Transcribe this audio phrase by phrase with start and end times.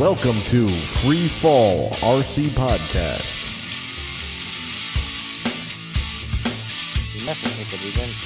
[0.00, 3.36] Welcome to Free Fall RC Podcast.
[7.14, 8.16] You messaged me, but you didn't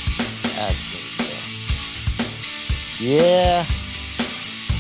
[0.56, 1.00] add me.
[1.18, 3.04] So.
[3.04, 3.66] Yeah.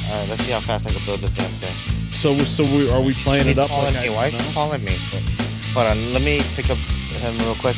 [0.08, 2.12] All right, let's see how fast I can build this damn thing.
[2.12, 3.70] So, so we, are we playing He's it up?
[3.70, 4.14] calling like me.
[4.14, 4.38] Why is no?
[4.38, 4.96] he calling me?
[5.72, 7.76] Hold on, let me pick up him real quick.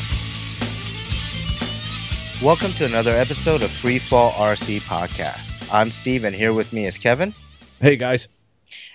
[2.43, 5.73] Welcome to another episode of Free Fall RC Podcast.
[5.73, 7.35] I'm Steve, and here with me is Kevin.
[7.81, 8.29] Hey guys,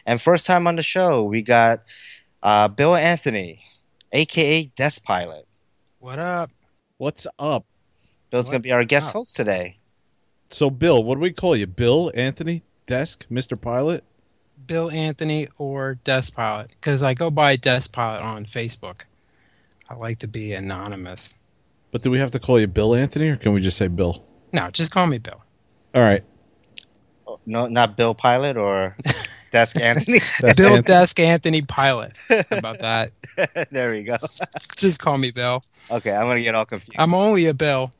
[0.05, 1.82] And first time on the show, we got
[2.44, 3.64] uh, Bill Anthony,
[4.12, 5.48] aka Desk Pilot.
[6.00, 6.52] What up?
[6.98, 7.66] what's up?
[8.30, 9.14] Bill's What going to be our guest up?
[9.16, 9.77] host today.
[10.52, 11.66] So, Bill, what do we call you?
[11.68, 14.04] Bill Anthony Desk, Mister Pilot.
[14.68, 16.70] Bill Anthony or Desk Pilot?
[16.70, 19.05] Because I go by Desk Pilot on Facebook.
[19.90, 21.34] I like to be anonymous.
[21.91, 24.24] But do we have to call you Bill Anthony, or can we just say Bill?
[24.54, 25.41] No, just call me Bill.
[25.96, 26.24] All right,
[27.46, 28.96] No, not Bill Pilot or
[29.52, 30.20] Desk Anthony.
[30.40, 30.82] That's Bill Anthony.
[30.84, 32.13] Desk Anthony Pilot.
[32.30, 33.12] How about that?
[33.71, 34.18] there we go.
[34.77, 35.63] Just call me Bill.
[35.90, 36.96] Okay, I'm going to get all confused.
[36.98, 37.91] I'm only a Bill.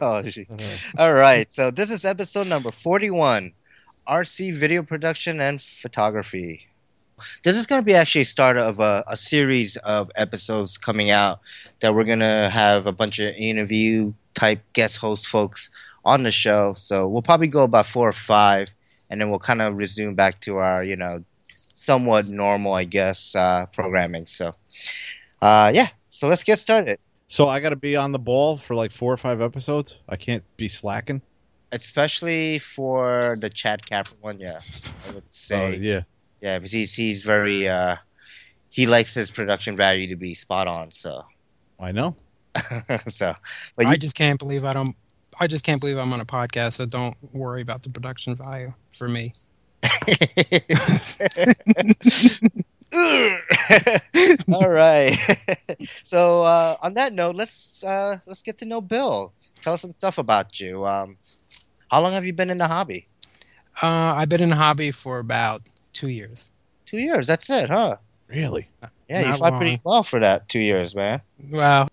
[0.00, 0.46] oh, gee.
[0.98, 3.52] All right, so this is episode number 41
[4.06, 6.68] RC video production and photography.
[7.44, 11.10] This is going to be actually a start of a, a series of episodes coming
[11.10, 11.40] out
[11.80, 15.70] that we're going to have a bunch of interview type guest host folks
[16.06, 16.76] on the show.
[16.80, 18.68] So we'll probably go about four or five,
[19.10, 21.24] and then we'll kind of resume back to our, you know,
[21.74, 24.26] somewhat normal, I guess, uh, programming.
[24.26, 24.54] So,
[25.42, 26.98] uh, yeah, so let's get started.
[27.28, 29.98] So I got to be on the ball for like four or five episodes.
[30.08, 31.22] I can't be slacking.
[31.72, 34.40] especially for the Chad Capper one.
[34.40, 34.62] Yeah,
[35.04, 36.02] I would Oh say yeah,
[36.40, 37.96] yeah, because he's he's very uh,
[38.70, 40.90] he likes his production value to be spot on.
[40.92, 41.24] So
[41.80, 42.16] I know.
[43.08, 43.34] so,
[43.76, 44.96] but I you, just can't believe I don't.
[45.38, 46.74] I just can't believe I'm on a podcast.
[46.74, 49.34] So don't worry about the production value for me.
[54.52, 55.16] all right.
[56.02, 59.32] so uh, on that note, let's uh, let's get to know Bill.
[59.62, 60.86] Tell us some stuff about you.
[60.86, 61.16] Um,
[61.90, 63.06] how long have you been in the hobby?
[63.82, 66.50] Uh, I've been in the hobby for about two years.
[66.86, 67.26] Two years.
[67.26, 67.96] That's it, huh?
[68.28, 68.68] Really,
[69.08, 71.20] Yeah, you Not fly pretty well for that two years, man.
[71.50, 71.88] Well,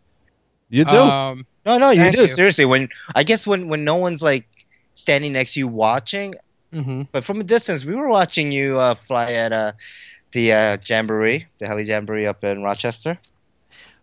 [0.70, 0.92] you do.
[0.92, 2.22] um, No, no, you Thank do.
[2.24, 2.28] you.
[2.28, 4.46] Seriously, when I guess when when no one's like
[4.94, 6.36] standing next to you watching,
[6.74, 7.08] mhm.
[7.12, 9.72] but from a distance, we were watching you uh, fly at uh,
[10.32, 13.18] the uh, jamboree, the heli jamboree up in Rochester.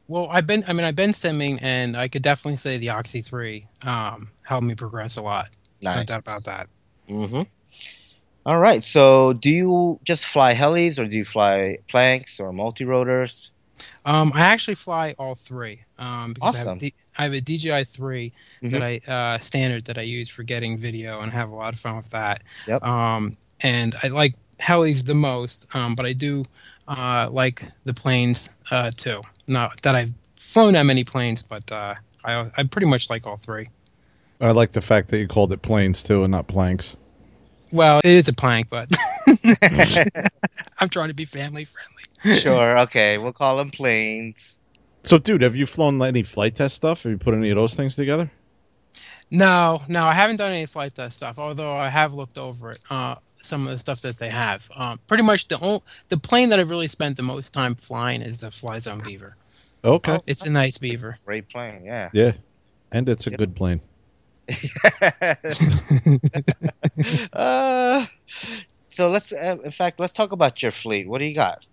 [0.08, 0.64] Well, I've been.
[0.66, 4.66] I mean, I've been simming, and I could definitely say the Oxy Three um, helped
[4.66, 5.50] me progress a lot.
[5.82, 6.06] No Nice.
[6.06, 6.68] doubt about that.
[7.08, 7.42] Mm-hmm.
[8.46, 8.82] All right.
[8.82, 13.50] So, do you just fly helis, or do you fly planks or multi rotors?
[14.04, 16.90] Um, I actually fly all three um, because I, have Awesome.
[17.34, 18.32] A D- I have a DJI 3
[18.62, 18.70] Mhm.
[18.70, 21.80] that I uh, standard that I use for getting video and have a lot of
[21.80, 22.42] fun with that.
[22.66, 22.82] Yep.
[22.82, 26.44] Um, and I like helis the most, um, but I do
[26.88, 29.20] uh, like the planes uh, too.
[29.46, 31.94] Not that I've flown that many planes, but uh,
[32.24, 33.68] I I pretty much like all three.
[34.40, 36.96] I like the fact that you called it planes too and not planks.
[37.72, 38.88] Well, it is a plank, but
[40.80, 42.40] I'm trying to be family friendly.
[42.40, 42.78] sure.
[42.86, 43.18] Okay.
[43.18, 44.56] We'll call them planes.
[45.04, 47.04] So, dude, have you flown any flight test stuff?
[47.04, 48.30] Have you put any of those things together?
[49.30, 51.38] No, no, I haven't done any flight test stuff.
[51.38, 54.68] Although I have looked over it, uh, some of the stuff that they have.
[54.74, 58.22] Um, pretty much the only the plane that I've really spent the most time flying
[58.22, 59.36] is the Fly Zone Beaver.
[59.84, 60.18] Okay.
[60.26, 61.16] It's a nice beaver.
[61.24, 61.84] Great plane.
[61.84, 62.10] Yeah.
[62.12, 62.32] Yeah,
[62.92, 63.38] and it's a Yep.
[63.38, 63.80] good plane.
[67.32, 68.06] uh,
[68.88, 71.08] so let's, uh, in fact, let's talk about your fleet.
[71.08, 71.64] What do you got?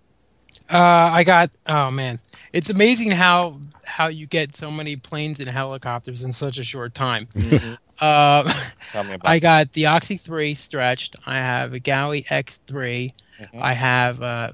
[0.69, 0.77] Uh,
[1.13, 2.19] I got oh man,
[2.53, 6.93] it's amazing how how you get so many planes and helicopters in such a short
[6.93, 7.27] time.
[7.99, 8.47] Uh,
[8.91, 9.27] Tell me about.
[9.27, 11.15] I got the Oxy Three stretched.
[11.25, 13.11] I have a Gaui X3.
[13.41, 13.59] Mhm.
[13.59, 14.53] I have a,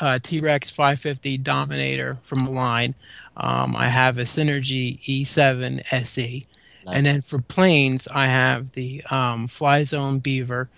[0.00, 2.94] a T-Rex 550 Dominator from the line.
[3.36, 6.46] Um, I have a Synergy E7 SE.
[6.86, 6.96] Nice.
[6.96, 10.70] And then for planes, I have the um, Fly Zone Beaver.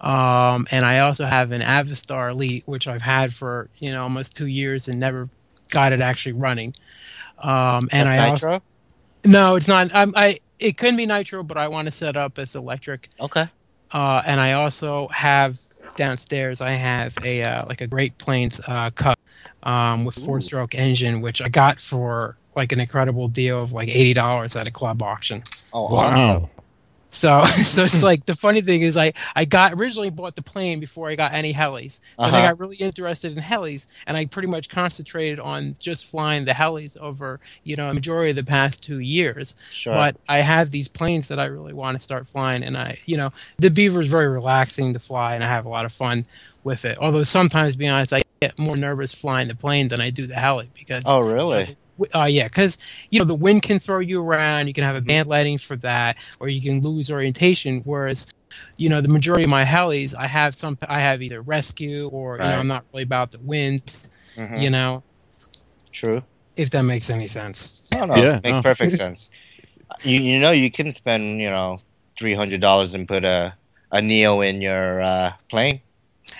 [0.00, 4.36] Um, and I also have an Avistar Elite, which I've had for you know almost
[4.36, 5.28] two years and never
[5.70, 6.74] got it actually running.
[7.38, 8.52] Um, and That's I nitro.
[8.52, 8.64] also
[9.26, 9.90] no, it's not.
[9.94, 13.08] I'm, I it could be nitro, but I want to set up as electric.
[13.20, 13.46] Okay.
[13.92, 15.58] Uh, and I also have
[15.96, 16.60] downstairs.
[16.60, 19.16] I have a uh, like a Great Planes uh, Cub
[19.62, 23.88] um, with four stroke engine, which I got for like an incredible deal of like
[23.88, 25.42] eighty dollars at a club auction.
[25.72, 26.06] Oh, Wow.
[26.12, 26.50] awesome.
[27.14, 30.80] So, so it's like the funny thing is, I I got originally bought the plane
[30.80, 32.00] before I got any helis.
[32.18, 32.36] Then Uh-huh.
[32.36, 36.52] I got really interested in helis, and I pretty much concentrated on just flying the
[36.52, 39.54] helis over, you know, a majority of the past two years.
[39.70, 39.94] Sure.
[39.94, 43.16] But I have these planes that I really want to start flying, and I, you
[43.16, 46.26] know, the Beaver is very relaxing to fly, and I have a lot of fun
[46.64, 46.98] with it.
[47.00, 50.26] Although sometimes, to be honest, I get more nervous flying the plane than I do
[50.26, 51.76] the heli because oh, really?
[52.14, 52.78] Uh, yeah, because
[53.10, 54.66] you know the wind can throw you around.
[54.66, 55.06] You can have a Mhm.
[55.06, 57.82] band lighting for that, or you can lose orientation.
[57.84, 58.26] Whereas,
[58.76, 60.78] you know, the majority of my helis, I have some.
[60.88, 63.82] I have either rescue or you know, I'm not really about the wind.
[64.36, 64.62] Mhm.
[64.62, 65.04] You know,
[65.92, 66.22] True.
[66.56, 67.82] if that makes any sense.
[67.92, 68.62] No, no, Yeah, makes no.
[68.62, 69.30] perfect sense.
[70.02, 71.80] You you know you can spend you know
[72.18, 73.56] three hundred dollars and put a
[73.90, 75.80] a Neo in your uh, plane.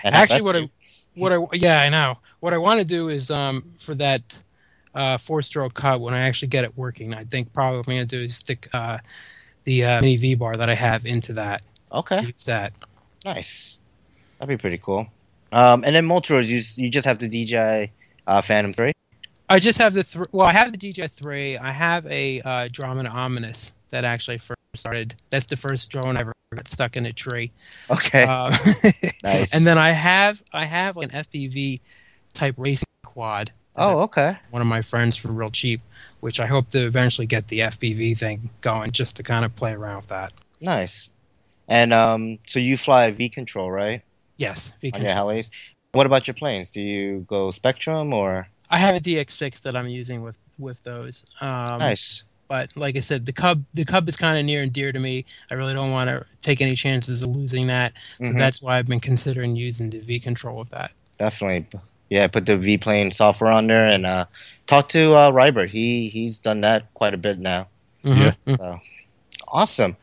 [0.04, 0.68] And Actually, what I,
[1.16, 2.18] what I, yeah, I know.
[2.40, 4.43] What I want to do is um for that
[4.94, 7.14] uh four-stroke Cub when I actually get it working.
[7.14, 8.98] I think probably what I'm gonna do is stick uh
[9.64, 11.62] the uh, mini V bar that I have into that.
[11.92, 12.72] okay, Use that.
[13.24, 13.78] nice.
[14.38, 15.06] That'd be pretty cool.
[15.52, 17.92] Um, and then Multros, you you just have the DJI
[18.26, 18.92] uh, Phantom Three.
[19.48, 21.56] I just have the th- well, I have the DJI three.
[21.58, 25.14] I have a uh, Dromida Ominus that actually first started.
[25.30, 27.52] That's the first drone I ever got stuck in a tree.
[27.90, 28.50] Okay, Uh,
[29.22, 29.54] nice.
[29.54, 31.80] and then I have I have like an FPV
[32.32, 33.52] type racing quad.
[33.76, 34.36] Oh, okay.
[34.50, 35.80] one of my friends for real cheap,
[36.20, 39.72] which I hope to eventually get the FPV thing going, just to kind of play
[39.72, 40.32] around with that.
[40.60, 41.10] Nice.
[41.68, 44.02] And um, so you fly V control, right?
[44.36, 45.50] Yes, On because your helis.
[45.92, 46.70] What about your planes?
[46.70, 51.24] Do you go Spektrum or I have a DX6 that I'm using with with those.
[51.40, 52.24] Um, nice?
[52.48, 54.98] but like I said, the Cub the Cub is kind of near and dear to
[54.98, 55.24] me.
[55.50, 57.92] I really don't want to take any chances of losing that,
[58.22, 58.38] so Mhm.
[58.38, 60.90] that's why I've been considering using the V control of that.
[61.18, 61.66] Definitely.
[62.10, 64.26] Yeah, put the V plane software on there and uh,
[64.66, 65.70] talk to uh, Rybert.
[65.70, 67.68] He he's done that quite a bit now.
[68.04, 68.36] Mhm.
[69.48, 69.96] Awesome.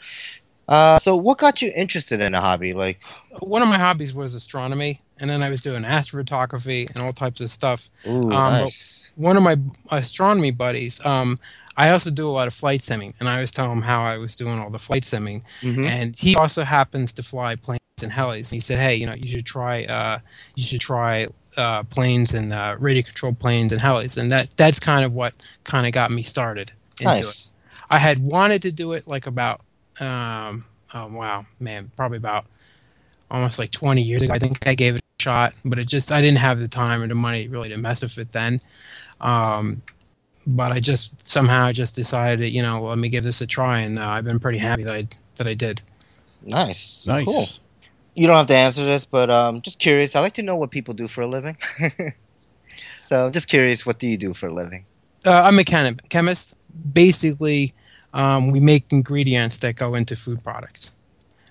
[0.68, 2.74] Uh, so what got you interested in a hobby?
[2.74, 3.02] Like,
[3.40, 7.42] One of my hobbies was astronomy, and then I was doing astrophotography and all types
[7.42, 7.90] of stuff.
[8.08, 9.10] ooh, Um, nice.
[9.16, 9.58] One of my
[9.92, 11.38] astronomy buddies, um,
[11.76, 14.18] I also do a lot of flight simming, and I was telling him how I
[14.18, 15.86] was doing all the flight simming, Mhm.
[15.90, 18.52] and he also happens to fly planes and helis.
[18.52, 20.20] And he said, "Hey, you know, you should try, uh,
[20.56, 21.28] you should try
[21.58, 25.34] uh, planes and uh, radio controlled planes and helis." And that that's kind of what
[25.64, 27.26] kind of got me started into it.
[27.26, 27.50] Nice.
[27.90, 29.62] I had wanted to do it like about,
[30.00, 32.46] um, oh wow, man, probably about
[33.30, 34.34] almost like 20 years ago.
[34.34, 37.02] I think I gave it a shot, but it just I didn't have the time
[37.02, 38.62] or the money really to mess with it then.
[39.20, 39.82] Um,
[40.48, 44.00] but I just somehow just decided, you know, let me give this a try, and
[44.00, 45.82] uh, I've been pretty happy that I that I did.
[46.44, 47.06] Nice.
[47.06, 47.26] Nice.
[47.26, 47.48] Cool.
[48.14, 50.16] You don't have to answer this, but um, just curious.
[50.16, 51.58] I like to know what people do for a living.
[52.96, 54.86] so, just curious, what do you do for a living?
[55.26, 56.56] Uh, I'm a chem- chemist.
[56.94, 57.74] Basically,
[58.14, 60.92] um, we make ingredients that go into food products,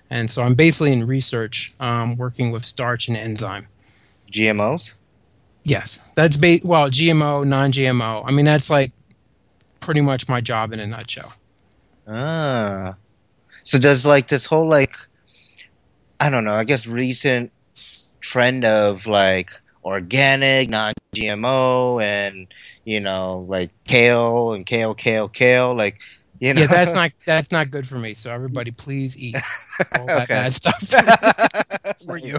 [0.09, 3.67] and so I'm basically in research, um, working with starch and enzyme.
[4.31, 4.93] GMOs?
[5.63, 8.23] Yes, that's ba- well, GMO, non-GMO.
[8.25, 8.91] I mean, that's like
[9.79, 11.33] pretty much my job in a nutshell.
[12.07, 12.95] Ah.
[13.63, 14.95] So does like this whole like
[16.21, 17.51] I don't know, I guess recent
[18.21, 19.51] trend of like
[19.83, 22.47] organic, non GMO and
[22.85, 25.99] you know, like kale and kale, kale, kale, like
[26.39, 28.13] you know Yeah, that's not that's not good for me.
[28.13, 29.35] So everybody, please eat
[29.95, 30.35] all that Okay.
[30.35, 32.37] bad stuff for you.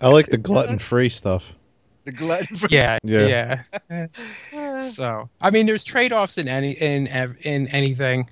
[0.00, 1.52] I like the gluten free stuff.
[2.04, 3.64] the glutton for Yeah, Yeah.
[3.80, 4.06] yeah.
[4.84, 7.06] So I mean, there's trade-offs in any in
[7.42, 8.30] in anything.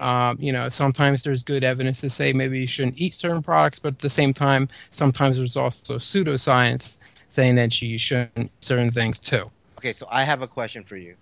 [0.00, 3.78] Um, you know, sometimes there's good evidence to say maybe you shouldn't eat certain products,
[3.78, 6.96] but at the same time, sometimes there's also pseudoscience
[7.28, 9.46] saying that you shouldn't eat certain things too.
[9.78, 11.14] Okay, so I have a question for you.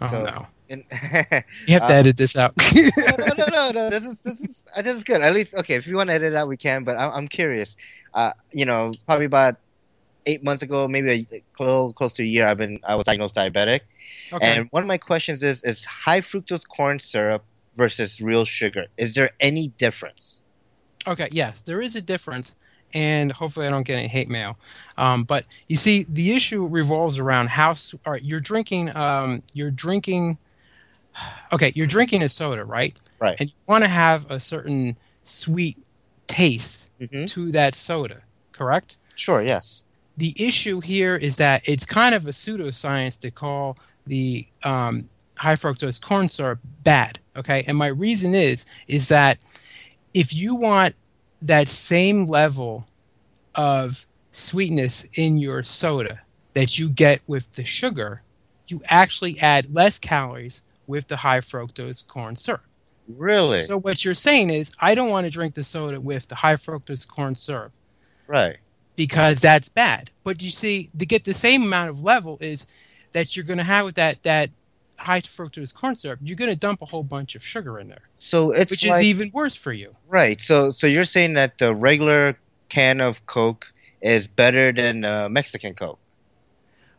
[0.00, 0.84] Oh So- no, In-
[1.66, 2.54] you have to Uh, edit this out.
[2.74, 3.90] no, no, no, no.
[3.90, 5.20] This is this is uh, this is good.
[5.22, 5.74] At least, okay.
[5.74, 6.84] If you want to edit it out, we can.
[6.84, 7.76] But I'm, I'm curious.
[8.14, 9.56] Uh, you know, probably about
[10.26, 13.34] eight months ago, maybe a little close to a year, I've been I was diagnosed
[13.34, 13.80] diabetic,
[14.32, 14.46] okay.
[14.46, 17.44] and one of my questions is: Is high fructose corn syrup
[17.78, 18.86] versus real sugar?
[18.98, 20.42] Is there any difference?
[21.06, 22.56] Okay, yes, there is a difference,
[22.92, 24.58] and hopefully I don't get any hate mail.
[24.98, 27.70] Um, but you see, the issue revolves around how.
[28.04, 28.94] All right, you're drinking.
[28.96, 30.38] Um, you're drinking.
[31.52, 32.96] Okay, you're drinking a soda, right?
[33.20, 33.36] Right.
[33.40, 35.78] And you want to have a certain sweet
[36.28, 38.98] taste hmm to that soda, correct?
[39.16, 39.42] Sure.
[39.42, 39.84] Yes.
[40.18, 45.08] The issue here is that it's kind of a pseudoscience to call the um,
[45.38, 47.18] high fructose corn syrup bad.
[47.36, 49.38] Okay, and my reason is is that
[50.14, 50.94] if you want
[51.42, 52.86] that same level
[53.54, 56.20] of sweetness in your soda
[56.54, 58.22] that you get with the sugar,
[58.66, 62.62] you actually add less calories with the high fructose corn syrup.
[63.16, 63.58] Really?
[63.58, 66.54] So what you're saying is, I don't want to drink the soda with the high
[66.54, 67.72] fructose corn syrup
[68.26, 68.58] right.
[68.96, 70.10] because that's bad.
[70.24, 72.66] But you see, to get the same amount of level is
[73.12, 74.50] that you're going to have with that that
[74.98, 78.08] high fructose corn syrup, you're going to dump a whole bunch of sugar in there,
[78.16, 79.94] So it's which like, is even worse for you.
[80.08, 80.40] right.
[80.40, 82.38] So so you're saying that the regular
[82.68, 86.00] can of Coke is better than uh, Mexican Coke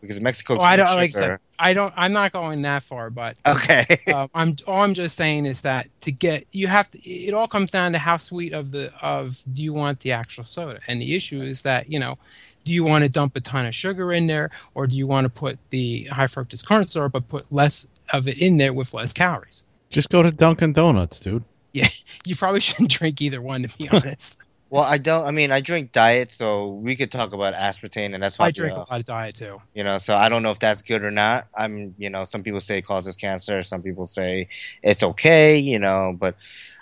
[0.02, 1.42] because Mexican Coke's Oh, I don't like I said, sugar.
[1.60, 1.94] I don't.
[1.96, 3.86] I'm not going that far, but Okay.
[4.08, 7.00] um, I'm all I'm just saying is that to get you have to.
[7.00, 10.46] It all comes down to how sweet of the of do you want the actual
[10.46, 12.18] soda, and the issue is that you know.
[12.64, 15.26] Do you want to dump a ton of sugar in there, or do you want
[15.26, 18.94] to put the high fructose corn syrup but put less of it in there with
[18.94, 19.66] less calories?
[19.90, 21.44] Just go to Dunkin' Donuts, dude.
[21.74, 21.88] Yeah,
[22.26, 24.40] you probably shouldn't drink either one, to be honest.
[24.72, 25.26] Well, I don't.
[25.26, 28.52] I mean, I drink diet, so we could talk about aspartame, and that's why I
[28.52, 29.60] drink a lot of diet too.
[29.74, 31.48] You know, so I don't know if that's good or not.
[31.58, 33.64] I'm, you know, some people say it causes cancer.
[33.64, 34.48] Some people say
[34.84, 35.58] it's okay.
[35.58, 36.36] You know, but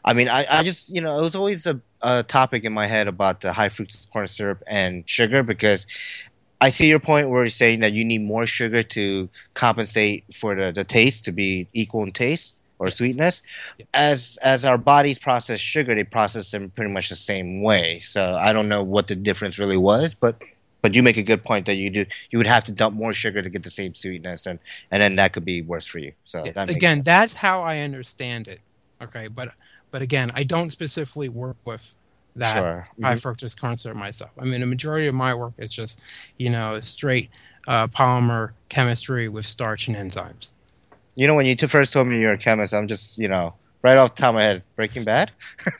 [0.07, 2.87] I mean, I, I just, you know, it was always a, a topic in my
[2.87, 5.85] head about the high fructose corn syrup and sugar because
[6.61, 10.55] I see your point where you're saying that you need more sugar to compensate for
[10.55, 12.97] the, the taste to be equal in taste or Yes.
[12.97, 13.43] sweetness.
[13.77, 13.85] Yeah.
[13.93, 17.99] As as our bodies process sugar, they process them pretty much the same way.
[18.01, 20.41] So I don't know what the difference really was, but
[20.81, 23.13] but you make a good point that you do you would have to dump more
[23.13, 24.59] sugar to get the same sweetness, and
[24.91, 26.13] and then that could be worse for you.
[26.25, 26.55] So Yes.
[26.55, 27.03] that Again, sense.
[27.03, 28.61] that's how I understand it.
[29.01, 29.53] Okay, but
[29.97, 31.95] but again, I don't specifically work with
[32.35, 32.87] that sure.
[33.01, 33.21] high Mhm.
[33.23, 34.29] fructose corn syrup myself.
[34.39, 36.01] I mean, the majority of my work is just,
[36.37, 37.31] you know, straight
[37.67, 40.51] uh, polymer chemistry with starch and enzymes.
[41.15, 43.55] You know, when you two first told me you're a chemist, I'm just you know.
[43.83, 45.31] Right off the top of my head, Breaking Bad.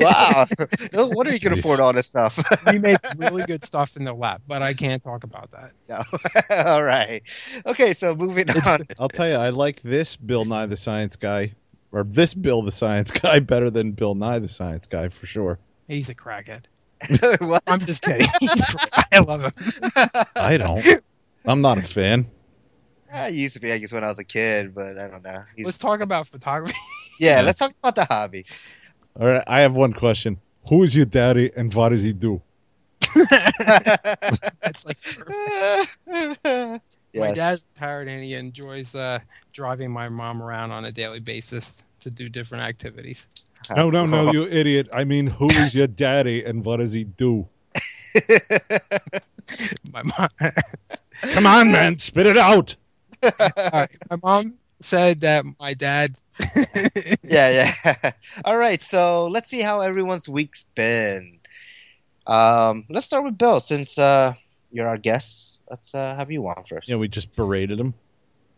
[0.00, 0.44] wow,
[0.92, 1.60] no wonder you can Nice.
[1.60, 2.38] afford all this stuff.
[2.66, 5.70] we make really good stuff in the lab, but I can't talk about that.
[5.88, 6.02] No.
[6.66, 7.22] all right,
[7.66, 7.94] okay.
[7.94, 8.80] So moving on.
[9.00, 11.54] I'll tell you, I like this Bill Nye the Science Guy,
[11.92, 15.58] or this Bill the Science Guy, better than Bill Nye the Science Guy for sure.
[15.88, 16.64] He's a crackhead.
[17.46, 17.62] what?
[17.66, 18.26] I'm just kidding.
[18.40, 18.88] He's great.
[19.12, 19.52] I love him.
[20.36, 20.84] I don't.
[21.44, 22.26] I'm not a fan.
[23.12, 25.42] I used to be, I guess, when I was a kid, but I don't know.
[25.54, 26.74] He's- Let's talk about photography.
[27.20, 27.42] yeah, Yeah.
[27.42, 28.44] let's talk about the hobby.
[29.20, 30.38] All right, I have one question.
[30.68, 32.42] Who is your daddy and what does he do?
[33.30, 36.84] That's like perfect.
[37.20, 39.18] My dad's retired and he enjoys uh,
[39.52, 43.26] driving my mom around on a daily basis to do different activities.
[43.74, 44.88] No, no, no, you idiot.
[44.92, 47.48] I mean, who is your daddy and what does he do?
[49.92, 50.28] My mom,
[51.32, 52.74] Come on, man, spit it out.
[53.22, 53.30] all
[53.72, 56.16] right, my mom said that my dad.
[57.24, 58.12] yeah, yeah.
[58.44, 61.38] All right, so let's see how everyone's week's been.
[62.26, 64.34] Um, let's start with Bill, since uh,
[64.72, 65.55] you're our guest.
[65.70, 66.88] Let's uh, have you on first.
[66.88, 67.94] Yeah, we just berated him.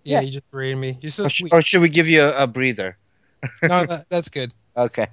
[0.05, 0.27] yeah, Yeah.
[0.27, 0.99] you just berated me.
[1.00, 1.53] You're so or, sh- sweet.
[1.53, 2.97] or should we give you a, a breather?
[3.62, 4.53] No, that, that's good.
[4.77, 5.07] Okay.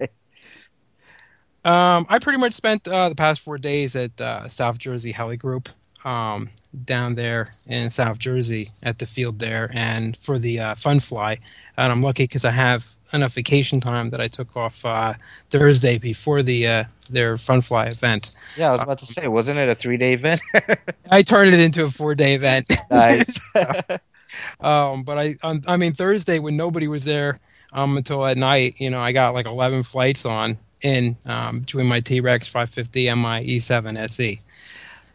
[1.64, 5.38] Um, I pretty much spent uh, the past four days at uh, South Jersey Heli
[5.38, 5.70] Group
[6.04, 6.50] um,
[6.84, 11.40] down there in South Jersey at the field there, and for the uh, Fun Fly.
[11.78, 15.14] And I'm lucky because I have enough vacation time that I took off uh,
[15.50, 18.32] Thursday before the uh, their Fun Fly event.
[18.58, 20.42] Yeah, I was about to say, wasn't it a three day event?
[21.12, 22.72] I turned it into a four day event.
[22.92, 23.52] nice.
[24.60, 27.40] um, but I, um, I mean, Thursday when nobody was there
[27.74, 31.88] um, until at night, you know, I got like 11 flights on in um, between
[31.88, 34.40] my T Rex 550 and my E7 SE.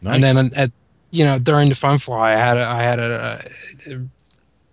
[0.01, 0.15] Nice.
[0.15, 0.71] And then at
[1.11, 3.45] you know during the fun fly, I had a, I had a,
[3.87, 3.99] a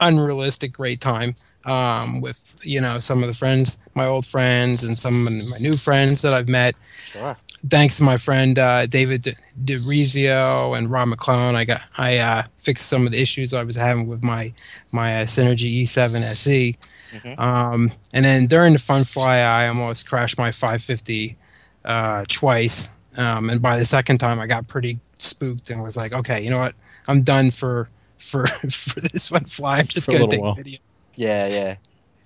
[0.01, 1.35] unrealistic great time
[1.69, 5.59] um, with you know some of the friends, my old friends, and some of my
[5.59, 6.75] new friends that I've met.
[7.05, 7.37] sure.
[7.71, 9.35] Thanks to my friend uh, David De-
[9.65, 13.77] DeRizio and Rob McClellan, I got I uh, fixed some of the issues I was
[13.77, 14.53] having with my
[14.93, 16.77] my uh, Synergy E7 SE.
[17.13, 17.39] Mhm.
[17.39, 21.37] Um, and then during the fun fly, I almost crashed my 550
[21.85, 22.91] uh, twice.
[23.17, 26.51] Um, and by the second time, I got pretty spooked and was like, okay, you
[26.51, 26.75] know what?
[27.09, 29.79] I'm done for for for this one fly.
[29.79, 30.53] I'm just For gonna take while.
[30.53, 30.79] a video.
[31.19, 31.77] Yeah, yeah.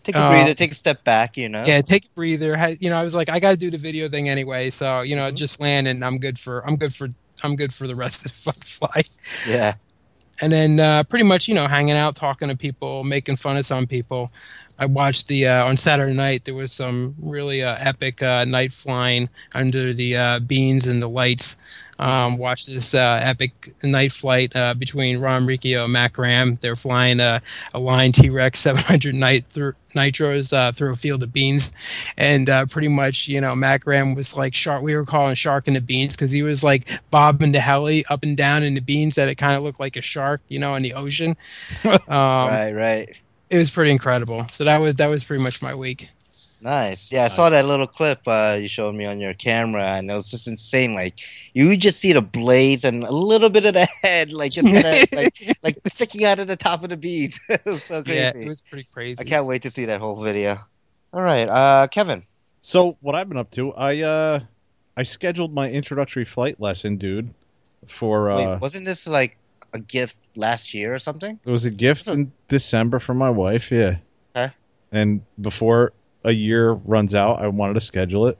[0.04, 1.68] Take a Uh, breather, take a step back, you know?
[1.68, 2.56] Yeah, take a breather.
[2.80, 5.16] You know, I was like, I got to do the video thing anyway, so you
[5.16, 5.36] know, Mhm.
[5.36, 7.08] just land and I'm good for I'm good for
[7.44, 9.02] I'm good for the rest of the fly.
[9.44, 9.74] Yeah.
[10.40, 13.66] And then uh, pretty much, you know, hanging out, talking to people, making fun of
[13.66, 14.30] some people.
[14.78, 16.44] I watched the uh, on Saturday night.
[16.44, 21.08] There was some really uh, epic uh, night flying under the uh, beans and the
[21.08, 21.56] lights.
[21.98, 26.58] Um, watched this uh, epic night flight uh, between Ron Riccio and Mac Ram.
[26.60, 27.40] They're flying a,
[27.74, 31.70] Align T Rex 700 nit- through nitros uh, through a field of beans,
[32.16, 34.82] and uh, pretty much, you know, Mac Ram was like shark.
[34.82, 38.24] We were calling shark in the beans because he was like bobbing the heli up
[38.24, 40.74] and down in the beans that it kind of looked like a shark, you know,
[40.74, 41.36] in the ocean.
[41.84, 43.16] um, right, right.
[43.52, 44.46] It was pretty incredible.
[44.50, 46.08] So that was that was pretty much my week.
[46.62, 47.12] Nice.
[47.12, 50.14] Yeah, I saw that little clip uh, you showed me on your camera, and it
[50.14, 50.94] was just insane.
[50.94, 51.18] Like
[51.52, 55.06] you just see the blades and a little bit of the head, like just kinda,
[55.14, 57.38] like like sticking out of the top of the beads.
[57.50, 58.16] it was so crazy.
[58.16, 59.20] Yeah, it was pretty crazy.
[59.20, 60.56] I can't wait to see that whole video.
[61.12, 62.22] All right, uh, Kevin.
[62.62, 64.40] So what I've been up to, I uh,
[64.96, 67.34] I scheduled my introductory flight lesson, dude,
[67.86, 69.36] for uh, Wait, wasn't this like
[69.72, 71.38] a gift last year or something?
[71.44, 73.96] it was a gift in December from my wife, yeah.
[74.36, 74.52] Okay.
[74.92, 75.92] And before
[76.24, 78.38] a year runs out, I wanted to schedule it.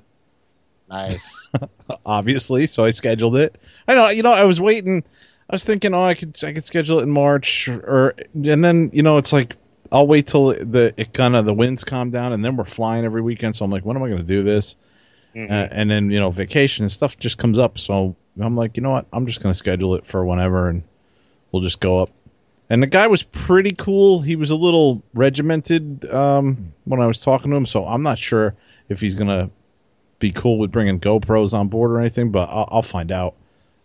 [0.88, 1.50] Nice.
[2.06, 2.66] obviously.
[2.66, 3.56] So I scheduled it.
[3.88, 5.02] I know, you know, I was waiting.
[5.50, 8.90] I was thinking, oh, I could, I could schedule it in March, or and then
[8.92, 9.56] you know, it's like
[9.90, 13.04] I'll wait till the it kind of the winds calm down, and then we're flying
[13.04, 13.56] every weekend.
[13.56, 14.76] So I'm like, when am I going to do this?
[15.34, 15.50] Mhm.
[15.50, 17.78] Uh, and then you know, vacation and stuff just comes up.
[17.78, 19.06] So I'm like, you know what?
[19.12, 20.82] I'm just going to schedule it for whenever, and
[21.52, 22.10] we'll just go up.
[22.70, 24.20] And the guy was pretty cool.
[24.20, 28.18] He was a little regimented um, when I was talking to him, so I'm not
[28.18, 28.54] sure
[28.88, 29.50] if he's gonna
[30.18, 32.30] be cool with bringing GoPros on board or anything.
[32.30, 33.34] But I'll, I'll find out.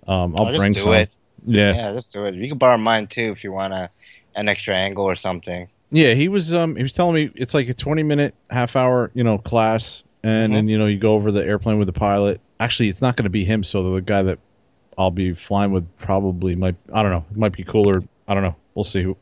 [0.08, 0.94] Um, I'll just bring do some.
[0.94, 1.10] it.
[1.46, 1.74] Yeah.
[1.74, 2.36] Yeah, just do it.
[2.36, 3.90] You can borrow mine too if you want a,
[4.36, 5.68] an extra angle or something.
[5.92, 9.12] Yeah, he was um he was telling me it's like a 20 minute half hour,
[9.14, 10.56] you know, class and Mhm.
[10.56, 12.42] then you know you go over the airplane with the pilot.
[12.60, 14.40] Actually, it's not going to be him, so the guy that
[14.98, 18.04] I'll be flying with probably might I don't know, it might be cooler.
[18.28, 18.56] I don't know.
[18.76, 19.16] We'll see who.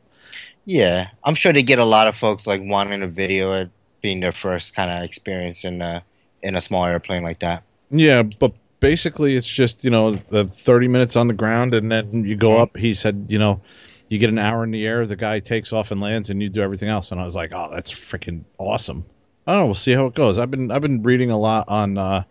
[0.65, 3.69] Yeah, I'm sure they get a lot of folks like wanting a video it
[4.01, 6.03] being their first kind of experience in a
[6.41, 7.63] in a small airplane like that.
[7.91, 12.23] Yeah, but basically it's just, you know, the 30 minutes on the ground and then
[12.23, 12.77] you go up.
[12.77, 13.61] He said, you know,
[14.09, 16.49] you get an hour in the air, the guy takes off and lands and you
[16.49, 19.03] do everything else and I was like, "Oh, that's freaking awesome."
[19.47, 20.37] I don't know, we'll see how it goes.
[20.37, 22.23] I've been I've been reading a lot on uh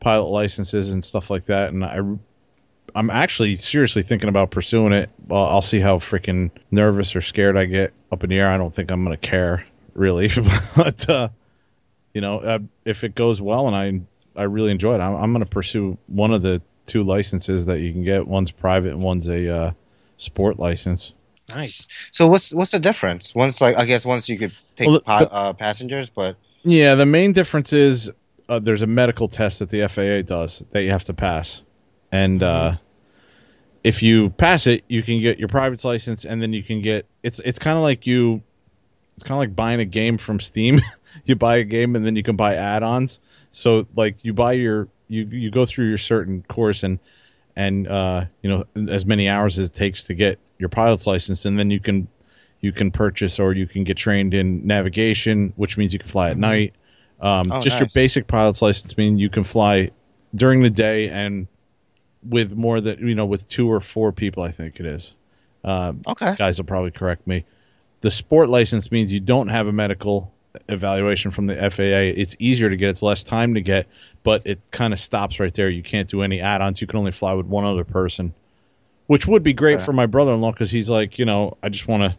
[0.00, 2.00] pilot licenses and stuff like that and I
[2.98, 5.08] I'm actually seriously thinking about pursuing it.
[5.28, 8.50] Well, I'll see how freaking nervous or scared I get up in the air.
[8.50, 9.64] I don't think I'm going to care
[9.94, 10.30] really,
[10.76, 11.28] but uh
[12.14, 15.32] you know, uh, if it goes well and I I really enjoy it, I'm, I'm
[15.32, 18.26] going to pursue one of the two licenses that you can get.
[18.26, 19.72] One's private and one's a uh,
[20.16, 21.12] sport license.
[21.54, 21.86] Nice.
[22.10, 23.34] So what's what's the difference?
[23.34, 26.94] Once like I guess once you could take Well, the- pa- uh, passengers, but Yeah,
[26.94, 28.10] the main difference is
[28.48, 31.62] uh, there's a medical test that the FAA does that you have to pass,
[32.10, 32.76] and uh,
[33.84, 37.06] if you pass it, you can get your private license, and then you can get
[37.22, 38.42] it's it's kind of like you,
[39.16, 40.80] it's kind of like buying a game from Steam.
[41.24, 43.20] you buy a game and then you can buy add-ons.
[43.50, 46.98] So like you buy your you you go through your certain course and
[47.56, 51.44] and uh, you know as many hours as it takes to get your pilot's license,
[51.44, 52.08] and then you can
[52.60, 56.30] you can purchase or you can get trained in navigation, which means you can fly
[56.30, 56.40] at Mhm.
[56.40, 56.74] night.
[57.20, 59.90] Um, Oh, just your basic pilot's license means you can fly
[60.34, 61.46] during the day and
[62.22, 64.42] with more than you know with two or four people.
[64.42, 65.14] I think it is.
[65.64, 66.34] Um, okay.
[66.36, 67.44] guys will probably correct me.
[68.00, 70.32] The sport license means you don't have a medical
[70.68, 72.14] evaluation from the FAA.
[72.20, 72.90] It's easier to get.
[72.90, 73.86] It's less time to get,
[74.22, 75.68] but it kind of stops right there.
[75.68, 76.80] You can't do any add-ons.
[76.80, 78.32] You can only fly with one other person,
[79.08, 79.84] which would be great Okay.
[79.84, 82.16] for my brother-in-law because he's like, you know, I just want to.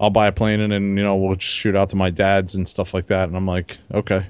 [0.00, 2.56] I'll buy a plane and then you know we'll just shoot out to my dad's
[2.56, 3.28] and stuff like that.
[3.28, 4.26] And I'm like, okay,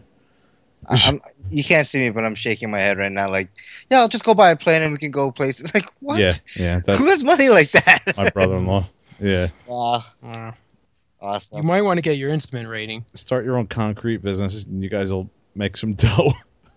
[0.88, 3.30] I'm, you can't see me, but I'm shaking my head right now.
[3.30, 3.50] Like,
[3.90, 5.70] yeah, I'll just go buy a plane and we can go places.
[5.74, 6.18] Like, what?
[6.18, 8.02] yeah, yeah, Who has money like that?
[8.16, 8.88] my brother-in-law.
[9.20, 13.04] Yeah, Wow, Uh, you might want to get your instrument rating.
[13.14, 16.32] start your own concrete business, and you guys will make some dough.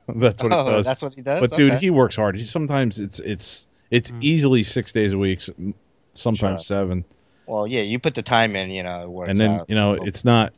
[0.07, 0.85] that's what it oh, does.
[0.85, 1.41] that's what he does.
[1.49, 2.35] but dude, he works hard.
[2.35, 4.17] He sometimes it's it's it's Mm.
[4.23, 5.41] easily six days a week,
[6.13, 6.77] sometimes Sure.
[6.77, 7.05] seven.
[7.47, 9.65] well, yeah, you put the time in, you know, it works and then out.
[9.69, 10.53] you know it's not,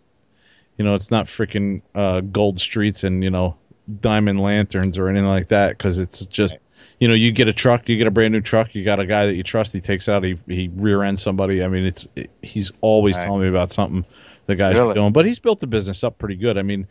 [0.78, 3.56] you know, it's not freaking uh, gold streets and you know
[4.02, 6.56] diamond lanterns or anything like that because it's just.
[6.56, 6.62] Right.
[7.00, 9.06] You know, you get a truck, you get a brand new truck, you got a
[9.06, 11.63] guy that you trust, he takes out, he, he rear ends somebody.
[11.63, 13.20] I mean, it's it, he's always Right.
[13.20, 14.04] telling me about something
[14.48, 14.96] the guy's Really?
[14.96, 16.58] doing, but he's built the business up pretty good.
[16.58, 16.88] I mean,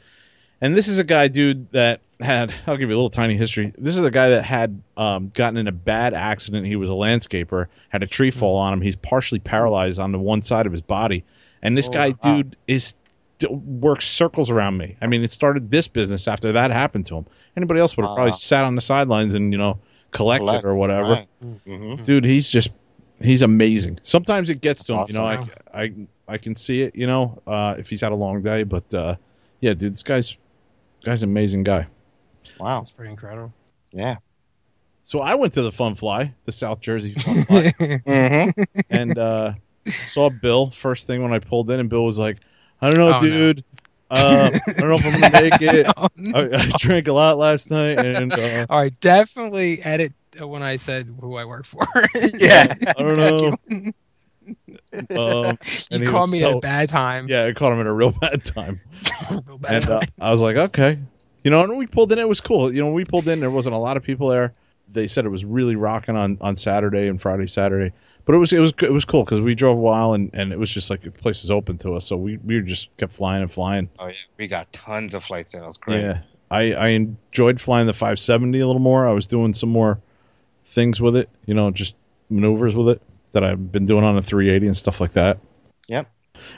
[0.60, 3.72] and this is a guy, dude, that had I'll give you a little tiny history.
[3.78, 6.66] This is a guy that had um, gotten in a bad accident.
[6.66, 8.80] He was a landscaper, had a tree fall on him.
[8.80, 11.24] He's partially paralyzed on the one side of his body,
[11.62, 12.94] and this Oh, guy, dude, is
[13.50, 14.96] works circles around me.
[15.00, 17.26] I mean, it started this business after that happened to him.
[17.56, 19.78] Anybody else would have probably sat on the sidelines and you know
[20.10, 21.26] collected Collect, or whatever.
[21.64, 22.70] hmm Dude, he's just
[23.20, 23.98] he's amazing.
[24.02, 25.26] Sometimes it gets to him, That's you know.
[25.26, 25.52] awesome.
[25.72, 25.92] I, I
[26.28, 28.62] I can see it, you know, uh, if he's had a long day.
[28.64, 29.16] But uh,
[29.60, 30.36] yeah, dude, this guy's
[31.04, 31.86] guy's an amazing guy.
[32.58, 32.80] Wow.
[32.80, 33.52] That's pretty incredible.
[33.92, 34.16] Yeah.
[35.04, 39.54] So I went to the Fun Fly, the South Jersey Fun Fly, hmm and uh,
[39.86, 42.38] saw Bill first thing when I pulled in, and Bill was like,
[42.80, 43.20] "I don't know, Oh, no.
[43.20, 43.64] dude.
[44.08, 45.86] Uh, I don't know if I'm gonna make it.
[45.96, 46.38] Oh, no.
[46.38, 50.76] I, I drank a lot last night, and uh, All right, definitely edit when I
[50.76, 51.82] said who I work for.
[52.34, 52.72] Yeah.
[52.86, 53.92] I don't know.
[54.46, 55.58] Um,
[55.90, 57.26] and you he caught was me at a bad time.
[57.28, 58.80] Yeah, I caught him at a real bad time.
[59.46, 60.00] Real bad and uh.
[60.20, 60.98] I was like, okay,
[61.42, 61.64] you know.
[61.64, 62.18] And we pulled in.
[62.18, 62.72] It was cool.
[62.72, 63.40] You know, when we pulled in.
[63.40, 64.54] There wasn't a lot of people there.
[64.92, 67.92] They said it was really rocking on on Saturday and Friday, Saturday.
[68.26, 70.52] But it was it was it was cool because we drove a while and, and
[70.52, 73.12] it was just like the place was open to us, so we we just kept
[73.12, 73.88] flying and flying.
[73.98, 75.62] Oh yeah, we got tons of flights in.
[75.62, 76.02] It was great.
[76.02, 79.08] Yeah, I I enjoyed flying the 570 a little more.
[79.08, 80.00] I was doing some more
[80.66, 81.94] things with it, you know, just
[82.28, 85.38] maneuvers with it that I've been doing on the 380 and stuff like that.
[85.88, 86.10] Yep.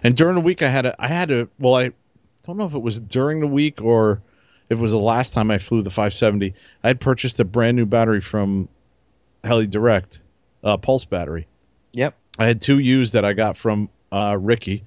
[0.03, 1.93] And during the week, I had a, I had a, well, I
[2.45, 4.23] don't know if it was during the week or
[4.69, 6.55] if it was the last time I flew the 570.
[6.83, 8.69] I had purchased a brand new battery from
[9.45, 10.21] Heli Direct,
[10.65, 11.47] uh, Pulse battery.
[11.92, 12.14] Yep.
[12.38, 14.85] I had two used that I got from uh, Ricky,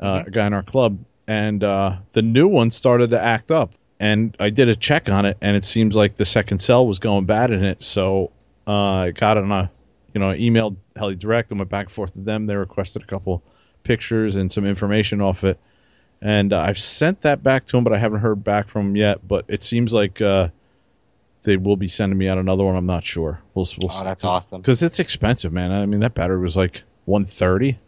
[0.00, 3.72] uh, a guy in our club, and uh, the new one started to act up.
[4.00, 6.98] And I did a check on it, and it seems like the second cell was
[6.98, 7.82] going bad in it.
[7.82, 8.30] So
[8.66, 9.70] uh, I got it on a,
[10.12, 12.46] you know, I emailed Heli Direct and went back and forth to them.
[12.46, 13.42] They requested a couple
[13.82, 15.58] pictures and some information off it,
[16.20, 18.96] and uh, I've sent that back to them, but I haven't heard back from them
[18.96, 19.26] yet.
[19.26, 20.48] But it seems like uh,
[21.44, 22.74] they will be sending me out another one.
[22.76, 23.40] I'm not sure.
[23.54, 24.60] We'll, we'll Oh, that's awesome.
[24.60, 25.70] because it's expensive, man.
[25.70, 27.78] I mean, that battery was like 130,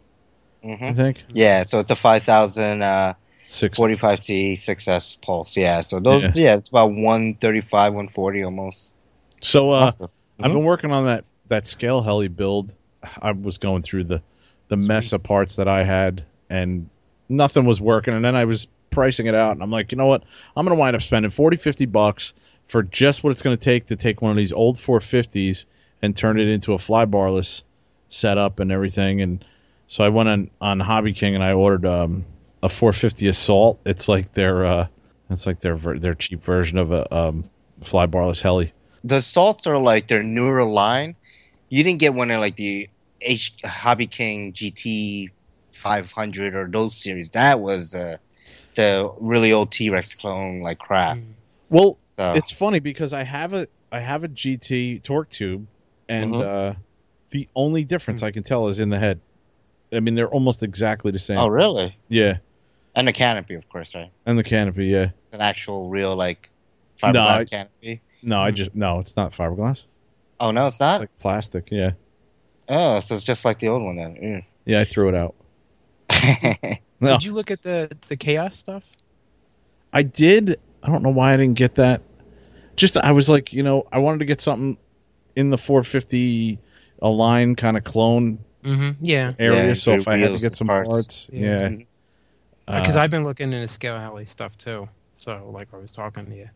[0.63, 1.23] hmm I think.
[1.33, 3.13] Yeah, so it's a 5000 uh,
[3.49, 5.55] Six 45C 6S Pulse.
[5.55, 6.31] Yeah, so those, Yeah.
[6.35, 8.91] yeah, it's about 135, 140 almost.
[9.41, 10.09] So uh, Awesome.
[10.39, 12.75] I've been working on that that scale heli build.
[13.21, 14.21] I was going through the
[14.67, 16.89] the mess of parts that I had, and
[17.29, 18.13] nothing was working.
[18.13, 20.23] And then I was pricing it out, and I'm like, you know what?
[20.55, 22.33] I'm going to wind up spending 40, 50 bucks
[22.67, 25.65] for just what it's going to take to take one of these old 450s
[26.01, 27.63] and turn it into a fly barless
[28.09, 29.21] setup and everything.
[29.21, 29.43] And
[29.87, 32.25] so I went on on Hobby King and I ordered um,
[32.61, 33.79] a 450 Assault.
[33.85, 34.87] It's like their uh,
[35.29, 37.43] it's like their their cheap version of a um,
[37.81, 38.73] fly barless heli.
[39.03, 41.15] the Assaults are like their newer line.
[41.69, 42.89] You didn't get one in like the
[43.21, 45.31] H Hobby King GT
[45.71, 47.31] 500 or those series.
[47.31, 48.17] That was uh,
[48.75, 51.17] the really old T Rex clone like crap.
[51.17, 51.33] Mm.
[51.69, 55.67] Well, So it's funny because I have a I have a GT torque tube,
[56.09, 56.41] and Mhm.
[56.43, 56.73] uh,
[57.29, 59.19] the only difference I can tell is in the head.
[59.93, 61.37] I mean, they're almost exactly the same.
[61.37, 61.95] oh really?
[62.09, 62.37] Yeah,
[62.95, 64.11] And the canopy, of course, right?
[64.25, 64.87] and the canopy.
[64.87, 66.49] Yeah, It's an actual real like
[67.03, 68.01] No, fiberglass I- canopy.
[68.23, 69.85] no, I just no, it's not fiberglass.
[70.39, 70.95] Oh no, it's not.
[70.95, 71.69] It's like plastic.
[71.71, 71.91] Yeah,
[72.67, 74.43] oh, so it's just like the old one then.
[74.65, 75.35] yeah, I threw it out.
[76.09, 76.77] Mm.
[76.99, 78.91] No, Did you look at the the chaos stuff?
[79.93, 80.59] I did.
[80.81, 82.01] I don't know why I didn't get that.
[82.77, 84.77] Just I was like, you know, I wanted to get something
[85.35, 86.57] in the 450
[87.01, 88.91] Align kind of clone Mm-hmm.
[88.99, 89.67] Yeah, area.
[89.67, 90.89] Yeah, so if I had to get some parts.
[90.89, 91.69] parts, Yeah.
[91.69, 91.77] yeah.
[92.79, 94.89] because Uh, I've been looking into scale heli stuff too.
[95.15, 96.49] So like I was talking to you.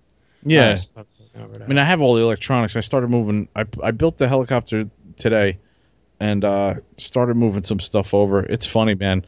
[0.43, 0.69] yeah.
[0.69, 1.63] I was looking over that.
[1.63, 2.75] I mean, I have all the electronics.
[2.75, 3.47] I started moving.
[3.55, 5.57] I I built the helicopter today,
[6.19, 8.43] and uh, started moving some stuff over.
[8.43, 9.25] It's funny, man.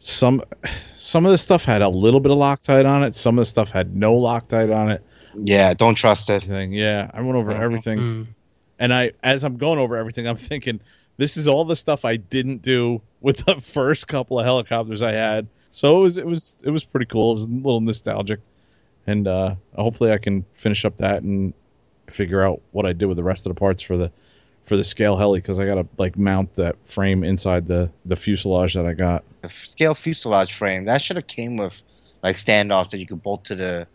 [0.00, 0.42] Some
[0.94, 3.14] some of the stuff had a little bit of Loctite on it.
[3.14, 5.02] Some of the stuff had no Loctite on it.
[5.42, 6.44] Yeah, don't trust it.
[6.44, 6.72] Everything.
[6.72, 7.60] Yeah, I went over Mhm.
[7.60, 8.26] everything, Mm.
[8.78, 10.80] and I as I'm going over everything, I'm thinking
[11.18, 15.12] this is all the stuff I didn't do with the first couple of helicopters I
[15.12, 15.46] had.
[15.70, 17.32] So it was it was it was pretty cool.
[17.32, 18.40] It was a little nostalgic,
[19.06, 21.52] and uh, hopefully I can finish up that and
[22.06, 24.10] figure out what I did with the rest of the parts for the
[24.64, 28.16] for the scale heli because I got to like mount that frame inside the the
[28.16, 29.22] fuselage that I got.
[29.42, 31.82] The scale fuselage frame that should have came with
[32.22, 33.86] like standoffs that you could bolt to the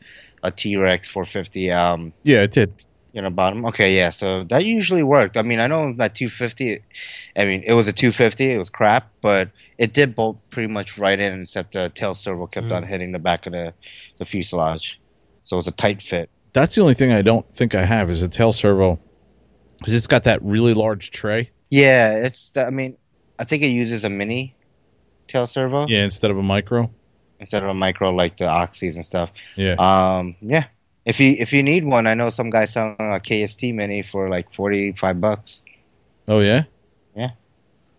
[0.43, 2.73] a T Rex 450 um Yeah, it did.
[3.13, 3.65] you know bottom.
[3.65, 5.36] Okay, yeah, so that usually worked.
[5.38, 6.80] I mean, I know that 250.
[7.36, 8.51] I mean, it was a 250.
[8.51, 12.47] It was crap, but it did bolt pretty much right in, except the tail servo
[12.47, 12.75] kept Mm.
[12.77, 13.73] on hitting the back of the
[14.17, 14.99] the fuselage.
[15.43, 16.30] So it was a tight fit.
[16.54, 18.99] That's the only thing I don't think I have is a tail servo
[19.80, 21.49] because it's got that really large tray.
[21.69, 22.49] Yeah, it's.
[22.49, 22.97] the- I mean,
[23.39, 24.56] I think it uses a mini
[25.27, 26.91] tail servo Yeah, instead of a micro.
[27.41, 29.32] Instead of a micro like the Oxys and stuff.
[29.58, 29.73] Yeah.
[29.73, 30.65] Um, yeah.
[31.06, 34.30] If you if you need one, I know some guy selling a KST mini for
[34.30, 35.62] like forty five bucks.
[36.27, 36.63] oh yeah.
[37.15, 37.32] Yeah.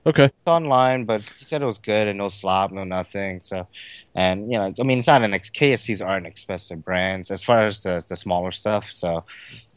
[0.07, 0.25] Okay.
[0.25, 3.41] It's online, but he said it was good and no slop, no nothing.
[3.43, 3.67] So,
[4.15, 7.59] and you know, I mean, it's not an ex- KSTs aren't expensive brands as far
[7.61, 8.91] as the the smaller stuff.
[8.91, 9.25] So,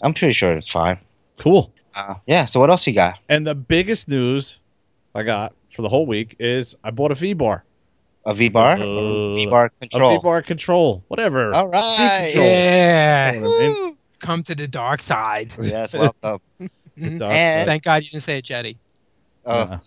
[0.03, 0.99] I'm pretty sure it's fine.
[1.39, 1.73] Cool.
[1.95, 2.45] Uh, yeah.
[2.45, 3.17] So what else you got?
[3.27, 4.59] And the biggest news
[5.15, 7.64] I got for the whole week is I bought a V bar.
[8.27, 10.11] A V bar, Uh, V bar control.
[10.17, 11.03] V bar control.
[11.09, 11.53] Whatever.
[11.53, 12.23] All right.
[12.31, 12.45] control.
[12.45, 13.83] Yeah, You know what I mean?
[13.89, 13.97] Woo!
[14.19, 15.53] come to the dark side.
[15.61, 16.39] Yes, welcome.
[16.59, 17.65] Dark And- side.
[17.65, 18.77] Thank God you didn't say it, Jeti.
[19.45, 19.77] Oh, Uh,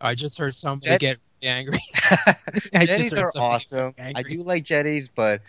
[0.00, 1.78] I just heard somebody Jet- get angry.
[2.26, 2.34] I
[2.86, 3.94] Jetis are awesome.
[3.98, 5.40] I do like Jetis, but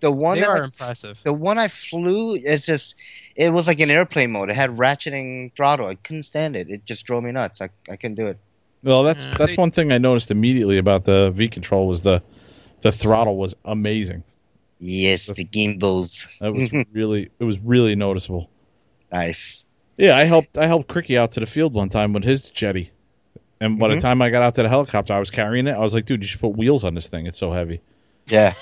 [0.00, 1.20] the one They that are I impressive.
[1.24, 2.94] The one I flew, it's just,
[3.36, 4.48] it was like an airplane mode.
[4.48, 5.88] It had ratcheting throttle.
[5.88, 6.70] I couldn't stand it.
[6.70, 7.60] It just drove me nuts.
[7.60, 8.38] I, I couldn't do it.
[8.82, 9.34] Well, that's Yeah.
[9.36, 12.22] that's They- one thing I noticed immediately about the V control was the
[12.80, 14.22] the throttle was amazing.
[14.78, 16.28] Yes, the gimbals.
[16.40, 18.48] That was really it was really noticeable.
[19.12, 19.64] Nice.
[19.96, 22.90] Yeah, I helped I helped Cricky out to the field one time with his Jeti,
[23.60, 24.00] and by the Mhm.
[24.00, 25.72] time I got out to the helicopter, I was carrying it.
[25.72, 27.26] I was like, dude, you should put wheels on this thing.
[27.26, 27.80] It's so heavy.
[28.28, 28.52] Yeah.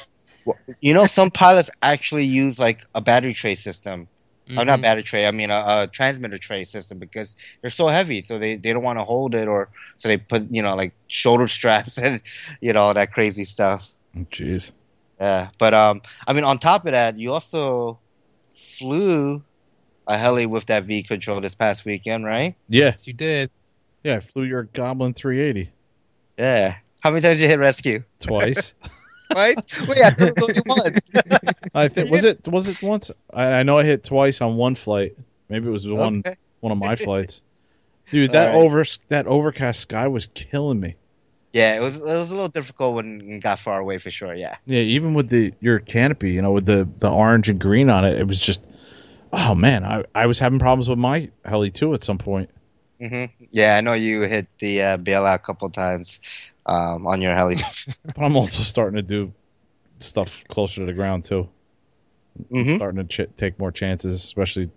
[0.46, 4.08] Well, you know, some pilots actually use like a battery tray system.
[4.50, 4.82] Oh, not Mhm.
[4.82, 5.26] battery tray.
[5.26, 8.84] I mean, a, a transmitter tray system because they're so heavy, so they, they don't
[8.84, 12.22] want to hold it, or so they put you know like shoulder straps and
[12.60, 13.90] you know all that crazy stuff.
[14.16, 14.70] Oh, Jeez.
[15.20, 17.98] Yeah, but um, I mean, on top of that, you also
[18.54, 19.42] flew
[20.06, 22.54] a heli with that V control this past weekend, right?
[22.68, 23.50] Yeah, Yes, you did.
[24.04, 24.16] yeah.
[24.16, 25.72] I flew your Goblin 380
[26.38, 26.76] Yeah.
[27.02, 28.04] How many times did you hit rescue?
[28.20, 28.74] twice.
[29.34, 29.58] Right?
[29.86, 31.10] Wait, I thought it was only once.
[31.74, 33.10] I think was it was it once?
[33.32, 35.16] I, I know I hit twice on one flight.
[35.48, 36.36] Maybe it was one Okay.
[36.60, 37.42] one of my flights.
[38.10, 38.54] Dude, that right.
[38.54, 40.96] over that overcast sky was killing me.
[41.52, 44.34] Yeah, it was it was a little difficult when it got far away for sure.
[44.34, 44.56] Yeah.
[44.66, 48.04] Yeah, even with the your canopy, you know, with the the orange and green on
[48.04, 48.66] it, it was just
[49.32, 52.50] oh man, I I was having problems with my heli too at some point.
[53.00, 56.20] hmm Yeah, I know you hit the uh, bailout a couple times
[56.66, 57.56] um, on your heli.
[58.04, 59.32] But I'm also starting to do
[60.00, 61.48] stuff closer to the ground too.
[62.50, 64.70] hmm Starting to ch- take more chances, especially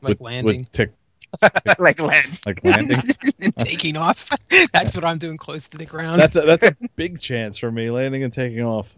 [0.00, 0.92] Like with, landing with tick
[1.78, 2.38] like land.
[2.46, 3.00] like landing.
[3.40, 4.30] and taking off.
[4.72, 6.20] That's what I'm doing close to the ground.
[6.20, 8.94] that's a, that's a big chance for me landing and taking off.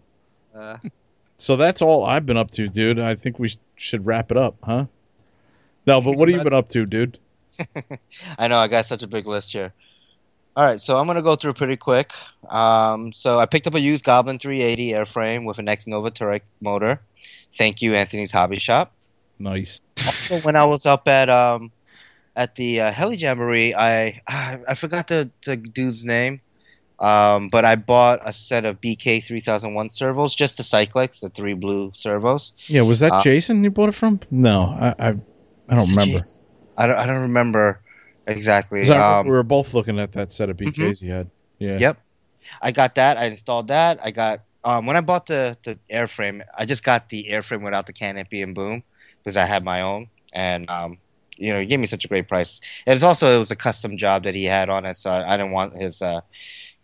[0.55, 0.77] Uh,
[1.37, 2.99] So that's all I've been up to, dude.
[2.99, 4.85] I think we sh- should wrap it up, huh?
[5.85, 7.17] No, but what have you been up to, dude?
[8.37, 9.73] I know I got such a big list here.
[10.57, 12.13] All right, so I'm gonna go through pretty quick.
[12.49, 16.41] Um, so I picked up a used Goblin 380 airframe with an X Nova Turek
[16.61, 16.99] motor.
[17.53, 18.91] Thank you, Anthony's Hobby Shop.
[19.37, 19.81] Nice.
[20.03, 21.71] Also, when I was up at um,
[22.35, 26.41] at the uh, Heli Jamboree, I I forgot the, the dude's name,
[26.99, 31.53] um, but I bought a set of BK 3001 servos, just the cyclics, the three
[31.53, 32.53] blue servos.
[32.65, 34.21] Yeah, was that Uh, Jason you bought it from?
[34.31, 35.09] No, I I,
[35.69, 36.19] I don't remember.
[36.79, 37.79] I don't I don't remember
[38.27, 38.81] exactly.
[38.81, 41.29] 'Cause I remember Um, we were both looking at that set of BKs you had.
[41.59, 41.77] Yeah.
[41.79, 41.97] Yep.
[42.61, 43.17] I got that.
[43.17, 43.99] I installed that.
[44.03, 47.85] I got um, when I bought the the airframe, I just got the airframe without
[47.87, 48.83] the canopy and boom
[49.23, 50.99] because I had my own, and um,
[51.37, 52.59] you know, he gave me such a great price.
[52.85, 55.33] And it's also it was a custom job that he had on it, so I,
[55.33, 56.21] I didn't want his uh,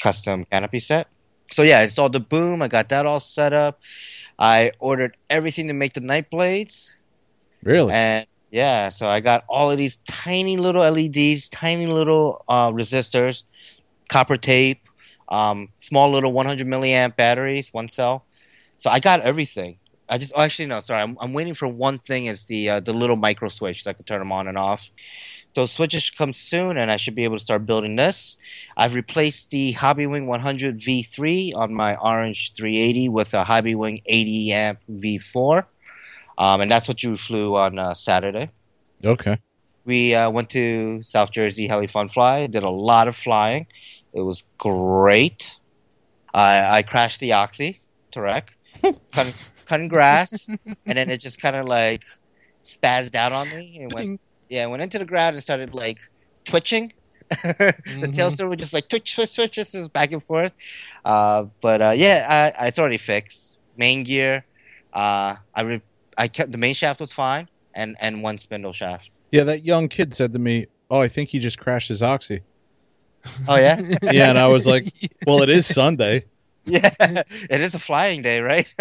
[0.02, 1.08] custom canopy set.
[1.52, 2.62] So yeah, I installed the boom.
[2.62, 3.82] I got that all set up.
[4.40, 6.94] I ordered everything to make the night blades.
[7.64, 7.94] Really?
[7.94, 13.42] And yeah, so I got all of these tiny little LEDs, tiny little uh, resistors,
[14.10, 14.88] copper tape,
[15.30, 18.28] um, small little 100 milliamp batteries, one cell.
[18.78, 19.80] So I got everything.
[20.08, 21.02] I just oh, actually no, sorry.
[21.02, 23.94] I'm, I'm waiting for one thing is the uh, the little micro switch so I
[23.94, 24.88] can turn them on and off.
[25.56, 28.38] Those switches should come soon, and I should be able to start building this.
[28.78, 34.80] I've replaced the Hobbywing 100 V3 on my Orange 380 with a Hobbywing 80 amp
[34.92, 35.66] V4
[36.38, 38.50] um, and that's what you flew on uh, Saturday.
[39.04, 39.38] okay.
[39.86, 43.68] We uh, went to South Jersey Heli Fun Fly, did a lot of flying.
[44.14, 45.56] It was great.
[46.34, 47.82] I, I crashed the Oxy,
[48.14, 48.48] Tarek,
[49.12, 49.34] cutting,
[49.66, 50.48] cutting grass,
[50.86, 52.02] and then it just kind of like
[52.64, 54.10] spazzed out on me and went,
[54.50, 55.98] yeah, went into the ground and started like
[56.46, 56.94] twitching.
[57.44, 58.36] the tail Mhm.
[58.38, 60.54] servo would just like twitch, twitch, twitch, just back and forth.
[61.04, 63.58] Uh, but uh, yeah, I, it's already fixed.
[63.76, 64.46] Main gear,
[64.94, 65.82] uh, I re-
[66.18, 69.12] I kept the main shaft was fine, and and one spindle shaft.
[69.32, 72.42] Yeah, that young kid said to me, "Oh, I think he just crashed his oxy."
[73.48, 73.80] Oh yeah,
[74.12, 74.84] Yeah, and I was like,
[75.26, 76.26] Well, it is Sunday.
[76.66, 78.74] yeah, it is a flying day, right?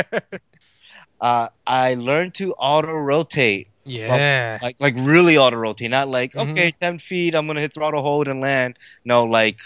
[1.21, 4.59] uh, I learned to auto rotate, yeah.
[4.63, 6.51] like like really auto rotate, not like Mhm.
[6.51, 8.79] okay, ten feet, I'm gonna hit throttle hold and land.
[9.05, 9.59] No, like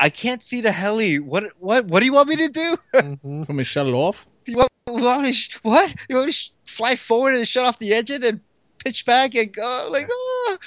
[0.00, 1.18] I can't see the heli.
[1.18, 2.76] What what what do you want me to do?
[2.94, 3.48] Mhm.
[3.48, 4.26] Let me shut it off.
[4.48, 5.94] You want, you want me to what?
[6.08, 8.40] You want me to sh- fly forward and shut off the engine and
[8.82, 10.58] pitch back and go like oh,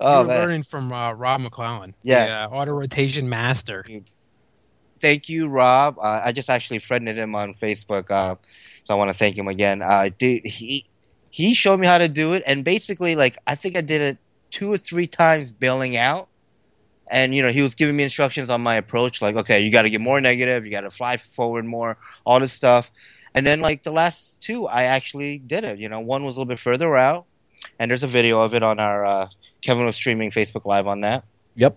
[0.00, 0.40] oh you were man.
[0.40, 1.94] learning from uh, Rob McClellan.
[2.02, 3.84] Yeah, auto rotation master.
[5.00, 5.98] Thank you, Rob.
[5.98, 8.36] Uh, I just actually friended him on Facebook, uh,
[8.84, 9.82] so I want to thank him again.
[9.82, 10.86] Uh, dude, he
[11.30, 14.18] he showed me how to do it, and basically, like I think I did it
[14.52, 16.28] two or three times, bailing out.
[17.10, 19.82] And you know, he was giving me instructions on my approach, like, okay, you got
[19.82, 22.90] to get more negative, you got to fly forward more, all this stuff.
[23.34, 25.78] And then, like the last two, I actually did it.
[25.78, 27.26] You know, one was a little bit further out,
[27.78, 29.28] and there's a video of it on our uh,
[29.60, 31.24] Kevin was streaming Facebook Live on that.
[31.56, 31.76] Yep.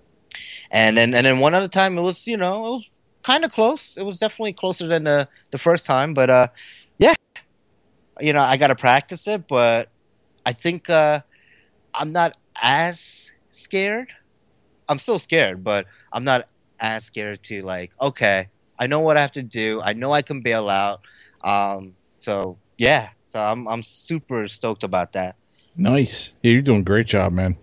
[0.71, 2.93] And then and then one other time it was you know it was
[3.23, 3.97] kind of close.
[3.97, 6.47] It was definitely closer than the the first time, but uh,
[6.97, 7.13] yeah,
[8.19, 9.89] you know I got to practice it, but
[10.45, 11.21] I think uh,
[11.93, 14.13] I'm not as scared.
[14.89, 16.47] I'm still scared, but I'm not
[16.79, 18.47] as scared to like, okay,
[18.79, 19.81] I know what I have to do.
[19.81, 21.01] I know I can bail out.
[21.43, 25.35] Um, so yeah, so I'm I'm super stoked about that.
[25.75, 26.33] Nice.
[26.41, 27.55] Yeah, you're doing a great job, man.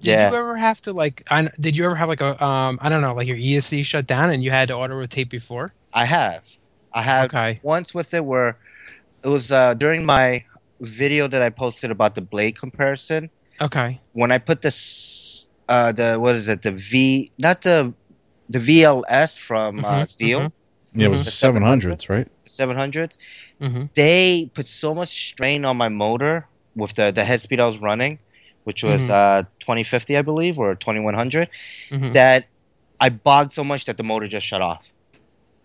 [0.00, 0.30] Did Yeah.
[0.30, 1.22] you ever have to like?
[1.30, 2.78] I, did you ever have like a um?
[2.80, 5.74] I don't know, like your ESC shut down and you had to auto tape before?
[5.92, 6.44] I have,
[6.92, 7.60] I have Okay.
[7.62, 8.58] once with it where
[9.24, 10.44] it was uh, during my
[10.80, 13.30] video that I posted about the blade comparison.
[13.60, 14.00] Okay.
[14.12, 16.62] When I put this, uh, the what is it?
[16.62, 17.92] The V, not the
[18.48, 20.52] the VLS from uh, Mhm, Zeal, mhm.
[20.94, 22.28] Yeah, it was the 700s, right?
[22.50, 23.18] Seven hundreds.
[23.60, 23.84] Mm-hmm.
[23.94, 27.78] They put so much strain on my motor with the the head speed I was
[27.78, 28.18] running,
[28.64, 29.10] which was Mhm.
[29.10, 31.48] uh 2050, I believe, or 2100,
[31.90, 32.12] Mhm.
[32.12, 32.46] that
[33.00, 34.90] I bogged so much that the motor just shut off.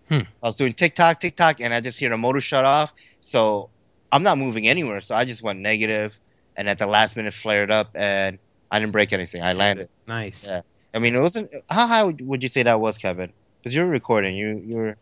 [0.08, 0.20] Hmm.
[0.42, 2.92] I was doing tick tock, tick tock, and I just hear the motor shut off.
[3.20, 3.70] So
[4.12, 5.00] I'm not moving anywhere.
[5.00, 6.18] So I just went negative,
[6.56, 8.38] and at the last minute flared up, and
[8.70, 9.42] I didn't break anything.
[9.42, 9.88] I landed.
[10.06, 10.46] Nice.
[10.46, 10.60] Yeah.
[10.94, 11.50] I mean, it wasn't.
[11.70, 13.32] How high would, would you say that was, Kevin?
[13.58, 14.36] Because you're recording.
[14.36, 14.96] You you're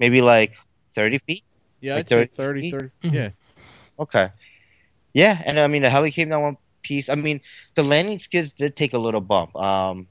[0.00, 0.52] maybe like
[0.98, 1.44] 30 feet.
[1.80, 2.90] Yeah, Like I'd say 30, 30 30.
[3.06, 3.14] Mhm.
[3.14, 3.30] Yeah.
[4.04, 4.26] Okay.
[5.14, 7.08] Yeah, and I mean the heli came down one piece.
[7.08, 7.40] I mean
[7.76, 9.54] the landing skids did take a little bump.
[9.56, 10.08] Um,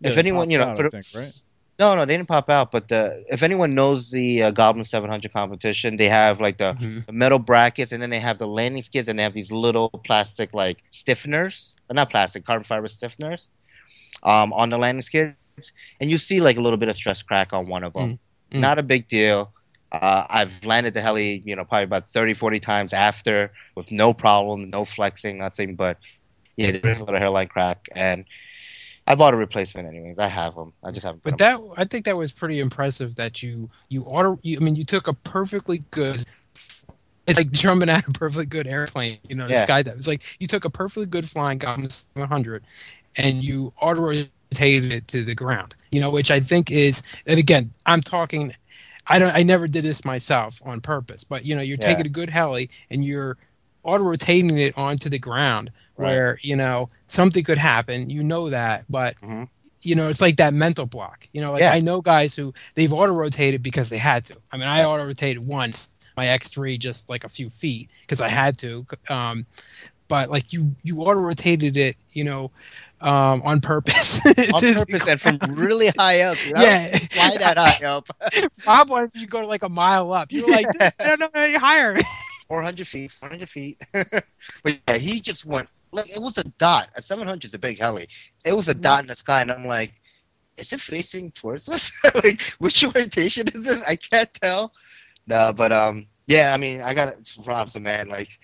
[0.00, 1.32] Yeah, if anyone, you know, out, for the- think, right?
[1.78, 2.68] no, no, they didn't pop out.
[2.74, 3.00] But the
[3.36, 7.06] if anyone knows the uh, Goblin 700 competition, they have like the, Mhm.
[7.06, 9.88] the metal brackets, and then they have the landing skids, and they have these little
[10.08, 13.48] plastic like stiffeners, uh, not plastic, carbon fiber stiffeners,
[14.22, 15.36] um, on the landing skids,
[16.00, 18.10] and you see like a little bit of stress crack on one of them.
[18.52, 18.60] Mm, mm.
[18.66, 19.52] Not a big deal.
[19.92, 24.14] Uh, I've landed the heli, you know, probably about 30, 40 times after with no
[24.14, 25.76] problem, no flexing, nothing.
[25.76, 25.98] But
[26.56, 28.24] yeah, there is a little hairline crack, and
[29.06, 30.18] I bought a replacement anyways.
[30.18, 30.72] I have them.
[30.84, 31.22] I just haven't.
[31.24, 34.38] But that I think that was pretty impressive that you you auto.
[34.42, 36.24] You, I mean, you took a perfectly good.
[37.26, 39.18] It's like jumping out a perfectly good airplane.
[39.28, 39.64] You know, the Yeah.
[39.66, 39.96] skydive.
[39.96, 42.64] It's like you took a perfectly good flying Goblin 700,
[43.16, 45.74] and you auto rotated it to the ground.
[45.92, 48.54] You know, which I think is, and again, I'm talking.
[49.10, 49.34] I don't.
[49.34, 51.86] I never did this myself on purpose, but you know, you're Yeah.
[51.88, 53.36] taking a good heli and you're
[53.82, 56.06] auto rotating it onto the ground, Right.
[56.06, 58.10] where you know something could happen.
[58.10, 59.48] You know that, but Mhm.
[59.82, 61.26] you know, it's like that mental block.
[61.32, 61.72] You know, like Yeah.
[61.72, 64.36] I know guys who they've auto rotated because they had to.
[64.52, 68.28] I mean, I auto rotated once my X3 just like a few feet because I
[68.28, 68.86] had to.
[69.08, 69.46] Um,
[70.08, 72.50] but like you, you auto rotated it, you know,
[73.00, 74.20] um, on purpose.
[74.54, 76.36] on purpose and from really high up.
[76.46, 76.62] You know?
[76.62, 76.96] Yeah.
[76.96, 78.08] fly that high up,
[78.64, 80.32] Bob wanted you to go to like a mile up.
[80.32, 81.96] You were like, I don't know any higher.
[82.48, 83.80] 400 feet, 400 feet.
[83.92, 84.24] but
[84.88, 86.88] yeah, he just went like it was a dot.
[86.94, 88.08] A 700 is a big heli.
[88.44, 89.92] It was a dot in the sky, and I'm like,
[90.56, 91.92] is it facing towards us?
[92.14, 93.82] like, which orientation is it?
[93.86, 94.72] I can't tell.
[95.26, 96.52] No, but um, yeah.
[96.52, 98.08] I mean, I got props, man.
[98.08, 98.38] Like,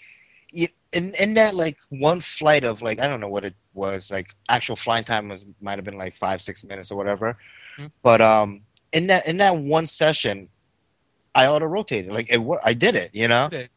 [0.53, 4.11] in in that like one flight of like I don't know what it was.
[4.11, 7.37] Like actual flying time was might have been like five six minutes or whatever.
[7.79, 7.91] Mhm.
[8.03, 10.49] But um, in that in that one session,
[11.35, 12.13] I auto rotated.
[12.13, 13.11] Like it, I did it.
[13.15, 13.49] You know.
[13.49, 13.71] did.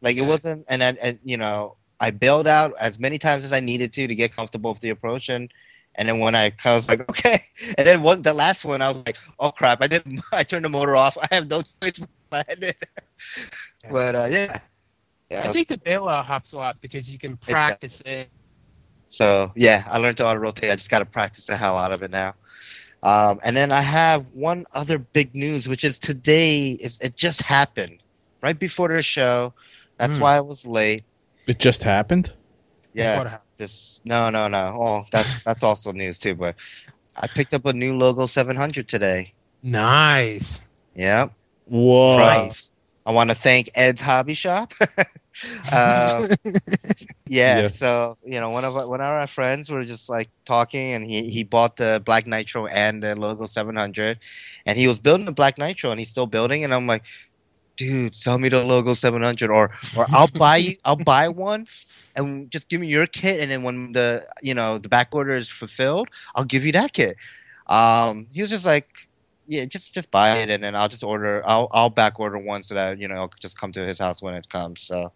[0.00, 3.52] Like it wasn't, and, and and you know, I bailed out as many times as
[3.52, 5.50] I needed to to get comfortable with the approach, and
[5.94, 7.40] and then when I, I was like, okay,
[7.78, 10.64] and then one the last one, I was like, oh crap, I didn't, I turned
[10.64, 11.16] the motor off.
[11.22, 12.76] I have no choice but I did.
[13.88, 14.58] But uh, yeah,
[15.30, 15.48] yeah.
[15.48, 18.28] I think the bailout helps a lot because you can practice it.
[19.08, 20.70] So yeah, I learned to auto rotate.
[20.70, 22.34] I just got to practice the hell out of it now.
[23.02, 26.70] Um, and then I have one other big news, which is today.
[26.70, 28.02] Is it just happened
[28.42, 29.52] right before the show?
[29.98, 30.22] That's Hmm.
[30.22, 31.04] why I was late.
[31.46, 32.32] It just happened.
[32.94, 33.40] Yes.
[33.56, 34.76] This no no no.
[34.80, 36.34] Oh, that's that's also news too.
[36.34, 36.56] But
[37.16, 39.32] I picked up a new logo 700 today.
[39.62, 40.60] Nice.
[40.94, 41.32] Yep.
[41.66, 42.16] Whoa.
[42.16, 42.70] Price.
[43.06, 44.72] I want to thank Ed's Hobby Shop.
[45.72, 46.26] um,
[47.28, 47.68] yeah, Yeah.
[47.68, 51.04] So you know, one of our, one of our friends were just like talking, and
[51.04, 54.18] he he bought the Black Nitro and the logo 700,
[54.66, 57.04] and he was building the Black Nitro, and he's still building, and I'm like,
[57.76, 61.66] dude, sell me the logo 700, or or I'll buy you, I'll buy one.
[62.16, 65.32] And just give me your kit, and then when the you know the back order
[65.36, 67.16] is fulfilled, I'll give you that kit.
[67.66, 68.88] Um, he was just like,
[69.46, 71.42] yeah, just just buy it, and then I'll just order.
[71.46, 74.22] I'll I'll back order one so that you know I'll just come to his house
[74.22, 74.82] when it comes.
[74.82, 75.12] So,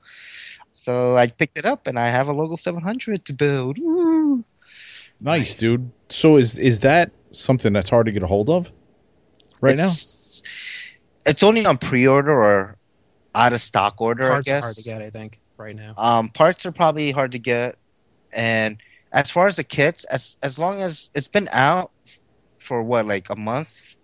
[0.72, 3.78] so I picked it up, and I have a logo 700 to build.
[5.20, 5.54] Nice, Nice.
[5.54, 5.90] dude.
[6.08, 8.70] So is is that something that's hard to get a hold of
[9.60, 9.88] right now?
[9.88, 10.42] it's,
[11.26, 12.76] It's only on pre-order or
[13.34, 14.64] out of stock order, Parts I are guess.
[14.64, 15.94] hard to get, I think, right now.
[15.96, 17.76] Um, parts are probably hard to get,
[18.32, 18.78] and
[19.12, 21.92] as far as the kits, as as long as it's been out
[22.58, 23.96] for what like a month,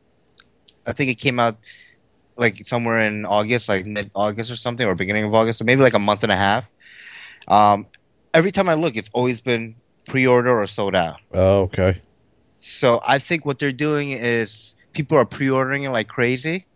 [0.86, 1.58] I think it came out
[2.36, 5.82] like somewhere in August, like mid August or something, or beginning of August, so maybe
[5.82, 6.66] like a month and a half.
[7.48, 7.86] Um,
[8.32, 9.76] every time I look, it's always been
[10.06, 11.20] pre-order or sold out.
[11.32, 12.00] Oh, okay.
[12.60, 16.66] So I think what they're doing is people are pre-ordering it like crazy,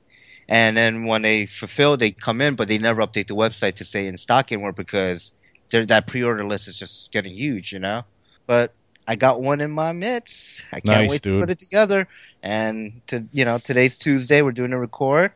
[0.48, 3.84] and then when they fulfill, they come in, but they never update the website to
[3.84, 5.32] say in stock anymore because
[5.70, 8.02] that pre-order list is just getting huge, you know.
[8.46, 8.74] But
[9.06, 10.64] I got one in my midst.
[10.72, 11.40] I can't Nice, wait dude.
[11.40, 12.06] to put it together.
[12.43, 14.43] And to you know, today's Tuesday.
[14.43, 15.32] We're doing a record,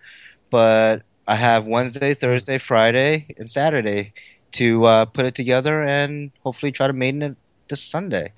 [0.50, 4.12] but I have Wednesday, Thursday, Friday, and Saturday
[4.52, 7.36] to uh, put it together and hopefully try to maiden it
[7.68, 8.32] this Sunday.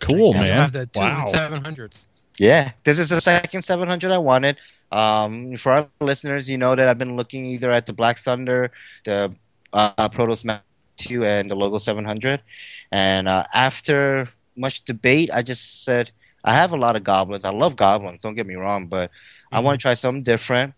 [0.00, 0.56] Cool, man.
[0.56, 1.24] have the two wow.
[1.26, 2.06] 700s.
[2.38, 4.58] Yeah, this is the second 700 I wanted.
[4.90, 8.72] Um, for our listeners, you know that I've been looking either at the Black Thunder,
[9.04, 9.34] the
[9.72, 10.64] uh, Protos Max
[10.96, 12.42] 2, and the Logo 700.
[12.90, 16.10] And uh, after much debate, I just said,
[16.44, 17.44] I have a lot of goblins.
[17.44, 19.10] I love goblins, don't get me wrong, but
[19.52, 20.74] I want to try something different.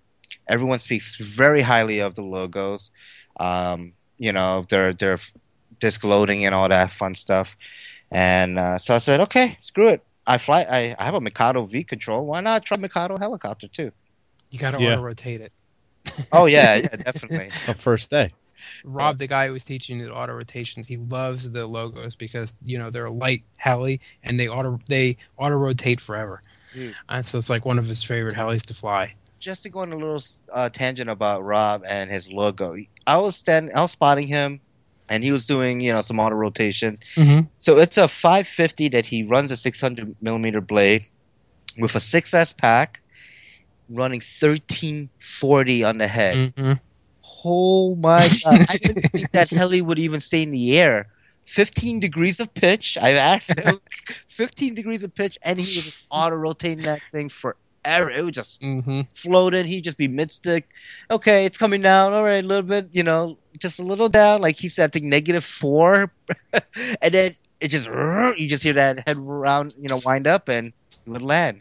[0.49, 2.91] Everyone speaks very highly of the logos.
[3.39, 5.19] Um, you know, their, their
[5.81, 7.57] disc loading and all that fun stuff.
[8.11, 10.05] And uh, so I said, okay, screw it.
[10.27, 10.63] I fly.
[10.63, 12.27] I, I have a Mikado V control.
[12.27, 13.93] Why not try Mikado helicopter too?
[14.51, 14.93] You got to Yeah.
[14.93, 15.53] auto rotate it.
[16.33, 17.51] Oh yeah, yeah, definitely.
[17.67, 18.33] The first day.
[18.85, 22.79] Rob, the guy who was teaching the auto rotations, he loves the logos because you
[22.79, 26.43] know they're light heli and they auto they auto rotate forever.
[26.73, 26.95] Dude.
[27.09, 29.15] And so it's like one of his favorite helis to fly.
[29.39, 32.77] Just to go on a little uh, tangent about Rob and his logo.
[33.07, 34.61] I was stand, I was spotting him,
[35.09, 36.99] and he was doing you know some auto rotation.
[37.15, 37.47] Mm-hmm.
[37.61, 41.05] So it's a 550 that he runs a 600 millimeter blade
[41.79, 43.01] with a 6S pack,
[43.89, 46.55] running 1340 on the head.
[46.57, 46.73] Mm-hmm.
[47.49, 48.61] Oh my god!
[48.69, 51.07] I didn't think that heli would even stay in the air.
[51.45, 52.99] 15 degrees of pitch.
[53.01, 53.79] I've asked him.
[54.27, 58.11] 15 degrees of pitch, and he was just auto rotating that thing forever.
[58.11, 59.03] It would just Mm-hmm.
[59.03, 59.65] floated.
[59.65, 60.69] He'd just be mid stick.
[61.09, 62.13] Okay, it's coming down.
[62.13, 64.41] All right, a little bit, you know, just a little down.
[64.41, 66.11] Like he said, I think negative four,
[67.01, 70.73] and then it just you just hear that head round, you know, wind up, and
[71.07, 71.61] it would land.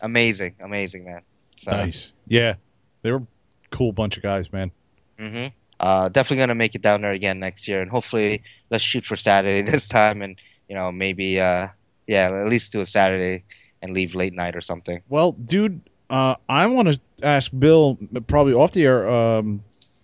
[0.00, 1.22] Amazing, amazing, man.
[1.56, 2.12] So, Nice.
[2.26, 2.54] Yeah.
[3.02, 3.22] They were
[3.70, 4.72] cool bunch of guys, man.
[5.20, 5.46] Hmm
[5.80, 9.16] Uh, definitely gonna make it down there again next year, and hopefully let's shoot for
[9.16, 11.68] Saturday this time, and you know maybe uh,
[12.06, 13.44] yeah, at least do a Saturday
[13.82, 15.00] and leave late night or something.
[15.08, 19.62] Well, dude, uh, I want to ask Bill probably off the air um,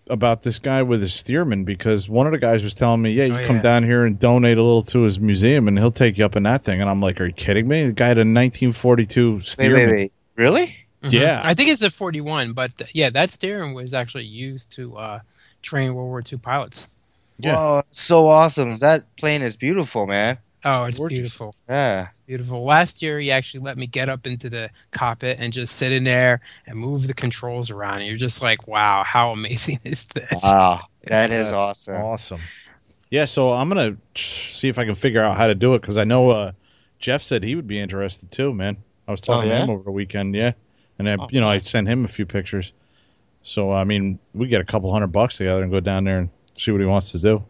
[0.09, 3.25] about this guy with his Stearman because one of the guys was telling me, yeah,
[3.27, 3.63] you Oh, come yeah.
[3.63, 6.45] down here and donate a little to his museum and he'll take you up in
[6.45, 6.81] that thing.
[6.81, 7.87] And I'm like, are you kidding me?
[7.87, 10.77] The guy had a 1942 Wait, wait, wait, really?
[11.11, 11.43] Yeah.
[11.45, 15.21] I think it's a 41, but uh, yeah, that Stearman was actually used to uh,
[15.63, 16.89] train World War II pilots.
[17.39, 17.57] Yeah.
[17.57, 18.75] Whoa, so awesome!
[18.79, 20.39] That plane is beautiful, man.
[20.65, 21.19] Oh, it's Gorgeous.
[21.19, 21.55] beautiful.
[21.69, 22.07] Yeah.
[22.09, 22.65] It's beautiful.
[22.65, 26.03] Last year, he actually let me get up into the cockpit and just sit in
[26.03, 27.99] there and move the controls around.
[27.99, 30.41] And you're just like, wow, how amazing is this?
[30.43, 31.97] Wow, that is awesome.
[32.03, 32.41] Awesome.
[33.11, 35.99] Yeah, so I'm gonna see if I can figure out how to do it because
[35.99, 36.53] I know uh,
[36.99, 38.77] Jeff said he would be interested too, man.
[39.07, 40.53] I was talking Oh, to him over the weekend, yeah,
[40.99, 42.73] and then Oh, you know I sent him a few pictures.
[43.43, 46.29] So I mean, we get a couple hundred bucks together and go down there and
[46.57, 47.43] see what he wants to do.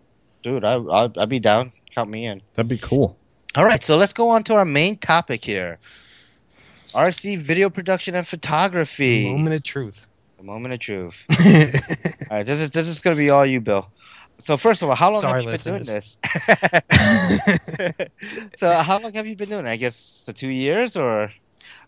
[0.43, 1.73] Dude, I, I'll, I'll be down.
[1.91, 2.43] Count me in.
[2.55, 3.17] That'd be cool.
[3.57, 5.79] All right, so let's go on to our main topic here.
[6.93, 9.33] RC video production and photography.
[9.33, 10.07] Moment of truth.
[10.37, 11.25] The moment of truth.
[12.31, 13.91] All right, this is this is gonna be all you, Bill.
[14.39, 16.19] So first of all, how long Sorry, have you been doing this?
[18.57, 19.67] so how long have you been doing?
[19.67, 19.71] it?
[19.71, 21.33] I guess the two years or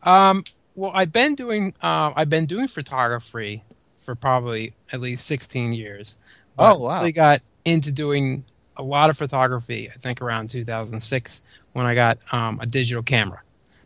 [0.03, 0.43] Um,
[0.79, 3.65] well, I've been doing uh, I've been doing photography
[3.97, 6.17] for probably at least 16 years.
[6.57, 7.03] But Oh, wow.
[7.03, 8.45] I got into doing
[8.77, 9.91] a lot of photography.
[9.91, 11.41] I think around 2006
[11.73, 13.41] when I got um, a digital camera,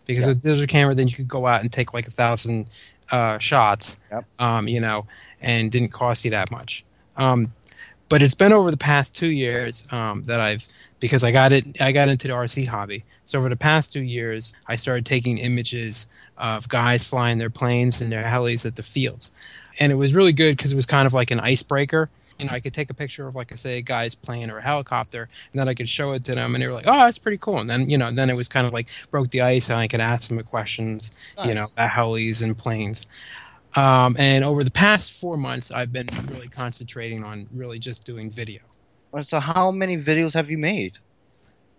[0.07, 0.28] because Yeah.
[0.28, 2.68] with a digital camera, then you could go out and take like a thousand
[3.11, 3.99] uh, shots.
[4.11, 4.24] Yep.
[4.38, 5.07] Um, you know,
[5.40, 6.84] and didn't cost you that much.
[7.16, 7.53] Um,
[8.11, 10.66] but it's been over the past two years um, that I've
[11.03, 13.05] because I got it I got into the RC hobby.
[13.24, 16.07] So over the past two years, I started taking images
[16.38, 19.32] of guys flying their planes and their helis at the fields,
[19.80, 22.09] and it was really good because it was kind of like an icebreaker.
[22.38, 24.59] You know, I could take a picture of like I say a guy's plane or
[24.59, 27.05] a helicopter, and then I could show it to them, and they were like, "Oh,
[27.05, 29.40] that's pretty cool." And then you know, then it was kind of like broke the
[29.42, 33.07] ice, and I could ask them questions, you know, about helis and planes.
[33.74, 38.30] Um, and over the past four months, I've been really concentrating on really just doing
[38.30, 38.61] video.
[39.20, 40.98] So how many videos have you made?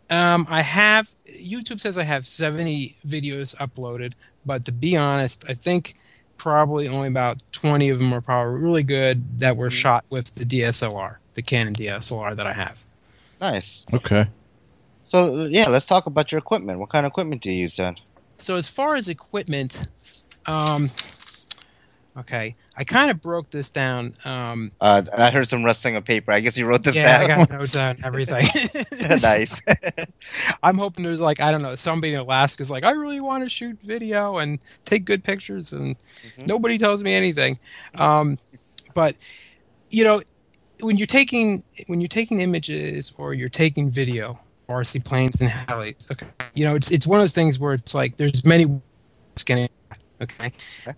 [0.10, 4.14] Um, I have YouTube says I have 70 videos uploaded,
[4.46, 5.96] but to be honest, I think
[6.38, 9.82] probably only about 20 of them are probably really good that were Mhm.
[9.82, 12.84] shot with the DSLR, the Canon DSLR that I have.
[13.42, 13.84] Nice.
[13.94, 14.28] Okay.
[15.08, 16.80] So yeah, let's talk about your equipment.
[16.80, 17.96] What kind of equipment do you use then?
[18.38, 19.88] So as far as equipment,
[20.46, 20.92] um,
[22.16, 24.16] Okay, I kind of broke this down.
[24.26, 26.32] Um, Uh, I heard some rustling of paper.
[26.32, 28.46] I guess you wrote this yeah, I got notes on everything.
[29.22, 29.62] nice.
[30.64, 33.50] I'm hoping there's like I don't know somebody in Alaska's like I really want to
[33.50, 35.96] shoot video and take good pictures and
[36.26, 36.48] Mhm.
[36.48, 37.60] nobody tells me anything.
[37.96, 38.40] Um,
[38.96, 39.16] but
[39.90, 40.22] you know
[40.80, 45.52] when you're taking when you're taking images or you're taking video, or RC planes and
[45.52, 46.10] helis.
[46.12, 48.66] Okay, you know it's it's one of those things where it's like there's many
[49.36, 49.70] scanning.
[50.24, 50.52] Okay,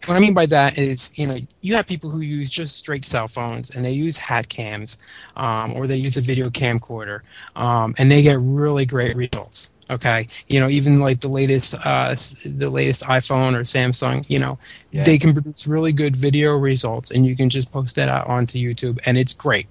[0.06, 3.06] what I mean by that is you know you have people who use just straight
[3.06, 4.98] cell phones and they use hat cams,
[5.36, 7.22] um, or they use a video camcorder,
[7.56, 9.70] um, and they get really great results.
[9.90, 12.16] Okay, you know even like the latest uh,
[12.46, 14.58] the latest iPhone or Samsung, you know
[14.92, 15.04] Yeah.
[15.04, 18.58] they can produce really good video results, and you can just post that out onto
[18.60, 19.68] YouTube, and it's great.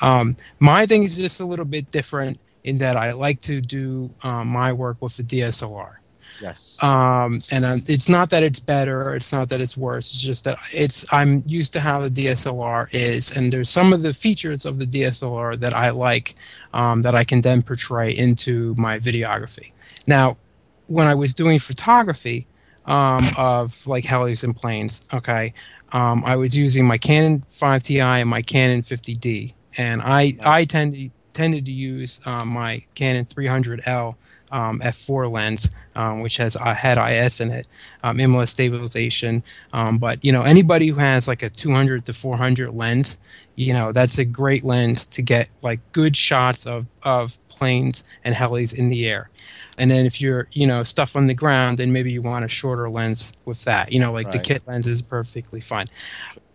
[0.00, 4.14] Um, my thing is just a little bit different in that I like to do
[4.22, 6.00] um, my work with a DSLR.
[6.40, 6.82] Yes.
[6.82, 10.10] Um, and um, it's not that it's better, it's not that it's worse.
[10.12, 14.02] It's just that it's I'm used to how the DSLR is, and there's some of
[14.02, 16.34] the features of the DSLR that I like
[16.72, 19.72] um, that I can then portray into my videography.
[20.06, 20.38] Now,
[20.86, 22.48] when I was doing photography
[22.86, 25.54] um, of like helis and planes, okay,
[25.92, 30.66] um, I was using my Canon 5Ti and my Canon 50D, and I I Nice.
[30.66, 34.16] tend to, tended to use um, my Canon 300L
[34.52, 37.66] um, f4 lens, um, which has a head IS in it,
[38.02, 39.42] um, IMLA stabilization.
[39.72, 43.18] Um, but you know, anybody who has like a 200 to 400 lens,
[43.56, 48.34] you know, that's a great lens to get like good shots of of planes and
[48.34, 49.30] helis in the air.
[49.78, 52.48] And then if you're, you know, stuff on the ground, then maybe you want a
[52.48, 53.92] shorter lens with that.
[53.92, 55.86] You know, like the kit lens is perfectly fine.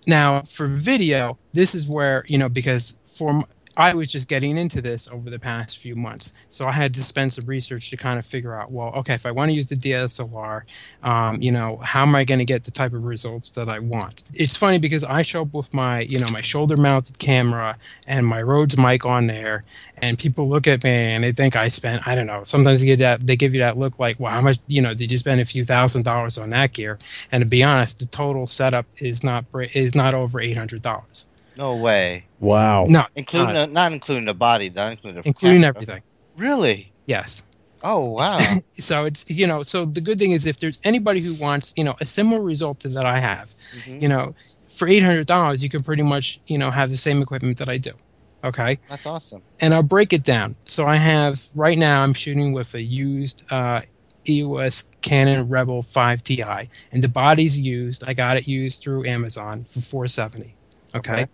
[0.07, 3.43] Now, for video, this is where, you know, because for
[3.77, 6.33] I was just getting into this over the past few months.
[6.49, 9.25] So I had to spend some research to kind of figure out, well, okay, if
[9.25, 10.63] I want to use the DSLR,
[11.03, 13.79] um, you know, how am I going to get the type of results that I
[13.79, 14.23] want?
[14.33, 18.25] It's funny because I show up with my, you know, my shoulder mounted camera and
[18.25, 19.65] my Rhodes mic on there,
[19.97, 22.95] and people look at me and they think I spent, I don't know, sometimes you
[22.95, 25.17] get that, they give you that look like, well, how much, you know, did you
[25.17, 26.97] spend a few thousand dollars on that gear?
[27.31, 31.25] And to be honest, the total setup is not, is not over $800.
[31.57, 32.25] No way.
[32.39, 32.85] Wow.
[32.87, 35.75] No, Including Uh, the, not including the body, not including the including camera.
[35.75, 36.01] everything.
[36.37, 36.91] Really?
[37.05, 37.43] Yes.
[37.83, 38.39] Oh wow.
[38.39, 41.83] so it's you know so the good thing is if there's anybody who wants you
[41.83, 43.53] know a similar result to that I have,
[43.85, 44.01] Mhm.
[44.01, 44.33] you know,
[44.69, 47.69] for eight hundred dollars you can pretty much you know have the same equipment that
[47.69, 47.91] I do.
[48.43, 49.41] Okay, That's awesome.
[49.59, 50.55] and I'll break it down.
[50.65, 53.81] So I have right now I'm shooting with a used uh,
[54.29, 56.43] EOS Canon Rebel 5 Ti,
[56.91, 58.03] and the body's used.
[58.07, 60.55] I got it used through Amazon for 470.
[60.95, 61.11] Okay.
[61.13, 61.25] Okay.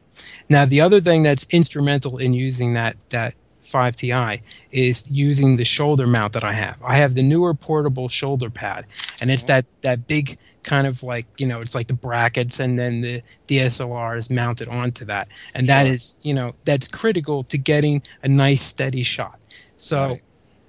[0.50, 4.42] Now the other thing that's instrumental in using that that 5 Ti
[4.72, 6.82] is using the shoulder mount that I have.
[6.84, 8.86] I have the newer portable shoulder pad,
[9.22, 12.78] and it's that that big kind of like you know it's like the brackets and
[12.78, 15.94] then the DSLR is mounted onto that, and that Sure.
[15.94, 19.40] is you know that's critical to getting a nice steady shot.
[19.78, 20.22] So Right.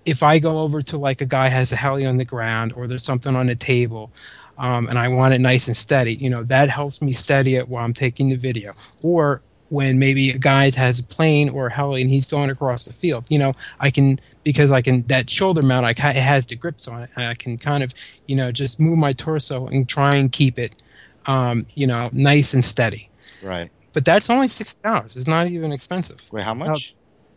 [0.04, 2.86] if I go over to like a guy has a heli on the ground or
[2.88, 4.12] there's something on a table,
[4.58, 7.68] um, and I want it nice and steady, you know that helps me steady it
[7.68, 8.74] while I'm taking the video.
[9.02, 12.84] Or when maybe a guy has a plane or a heli and he's going across
[12.84, 16.46] the field, you know I can because I can that shoulder mount I it has
[16.46, 17.10] the grips on it.
[17.16, 17.94] and I can kind of
[18.26, 20.82] you know just move my torso and try and keep it,
[21.26, 23.08] um, you know, nice and steady.
[23.42, 23.70] Right.
[23.92, 25.16] But that's only sixty dollars.
[25.16, 26.18] It's not even expensive.
[26.32, 26.94] Wait, how much?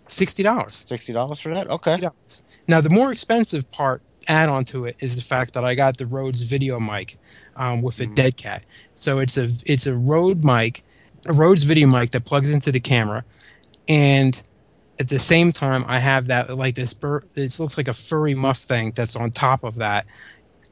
[0.08, 0.86] Sixty dollars.
[0.88, 1.70] Sixty dollars for that?
[1.72, 1.98] Okay.
[1.98, 2.44] $60.
[2.68, 5.98] Now, the more expensive part add on to it is the fact that I got
[5.98, 7.18] the Rhodes video mic
[7.56, 8.16] um, with a Mhm.
[8.16, 8.64] dead cat.
[8.96, 10.84] So it's a it's a Rode mic,
[11.26, 13.24] a Rhodes video mic that plugs into the camera,
[13.88, 14.42] and
[15.00, 18.36] at the same time I have that like this bur- this looks like a furry
[18.36, 20.06] muff thing that's on top of that.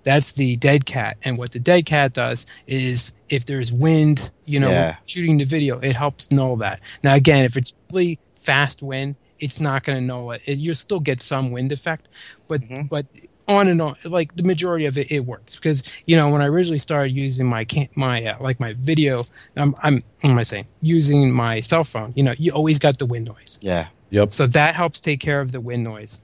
[0.03, 4.59] That's the dead cat, and what the dead cat does is if there's wind, you
[4.59, 4.95] know, Yeah.
[5.05, 6.81] shooting the video, it helps null that.
[7.03, 10.41] Now, again, if it's really fast wind, it's not going to null it.
[10.45, 10.59] it.
[10.59, 12.09] You'll still get some wind effect,
[12.47, 12.89] but Mhm.
[12.89, 13.05] but
[13.47, 16.47] on and on, like the majority of it, it works because you know when I
[16.47, 19.25] originally started using my can my uh, like my video,
[19.55, 20.65] I'm I'm what am I saying?
[20.81, 23.59] Using my cell phone, you know, you always got the wind noise.
[23.61, 23.87] Yeah.
[24.11, 24.31] Yep.
[24.31, 26.21] So that helps take care of the wind noise.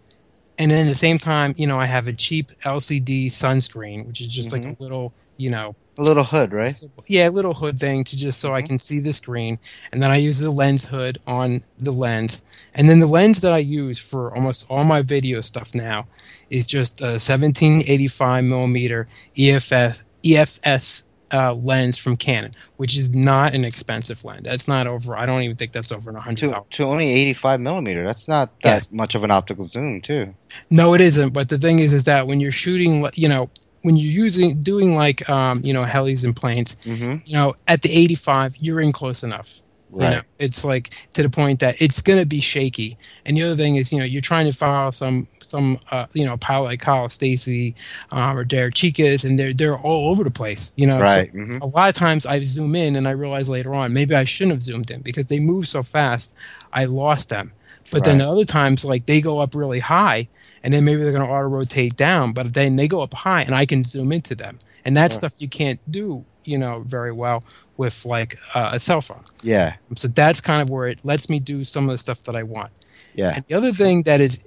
[0.59, 4.21] And then at the same time, you know, I have a cheap LCD sunscreen, which
[4.21, 6.73] is just like a little, you know, A little hood, right?
[7.07, 8.67] yeah, little hood thing to just so I Mhm.
[8.67, 9.59] can see the screen.
[9.91, 12.41] And then I use the lens hood on the lens.
[12.73, 16.07] And then the lens that I use for almost all my video stuff now
[16.49, 23.65] is just a 1785 millimeter EFF EFS uh, lens from Canon, which is not an
[23.65, 24.41] expensive lens.
[24.43, 25.17] That's not over.
[25.17, 28.05] I don't even think that's over a hundred To, to only eighty-five millimeter.
[28.05, 28.93] That's not that Yes.
[28.93, 30.33] much of an optical zoom, too.
[30.71, 31.33] No, it isn't.
[31.33, 33.49] But the thing is, is that when you're shooting, you know,
[33.83, 37.81] when you're using doing like um, you know helis and planes, hmm you know at
[37.81, 39.61] the 85 you're in close enough.
[39.97, 40.11] You Right.
[40.11, 42.97] know, it's like to the point that it's going to be shaky.
[43.25, 46.25] And the other thing is, you know, you're trying to follow some some uh, you
[46.25, 47.75] know pilot like Kyle Stacy
[48.11, 50.73] um, or Derek Chicas, and they're they're all over the place.
[50.75, 51.31] You know, So Right.
[51.31, 54.23] hmm a lot of times I zoom in and I realize later on maybe I
[54.23, 56.33] shouldn't have zoomed in because they move so fast,
[56.73, 57.53] I lost them.
[57.91, 58.21] But then Right.
[58.21, 60.29] other times, like they go up really high,
[60.63, 63.41] and then maybe they're going to auto rotate down, but then they go up high,
[63.41, 65.15] and I can zoom into them, and that Yeah.
[65.17, 67.43] stuff you can't do, you know, very well
[67.77, 69.23] with like uh, a cell phone.
[69.41, 69.75] Yeah.
[69.95, 72.43] So that's kind of where it lets me do some of the stuff that I
[72.43, 72.71] want.
[73.15, 73.33] Yeah.
[73.35, 74.43] And the other thing that is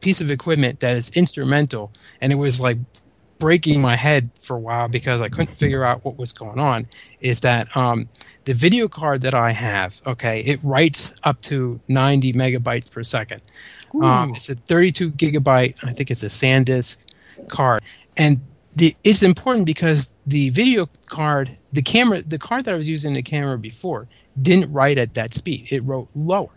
[0.00, 2.78] piece of equipment that is instrumental, and it was like
[3.38, 6.86] breaking my head for a while because I couldn't figure out what was going on,
[7.20, 8.08] is that um,
[8.44, 13.42] the video card that I have, okay, it writes up to 90 megabytes per second.
[14.02, 17.04] Um, it's a 32 gigabyte, I think it's a SanDisk
[17.48, 17.82] card,
[18.16, 18.40] and
[18.74, 23.14] the it's important because the video card, the camera, the card that I was using
[23.14, 24.06] the camera before
[24.42, 25.66] didn't write at that speed.
[25.70, 26.50] It wrote lower,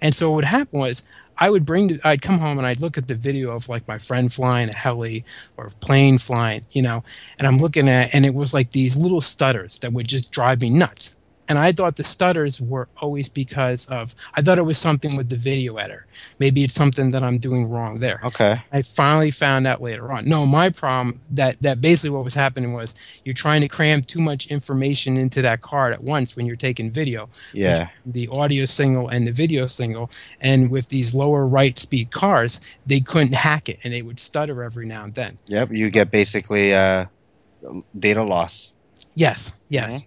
[0.00, 1.04] and so what happened was
[1.38, 3.86] I would bring, the, I'd come home and I'd look at the video of like
[3.88, 5.24] my friend flying a heli
[5.58, 7.04] or a plane flying, you know,
[7.38, 10.62] and I'm looking at, and it was like these little stutters that would just drive
[10.62, 11.17] me nuts.
[11.48, 15.30] And I thought the stutters were always because of, I thought it was something with
[15.30, 16.06] the video editor.
[16.38, 18.20] Maybe it's something that I'm doing wrong there.
[18.22, 18.62] Okay.
[18.72, 20.26] I finally found out later on.
[20.26, 22.94] No, my problem that that basically what was happening was
[23.24, 26.90] you're trying to cram too much information into that card at once when you're taking
[26.90, 27.28] video.
[27.52, 27.88] Yeah.
[28.04, 33.00] The audio signal and the video signal, and with these lower write speed cars, they
[33.00, 35.38] couldn't hack it and they would stutter every now and then.
[35.46, 35.72] Yep.
[35.72, 37.06] You get basically uh,
[37.98, 38.72] data loss.
[39.14, 40.06] Yes, yes.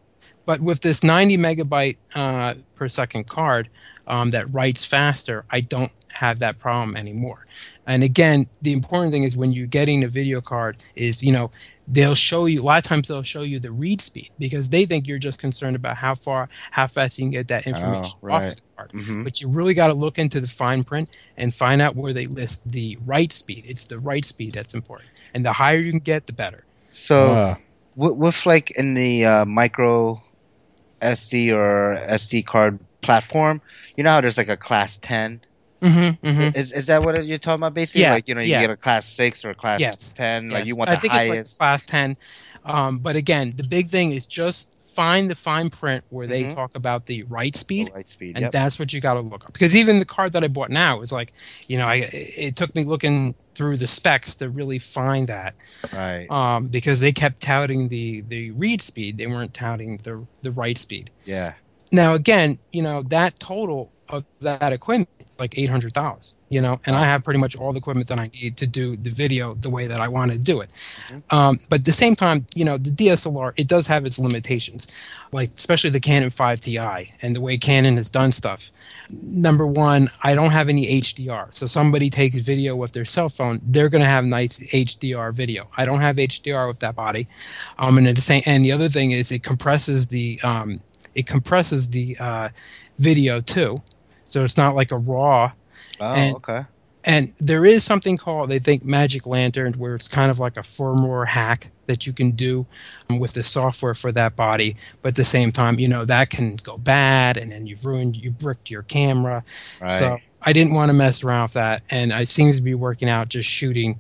[0.52, 3.78] But with this 90 megabyte uh, per second card
[4.08, 7.48] um, that writes faster, I don't have that problem anymore.
[7.88, 11.52] And again, the important thing is when you're getting a video card is, you know,
[11.88, 14.86] they'll show you, a lot of times they'll show you the read speed because they
[14.86, 18.36] think you're just concerned about how far, how fast you can get that information Oh,
[18.36, 18.92] off the card.
[18.94, 22.14] hmm But you really got to look into the fine print and find out where
[22.14, 23.66] they list the write speed.
[23.68, 25.12] It's the write speed that's important.
[25.34, 26.66] And the higher you can get, the better.
[26.92, 27.56] So Uh,
[27.96, 30.22] with, with like in the uh, micro
[31.02, 33.62] SD or SD card platform,
[33.96, 35.42] you know how there's like a class 10?
[35.82, 36.58] Mm-hmm, mm-hmm.
[36.58, 38.02] Is is that what you're talking about basically?
[38.02, 38.62] Yeah, Like, you know, you yeah.
[38.62, 40.68] get a class 6 or a class Yes, 10, like Yes.
[40.68, 41.32] you want I the think highest.
[41.40, 42.18] it's like class 10.
[42.66, 46.54] Um, but again, the big thing is just find the fine print where they Mhm.
[46.54, 47.90] talk about the write speed.
[47.92, 48.36] Oh, write speed.
[48.36, 48.52] And Yep.
[48.52, 49.54] that's what you got to look up.
[49.54, 51.34] Because even the card that I bought now is like,
[51.68, 55.56] you know, I, it took me looking through the specs to really find that.
[55.94, 56.28] Right.
[56.30, 60.78] Um, because they kept touting the, the read speed, they weren't touting the, the write
[60.78, 61.12] speed.
[61.26, 61.54] Yeah.
[61.92, 67.06] Now, again, you know, that total of that equipment, like $800, you know, and I
[67.06, 69.88] have pretty much all the equipment that I need to do the video the way
[69.88, 70.70] that I want to do it.
[71.10, 71.34] Mhm.
[71.34, 74.86] Um, but at the same time, you know, the DSLR, it does have its limitations,
[75.32, 76.78] like especially the Canon 5 Ti
[77.22, 78.70] and the way Canon has done stuff.
[79.10, 81.48] Number one, I don't have any HDR.
[81.52, 85.70] So somebody takes video with their cell phone, they're going to have nice HDR video.
[85.78, 87.28] I don't have HDR with that body.
[87.80, 90.82] Um, and the same, and the other thing is it compresses the, um,
[91.16, 92.50] it compresses the uh,
[93.00, 93.82] video too,
[94.28, 95.52] so it's not like a raw.
[96.02, 96.62] Oh, And- okay.
[97.04, 100.60] And there is something called they think Magic Lantern, where it's kind of like a
[100.62, 102.64] firmware hack that you can do
[103.10, 104.76] um, with the software for that body.
[105.02, 108.16] But at the same time, you know that can go bad, and then you've ruined,
[108.18, 109.44] you bricked your camera.
[109.82, 109.90] Right.
[109.90, 113.10] So I didn't want to mess around with that, and it seems to be working
[113.10, 113.30] out.
[113.30, 114.00] Just shooting,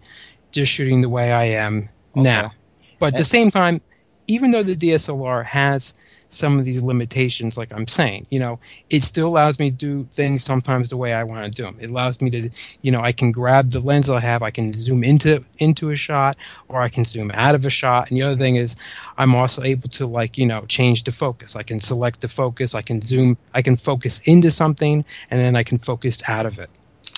[0.51, 2.21] just shooting the way I am Okay.
[2.21, 2.51] now.
[2.99, 3.81] But at the same time,
[4.27, 5.95] even though the DSLR has
[6.31, 8.59] some of these limitations, like I'm saying, you know,
[8.89, 11.77] it still allows me to do things sometimes the way I want to do them.
[11.79, 12.49] It allows me to,
[12.81, 15.95] you know, I can grab the lens I have, I can zoom into into a
[15.95, 16.37] shot,
[16.69, 18.09] or I can zoom out of a shot.
[18.09, 18.75] And the other thing is,
[19.17, 21.55] I'm also able to like, you know, change the focus.
[21.55, 22.73] I can select the focus.
[22.73, 23.37] I can zoom.
[23.53, 26.69] I can focus into something, and then I can focus out of it.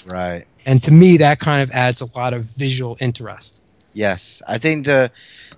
[0.07, 0.45] Right.
[0.65, 3.61] And to me, that kind of adds a lot of visual interest.
[3.93, 5.11] Yes, I think the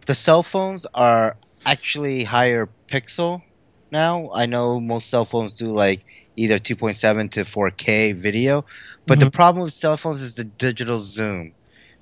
[0.07, 3.41] the cell phones are actually higher pixel
[3.91, 4.29] now.
[4.33, 6.05] I know most cell phones do like
[6.35, 8.65] either 2.7 to 4K video,
[9.07, 11.53] but the problem with cell phones is the digital zoom.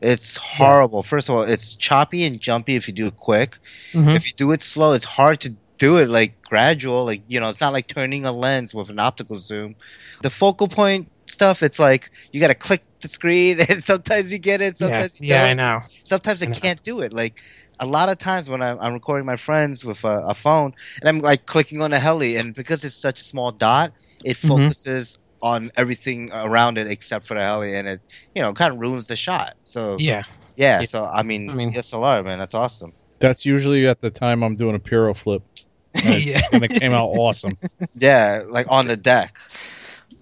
[0.02, 1.04] It's horrible.
[1.04, 3.58] First of all, it's choppy and jumpy if you do it quick.
[3.94, 4.16] Mhm.
[4.16, 7.06] If you do it slow, it's hard to do it like gradual.
[7.06, 9.76] Like you know, it's not like turning a lens with an optical zoom.
[10.22, 14.40] The focal point stuff, it's like you got to click the screen, and sometimes you
[14.40, 15.80] get it, Yeah, sometimes you yeah, I know.
[16.04, 16.60] sometimes I I know.
[16.62, 17.14] can't do it.
[17.14, 17.38] Like
[17.80, 21.10] a lot of times when I'm, I'm recording my friends with a, a phone and
[21.10, 23.94] I'm like clicking on a heli, and because it's such a small dot,
[24.24, 24.48] it Mhm.
[24.48, 28.02] focuses on everything around it except for the heli, and it
[28.36, 29.54] you know kind of ruins the shot.
[29.64, 30.24] So Yeah.
[30.56, 30.86] yeah, Yeah.
[30.86, 32.94] so I mean, I mean- DSLR man, that's awesome.
[33.20, 35.44] That's usually at the time I'm doing a Piro flip,
[36.06, 36.42] and, yeah.
[36.52, 37.54] and it came out awesome.
[37.96, 39.36] Yeah, like on the deck.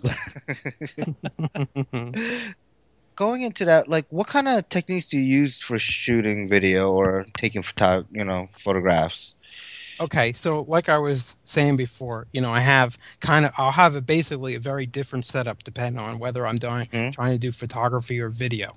[3.22, 7.24] Going into that, like, what kind of techniques do you use for shooting video or
[7.38, 9.36] taking photo, you know, photographs?
[10.00, 13.96] Okay, so like I was saying before, you know, I have kind of I'll have
[13.96, 17.12] a basically a very different setup depending on whether I'm doing Mhm.
[17.12, 18.76] trying to do photography or video.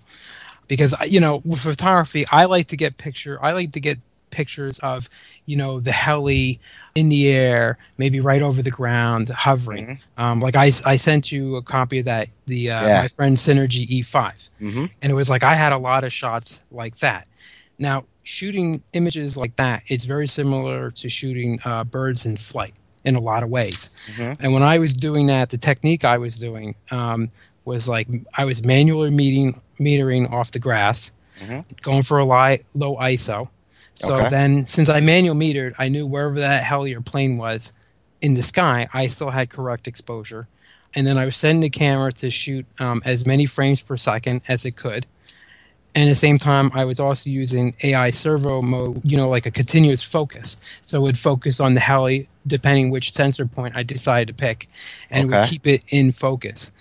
[0.69, 4.01] Because you know, with photography, I like to get picture I like to get
[4.39, 5.09] pictures of,
[5.47, 6.59] you know, the heli
[6.95, 9.87] in the air, maybe right over the ground, hovering.
[9.87, 10.23] Mhm.
[10.23, 13.03] Um, like I, I sent you a copy of that the uh, Yeah.
[13.03, 14.85] my friend Synergy E5 Mm-hmm.
[15.03, 17.27] and it was like I had a lot of shots like that.
[17.79, 22.75] Now, shooting images like that, it's very similar to shooting uh, birds in flight
[23.05, 23.91] in a lot of ways.
[24.17, 24.37] Mhm.
[24.41, 27.31] And when I was doing that, the technique I was doing um,
[27.65, 28.09] was like
[28.39, 31.11] I was manually meeting, metering off the grass,
[31.43, 31.65] Mhm.
[31.83, 33.49] going for a li- low ISO.
[33.95, 34.29] So Okay.
[34.29, 37.73] then, since I manual metered, I knew wherever that heli or plane was
[38.21, 40.49] in the sky, I still had correct exposure.
[40.97, 44.43] And then I was setting the camera to shoot um, as many frames per second
[44.49, 45.07] as it could.
[45.95, 49.47] And at the same time, I was also using AI servo mode, you know, like
[49.47, 50.57] a continuous focus.
[50.83, 54.69] So it would focus on the heli, depending which sensor point I decided to pick,
[55.11, 56.73] and it would keep it in focus.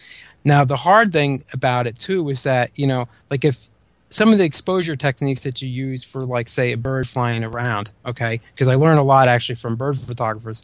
[0.46, 3.70] Now, the hard thing about it too was that, you know, like if
[4.14, 7.90] some of the exposure techniques that you use for, like, say, a bird flying around,
[8.06, 10.62] okay, because I learned a lot actually from bird photographers.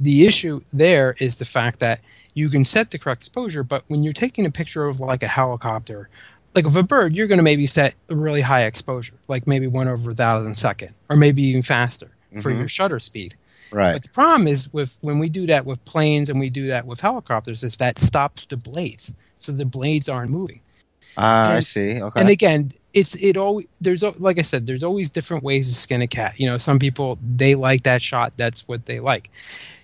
[0.00, 2.00] The issue there is the fact that
[2.34, 5.26] you can set the correct exposure, but when you're taking a picture of like a
[5.26, 6.10] helicopter,
[6.54, 9.66] like of a bird, you're going to maybe set a really high exposure, like maybe
[9.66, 12.10] one over a thousand second, or maybe even faster
[12.42, 12.58] for Mhm.
[12.58, 13.34] your shutter speed.
[13.72, 13.94] Right.
[13.94, 16.86] But the problem is with when we do that with planes and we do that
[16.86, 20.60] with helicopters, is that stops the blades, so the blades aren't moving.
[21.16, 22.00] Ah, I see.
[22.02, 22.20] Okay.
[22.20, 26.02] And again, it's it always there's like I said, there's always different ways to skin
[26.02, 26.34] a cat.
[26.38, 29.30] You know, some people they like that shot, that's what they like.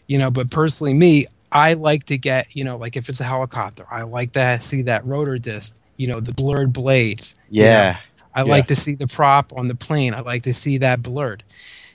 [0.07, 3.25] You know, but personally, me, I like to get you know, like if it's a
[3.25, 5.77] helicopter, I like to see that rotor disc.
[5.97, 7.37] You know, the blurred blades.
[7.49, 7.97] yeah.
[8.35, 8.45] I Yeah.
[8.45, 10.14] like to see the prop on the plane.
[10.14, 11.43] I like to see that blurred.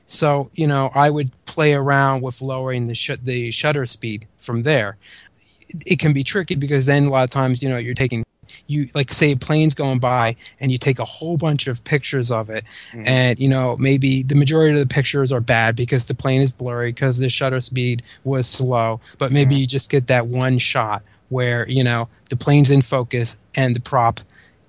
[0.07, 4.63] So you know, I would play around with lowering the sh- the shutter speed from
[4.63, 4.97] there.
[5.69, 8.23] It, it can be tricky because then a lot of times you know you're taking
[8.69, 12.31] you like say a plane's going by and you take a whole bunch of pictures
[12.31, 12.63] of it
[12.93, 13.07] Mhm.
[13.07, 16.51] and you know maybe the majority of the pictures are bad because the plane is
[16.51, 19.59] blurry because the shutter speed was slow but maybe Mhm.
[19.59, 23.81] you just get that one shot where you know the plane's in focus and the
[23.81, 24.21] prop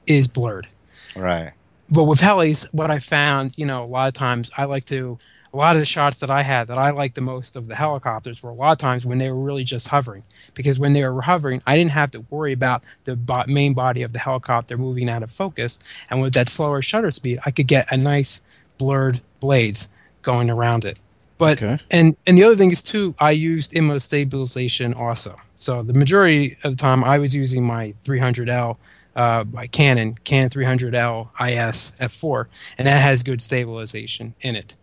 [0.07, 0.67] is blurred
[1.15, 1.53] Right.
[1.91, 5.19] but with helis, what I found, you know, a lot of times I like to,
[5.53, 7.75] a lot of the shots that I had that I liked the most of the
[7.75, 10.25] helicopters were a lot of times when they were really just hovering.
[10.55, 14.03] Because when they were hovering, I didn't have to worry about the bo- main body
[14.03, 15.79] of the helicopter moving out of focus.
[16.11, 18.41] And with that slower shutter speed, I could get a nice
[18.79, 19.89] blurred blades
[20.23, 21.01] going around it.
[21.39, 21.79] But Okay.
[21.91, 25.37] and and the other thing is too, I used image stabilization also.
[25.59, 28.79] So the majority of the time, I was using my 300L
[29.17, 32.47] uh, by Canon, Canon 300L IS f4,
[32.79, 34.77] and that has good stabilization in it.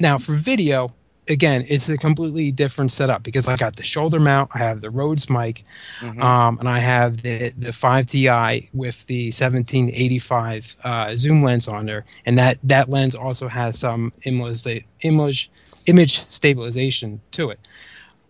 [0.00, 0.94] Now for video,
[1.28, 4.90] again, it's a completely different setup because I got the shoulder mount, I have the
[4.90, 5.64] Rhodes mic,
[6.00, 6.22] Mhm.
[6.22, 12.04] um, and I have the the 5Ti with the 1785 uh, zoom lens on there,
[12.26, 14.66] and that that lens also has some image
[15.02, 15.50] image
[15.86, 17.60] image stabilization to it.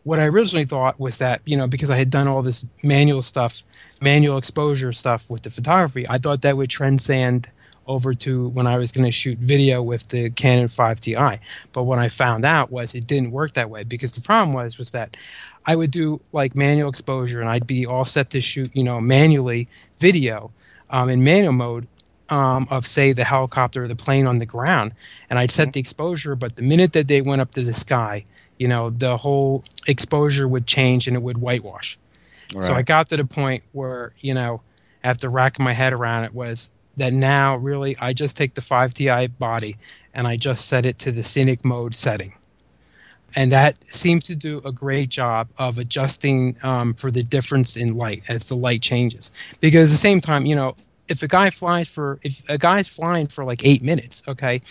[0.05, 3.23] What I originally thought was that you know because I had done all this manual
[3.23, 3.63] stuff,
[4.03, 7.49] manual exposure stuff with the photography, I thought that would transcend
[7.87, 11.39] over to when I was going to shoot video with the Canon 5Ti.
[11.73, 14.79] But what I found out was it didn't work that way because the problem was
[14.79, 15.17] was that
[15.67, 19.01] I would do like manual exposure and I'd be all set to shoot, you know,
[19.01, 19.69] manually
[19.99, 20.51] video
[20.91, 21.87] um, in manual mode
[22.31, 24.93] um, of say the helicopter or the plane on the ground,
[25.29, 26.35] and I'd set the exposure.
[26.35, 28.25] But the minute that they went up to the sky,
[28.59, 31.99] you know, the whole exposure would change and it would whitewash.
[32.59, 34.61] So I got to the point where, you know,
[35.03, 39.39] after racking my head around it was that now really I just take the 5Ti
[39.39, 39.77] body
[40.15, 42.35] and I just set it to the scenic mode setting.
[43.37, 47.97] And that seems to do a great job of adjusting um, for the difference in
[47.97, 49.33] light as the light changes.
[49.61, 50.77] Because at the same time, you know,
[51.09, 54.63] if a guy flies for if a guy's flying for like eight minutes, okay,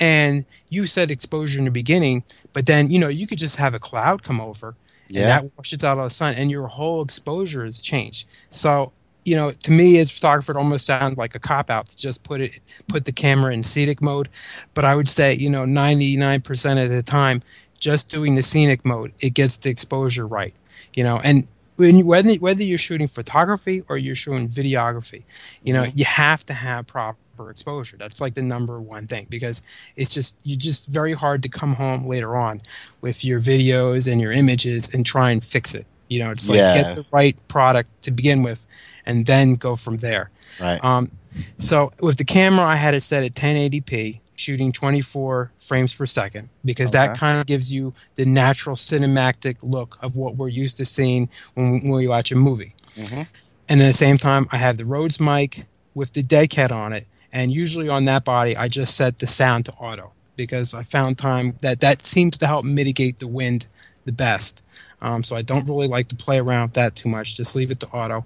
[0.00, 2.24] and you set exposure in the beginning,
[2.54, 4.74] but then you know you could just have a cloud come over
[5.08, 8.92] and that washes out all the sun and your whole exposure has changed so
[9.24, 11.96] you know to me as a photographer it almost sounds like a cop out to
[11.96, 12.52] just put it
[12.88, 14.28] put the camera in scenic mode
[14.74, 17.42] but i would say you know 99% of the time
[17.78, 20.54] just doing the scenic mode it gets the exposure right
[20.94, 21.46] you know and
[21.76, 25.24] when whether whether you're shooting photography or you're shooting videography,
[25.64, 25.92] you know Mhm.
[25.94, 27.96] you have to have proper exposure.
[27.98, 29.62] That's like the number one thing because
[29.96, 32.60] it's just you just very hard to come home later on
[33.00, 35.86] with your videos and your images and try and fix it.
[36.08, 36.72] You know, it's like Yeah.
[36.72, 38.66] get the right product to begin with,
[39.06, 40.30] and then go from there.
[40.60, 40.82] Right.
[40.84, 41.10] Um,
[41.58, 46.48] so with the camera, I had it set at 1080p, shooting 24 frames per second,
[46.64, 50.84] because that kind of gives you the natural cinematic look of what we're used to
[50.84, 52.72] seeing when, when we watch a movie.
[52.96, 53.22] hmm
[53.68, 57.06] And at the same time, I have the Rhodes mic with the cat on it,
[57.32, 61.18] and usually on that body, I just set the sound to auto because I found
[61.18, 63.66] time that that seems to help mitigate the wind
[64.04, 64.64] the best.
[65.00, 67.36] Um, so I don't really like to play around with that too much.
[67.36, 68.24] Just leave it to auto.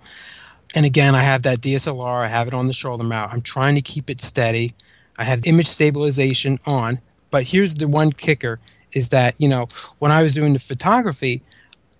[0.74, 2.24] And again, I have that DSLR.
[2.24, 3.32] I have it on the shoulder mount.
[3.32, 4.74] I'm trying to keep it steady.
[5.16, 6.98] I have image stabilization on.
[7.30, 8.60] But here's the one kicker:
[8.92, 11.42] is that you know when I was doing the photography,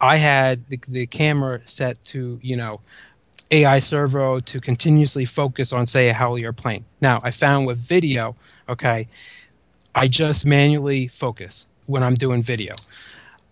[0.01, 2.81] I had the, the camera set to you know
[3.51, 6.85] AI servo to continuously focus on say a heli or plane.
[7.01, 8.37] Now I found with video,
[8.69, 9.09] okay,
[9.95, 12.75] I just manually focus when I'm doing video,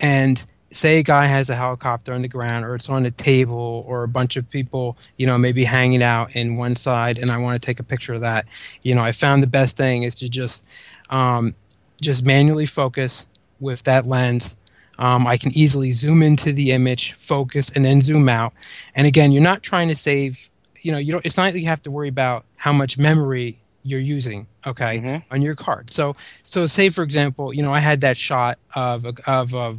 [0.00, 0.44] and
[0.76, 4.02] say a guy has a helicopter on the ground or it's on a table or
[4.04, 7.60] a bunch of people you know maybe hanging out in one side and i want
[7.60, 8.46] to take a picture of that
[8.82, 10.64] you know i found the best thing is to just
[11.10, 11.54] um,
[12.02, 13.26] just manually focus
[13.60, 14.56] with that lens.
[14.98, 18.52] Um, i can easily zoom into the image focus and then zoom out.
[18.94, 20.48] And again you're not trying to save
[20.82, 23.58] you know you don't it's not that you have to worry about how much memory
[23.82, 25.22] you're using okay Mhm.
[25.30, 25.90] on your card.
[25.90, 29.76] So so say for example you know i had that shot of a, of a,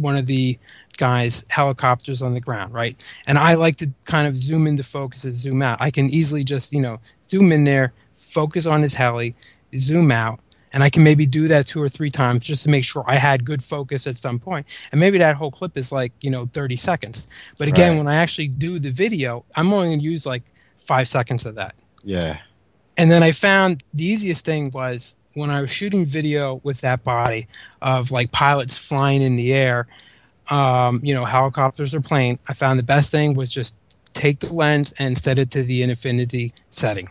[0.00, 0.58] one of the
[0.96, 5.24] guys helicopters on the ground right and i like to kind of zoom into focus
[5.24, 6.98] and zoom out i can easily just you know
[7.30, 9.34] zoom in there focus on his heli
[9.76, 10.40] zoom out
[10.72, 13.14] and i can maybe do that two or three times just to make sure i
[13.14, 14.66] had good focus at some point.
[14.92, 17.26] and maybe that whole clip is like you know 30 seconds
[17.58, 17.98] but again Right.
[17.98, 20.42] when i actually do the video i'm only going to use like
[20.76, 21.74] five seconds of that
[22.04, 22.38] Yeah.
[22.96, 27.04] and then I found the easiest thing was when I was shooting video with that
[27.04, 27.46] body
[27.82, 29.86] of like pilots flying in the air,
[30.48, 32.38] um, you know, helicopters or plane.
[32.48, 33.76] I found the best thing was just
[34.12, 37.08] take the lens and set it to the infinity setting.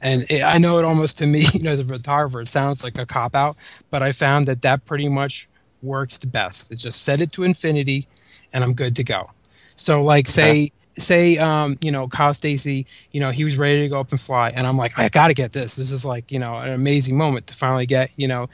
[0.00, 2.84] And it, I know it almost to me, you know, as a photographer, it sounds
[2.84, 3.56] like a cop out,
[3.90, 5.48] but I found that that pretty much
[5.82, 6.70] works the best.
[6.70, 8.06] It's just set it to infinity,
[8.52, 9.30] and I'm good to go.
[9.76, 13.88] So, like, say, say, um, you know, Kyle Stacy, you know, he was ready to
[13.88, 15.76] go up and fly, and I'm like, I got to get this.
[15.76, 18.48] This is like, you know, an amazing moment to finally get, you know,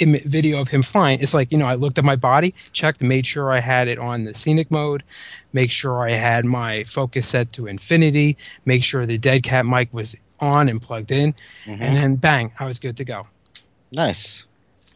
[0.00, 1.20] video of him flying.
[1.20, 3.98] It's like, you know, I looked at my body, checked, made sure I had it
[3.98, 5.02] on the scenic mode,
[5.52, 9.92] make sure I had my focus set to infinity, make sure the dead cat mic
[9.92, 11.32] was on and plugged in,
[11.66, 11.80] Mhm.
[11.80, 13.26] and then bang, I was good to go.
[13.92, 14.44] Nice.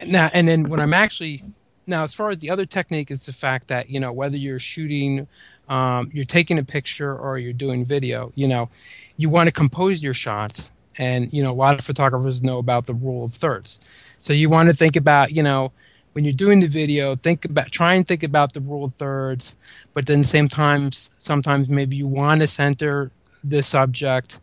[0.07, 1.43] Now, and then when I'm actually
[1.87, 4.61] now, as far as the other technique is the fact that you know whether you're
[4.61, 5.27] shooting,
[5.71, 8.69] um, you're taking a picture or you're doing video, you know,
[9.17, 12.87] you want to compose your shots, and you know a lot of photographers know about
[12.87, 13.81] the rule of thirds.
[14.19, 15.73] So you want to think about you know
[16.13, 19.57] when you're doing the video, think about try and think about the rule of thirds,
[19.95, 23.13] but then same times sometimes maybe you want to center
[23.45, 24.41] the subject.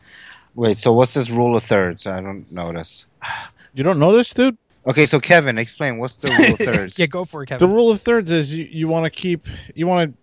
[0.56, 2.08] Wait, so what's this rule of thirds?
[2.08, 3.06] I don't know this.
[3.74, 4.58] You don't know this, dude?
[4.88, 6.98] Okay, so Kevin, explain what's the rule of thirds?
[6.98, 7.68] yeah, go for it, Kevin.
[7.68, 10.18] The rule of thirds is you, you want to keep you want to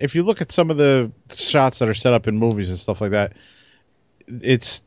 [0.00, 2.78] if you look at some of the shots that are set up in movies and
[2.78, 3.32] stuff like that,
[4.28, 4.82] it's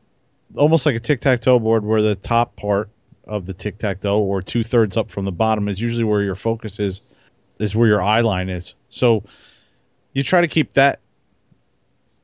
[0.56, 2.88] almost like a tic tac toe board where the top part
[3.24, 6.22] of the tic tac toe or two thirds up from the bottom is usually where
[6.22, 7.00] your focus is
[7.58, 8.74] is where your eye line is.
[8.88, 9.22] So
[10.12, 11.00] you try to keep that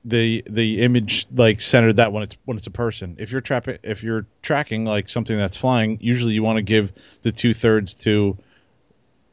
[0.04, 3.16] the the image like centered that when it's when it's a person.
[3.18, 6.92] If you're trapping if you're tracking like something that's flying, usually you want to give
[7.22, 8.36] the two thirds to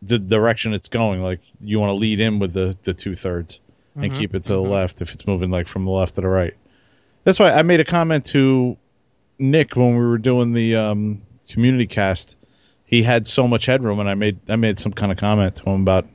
[0.06, 1.22] the direction it's going.
[1.22, 3.60] Like you want to lead in with the the two thirds
[3.96, 6.22] and Mhm, keep it to the left if it's moving like from the left to
[6.22, 6.56] the right.
[7.24, 8.78] That's why I made a comment to
[9.40, 12.38] Nick when we were doing the um, community cast.
[12.86, 15.70] He had so much headroom, and I made I made some kind of comment to
[15.70, 16.06] him about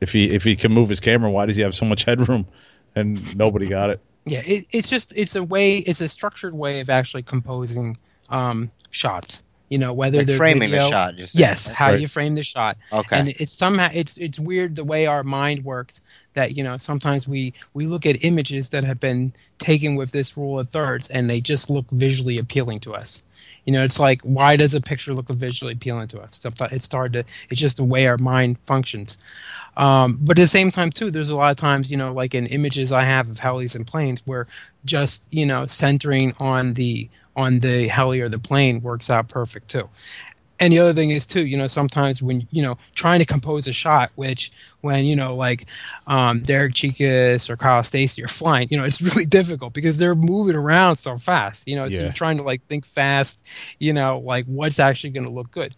[0.00, 2.46] if he if he can move his camera, why does he have so much headroom?
[2.94, 4.00] And nobody got it.
[4.24, 7.96] Yeah, it, it's just it's a way it's a structured way of actually composing
[8.28, 9.42] um, shots.
[9.68, 11.16] You know, whether like they're framing video, the shot.
[11.16, 12.00] Just Yes, how Right.
[12.00, 13.18] you frame the shot, Okay.
[13.18, 16.00] and it's somehow it's it's weird the way our mind works.
[16.34, 20.36] That you know sometimes we we look at images that have been taken with this
[20.36, 23.22] rule of thirds, and they just look visually appealing to us.
[23.66, 26.38] You know, it's like why does a picture look visually appealing to us?
[26.40, 27.24] Sometimes it's hard to.
[27.50, 29.18] It's just the way our mind functions.
[29.76, 32.34] Um, but at the same time, too, there's a lot of times, you know, like
[32.34, 34.46] in images I have of helis and planes, where
[34.84, 37.08] just you know centering on the
[37.38, 39.88] on the heli or the plane works out perfect too.
[40.60, 43.68] and the other thing is too, you know, sometimes when you know trying to compose
[43.68, 45.66] a shot, which when you know like
[46.08, 50.16] um, Derek Chikas or Kyle Stacy are flying, you know, it's really difficult because they're
[50.16, 51.68] moving around so fast.
[51.68, 52.12] You know, it's Yeah.
[52.12, 53.48] trying to like think fast.
[53.78, 55.76] You know, like what's actually going to look good.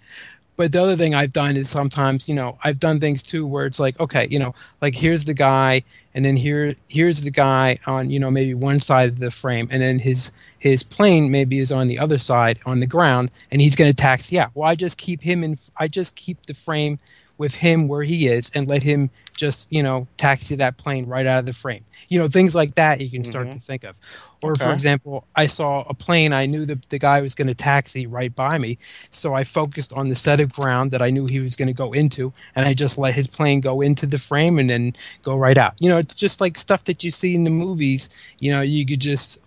[0.60, 3.64] But the other thing I've done is sometimes, you know, I've done things too where
[3.64, 5.82] it's like, okay, you know, like here's the guy,
[6.12, 9.68] and then here here's the guy on, you know, maybe one side of the frame,
[9.70, 13.62] and then his his plane maybe is on the other side on the ground, and
[13.62, 15.56] he's going to taxi Yeah, Well, I just keep him in.
[15.78, 16.98] I just keep the frame
[17.40, 21.26] with him where he is, and let him just, you know, taxi that plane right
[21.26, 21.84] out of the frame.
[22.10, 23.54] You know, things like that you can start Mhm.
[23.54, 23.98] to think of.
[24.42, 26.32] Or for example, I saw a plane.
[26.32, 28.78] I knew the the guy was going to taxi right by me,
[29.10, 31.74] so I focused on the set of ground that I knew he was going to
[31.74, 35.36] go into, and I just let his plane go into the frame and then go
[35.36, 35.74] right out.
[35.80, 38.10] You know, it's just like stuff that you see in the movies.
[38.38, 39.40] You know, you could just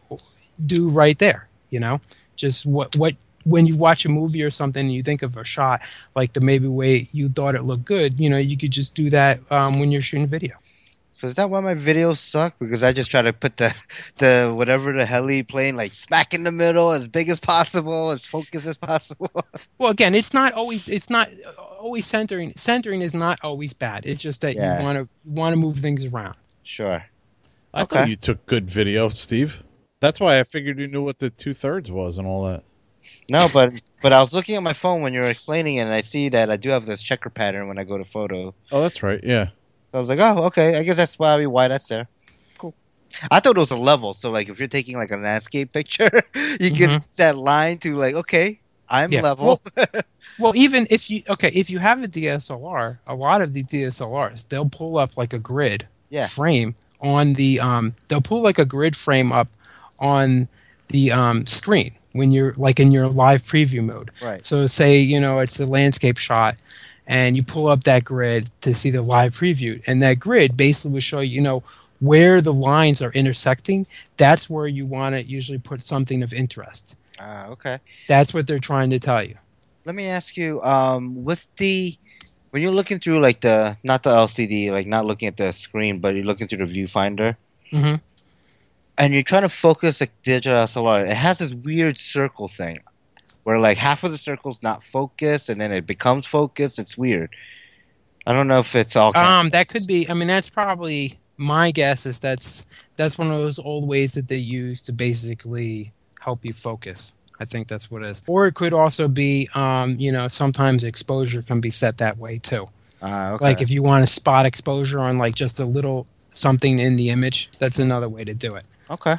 [0.66, 1.48] do right there.
[1.70, 2.02] You know,
[2.36, 5.44] just what what when you watch a movie or something and you think of a
[5.44, 5.82] shot
[6.16, 8.20] like the maybe way you thought it looked good.
[8.20, 10.56] You know, you could just do that um, when you're shooting video.
[11.14, 12.56] So is that why my videos suck?
[12.60, 13.76] Because I just try to put the
[14.18, 18.24] the whatever the heli plane like smack in the middle as big as possible, as
[18.26, 19.30] focused as possible.
[19.80, 21.30] Well, again, it's not always it's not
[21.80, 22.54] always centering.
[22.56, 24.06] Centering is not always bad.
[24.06, 24.78] It's just that Yeah.
[24.78, 26.36] you want to want to move things around.
[26.64, 27.04] sure.
[27.74, 27.86] I Okay.
[27.86, 29.64] thought you took good video, Steve.
[30.02, 32.64] That's why I figured you knew what the two thirds was and all that.
[33.30, 35.94] No, but but I was looking at my phone when you were explaining it, and
[35.94, 38.54] I see that I do have this checker pattern when I go to photo.
[38.72, 39.20] Oh, that's right.
[39.24, 39.48] Yeah.
[39.92, 40.78] So I was like, oh, okay.
[40.78, 42.08] I guess that's probably why that's there.
[42.58, 42.76] Cool.
[43.32, 44.14] I thought it was a level.
[44.14, 46.94] So like, if you're taking like a landscape picture, you can Mhm.
[46.94, 49.22] use that line to like, okay, I'm Yeah.
[49.22, 49.62] level.
[50.38, 54.48] Well, even if you okay, if you have a DSLR, a lot of the DSLRs
[54.50, 56.26] they'll pull up like a grid Yeah.
[56.28, 59.48] frame on the um they'll pull like a grid frame up
[60.00, 60.48] on
[60.90, 64.12] the um screen when you're like in your live preview mode.
[64.22, 64.46] right.
[64.46, 66.56] So say you know it's a landscape shot,
[67.06, 70.92] and you pull up that grid to see the live preview, and that grid basically
[70.92, 71.64] will show you, you know
[72.00, 73.88] where the lines are intersecting.
[74.18, 76.96] That's where you want to usually put something of interest.
[77.20, 77.80] Ah, okay.
[78.08, 79.36] That's what they're trying to tell you.
[79.86, 81.98] Let me ask you, um, with the
[82.52, 86.00] when you're looking through like the not the LCD, like not looking at the screen,
[86.00, 87.38] but you're looking through the viewfinder,
[87.72, 87.96] hmm
[88.98, 92.78] and you're trying to focus a digital SLR, it has this weird circle thing
[93.44, 96.80] where like half of the circle's not focused and then it becomes focused.
[96.80, 97.36] It's weird.
[98.26, 99.16] I don't know if it's all.
[99.18, 100.10] Um, that could be.
[100.10, 102.06] I mean, that's probably my guess.
[102.06, 102.66] Is that's
[102.96, 105.92] that's one of those old ways that they use to basically
[106.22, 107.14] help you focus.
[107.40, 108.24] I think that's what it is.
[108.28, 112.38] Or it could also be, um, you know, sometimes exposure can be set that way
[112.38, 112.70] too.
[113.02, 113.44] Ah, okay.
[113.44, 117.10] Like if you want to spot exposure on like just a little something in the
[117.10, 118.64] image, that's another way to do it.
[118.94, 119.16] Okay.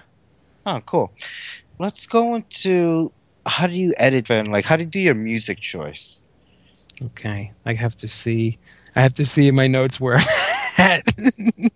[0.66, 1.12] Oh, cool.
[1.78, 3.10] Let's go into
[3.46, 6.20] how do you edit and like how do you do your music choice?
[7.02, 8.58] Okay, I have to see.
[8.96, 10.16] I have to see in my notes where.
[10.16, 10.24] I'm
[10.78, 11.02] at.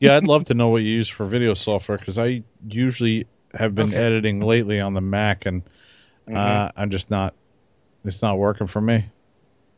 [0.01, 3.74] Yeah, I'd love to know what you use for video software because I usually have
[3.74, 3.96] been Okay.
[3.96, 5.64] editing lately on the Mac, and
[6.28, 6.36] Mhm.
[6.36, 7.34] uh, I'm just not.
[8.05, 9.05] It's not working for me.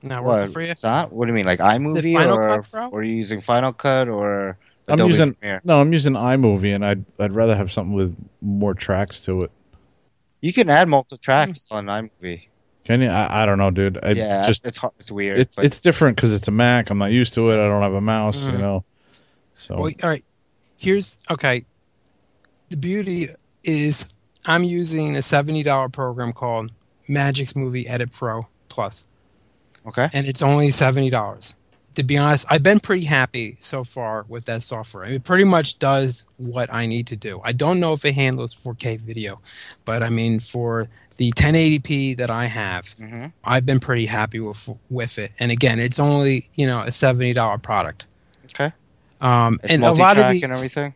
[0.02, 0.40] Not what?
[0.40, 0.70] working for you.
[0.70, 1.12] It's not?
[1.12, 2.88] What do you mean, like iMovie Final or Cut Pro?
[2.88, 4.58] or are you using Final Cut or
[4.90, 5.60] I'm Adobe using- Premiere?
[5.64, 9.50] No, I'm using iMovie, and I'd I'd rather have something with more tracks to it.
[10.40, 12.46] You can add multiple tracks on iMovie.
[12.84, 13.08] Can you?
[13.08, 13.98] I, I don't know, dude.
[14.02, 15.38] I yeah, just it's hard, it's weird.
[15.38, 16.90] it's but- it's different because it's a Mac.
[16.90, 17.54] I'm not used to it.
[17.54, 18.60] I don't have a mouse, you Mhm.
[18.60, 18.84] know.
[19.54, 20.24] So Well, all right.
[20.78, 21.64] Here's okay.
[22.70, 23.28] The beauty
[23.64, 24.06] is
[24.46, 26.72] I'm using a seventy dollar program called
[27.08, 29.06] Magix Movie Edit Pro Plus,
[29.86, 30.08] okay.
[30.14, 31.54] and it's only seventy dollars.
[31.96, 35.04] To be honest, I've been pretty happy so far with that software.
[35.04, 37.40] It pretty much does what I need to do.
[37.44, 39.40] I don't know if it handles 4K video,
[39.84, 44.68] but I mean for the 1080p that I have, hmm I've been pretty happy with
[44.88, 45.32] with it.
[45.38, 48.06] And again, it's only you know a seventy dollar product.
[48.46, 48.72] Okay.
[49.20, 50.94] Um, It's and a lot of these, and everything.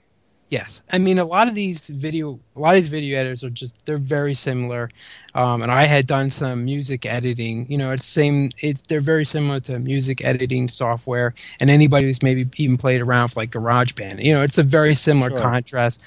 [0.55, 3.51] Yes, I mean a lot of these video, a lot of these video editors are
[3.51, 4.89] just they're very similar,
[5.35, 7.67] um, and I had done some music editing.
[7.69, 8.51] You know, it's same.
[8.63, 13.31] It's they're very similar to music editing software, and anybody who's maybe even played around
[13.31, 14.23] with like GarageBand.
[14.23, 15.41] You know, it's a very similar Sure.
[15.41, 16.01] contrast,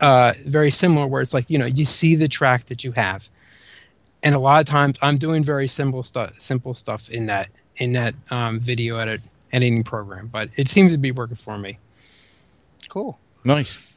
[0.00, 3.28] uh, very similar where it's like you know you see the track that you have,
[4.24, 7.92] and a lot of times I'm doing very simple stuff, simple stuff in that in
[7.92, 9.20] that um, video edit
[9.52, 11.78] editing program, but it seems to be working for me.
[12.88, 13.16] Cool.
[13.44, 13.91] nice.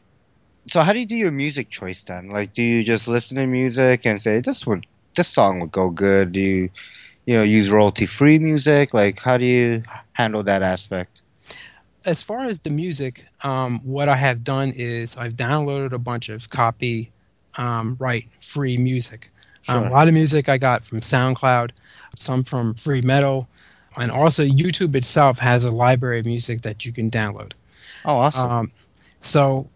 [0.68, 2.30] So how do you do your music choice then?
[2.30, 4.84] Like, do you just listen to music and say this one,
[5.16, 6.32] this song would go good?
[6.32, 6.70] Do you,
[7.26, 8.94] you know, use royalty free music?
[8.94, 11.22] Like, how do you handle that aspect?
[12.06, 16.30] as far as the music, um, what I have done is I've downloaded a bunch
[16.30, 17.12] of copy
[17.58, 19.32] um, right free music.
[19.68, 21.72] Um, a lot of music I got from SoundCloud,
[22.16, 23.48] some from Free Metal,
[23.98, 27.54] and also YouTube itself has a library of music that you can download.
[28.06, 28.52] Oh, awesome.
[28.52, 28.72] Um,
[29.22, 29.68] so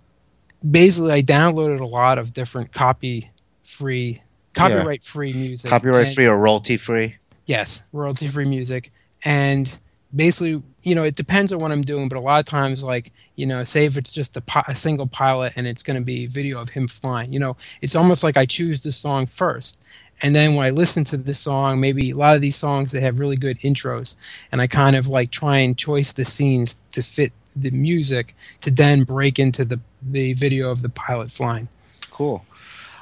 [0.70, 3.30] basically, I downloaded a lot of different copy
[3.64, 4.22] free,
[4.54, 5.70] copyright free music.
[5.70, 7.16] Copyright and- free or royalty free?
[7.46, 8.92] Yes, royalty free music.
[9.26, 9.76] And
[10.16, 13.12] basically, you know, it depends on what I'm doing, but a lot of times, like,
[13.36, 16.04] you know, say if it's just a, pi- a single pilot and it's going to
[16.04, 19.80] be video of him flying, you know, it's almost like I choose the song first.
[20.22, 23.00] And then when I listen to the song, maybe a lot of these songs, they
[23.00, 24.16] have really good intros.
[24.52, 28.72] And I kind of like try and choice the scenes to fit the music to
[28.72, 31.68] then break into the, the video of the pilot flying.
[32.12, 32.46] Cool.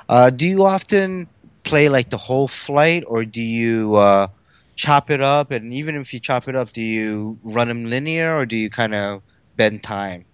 [0.09, 1.27] Uh, do you often
[1.63, 4.27] play like the whole flight, or do you uh,
[4.75, 5.51] chop it up?
[5.51, 8.69] And even if you chop it up, do you run them linear, or do you
[8.69, 9.21] kind of
[9.55, 10.25] bend time?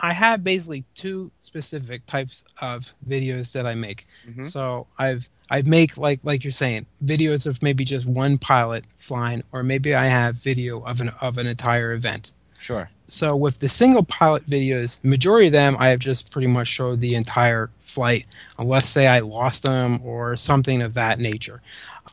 [0.00, 4.06] I have basically two specific types of videos that I make.
[4.28, 4.46] Mhm.
[4.46, 9.42] So I've I make like like you're saying videos of maybe just one pilot flying,
[9.52, 12.32] or maybe I have video of an of an entire event.
[12.60, 12.88] Sure.
[13.08, 17.00] So with the single pilot videos, majority of them I have just pretty much showed
[17.00, 18.26] the entire flight,
[18.58, 21.62] unless say I lost them or something of that nature.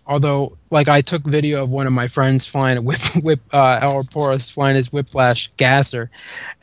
[0.07, 3.79] Although, like I took video of one of my friends flying a whip, whip uh,
[3.81, 6.09] Al Porus flying his Whiplash gasser,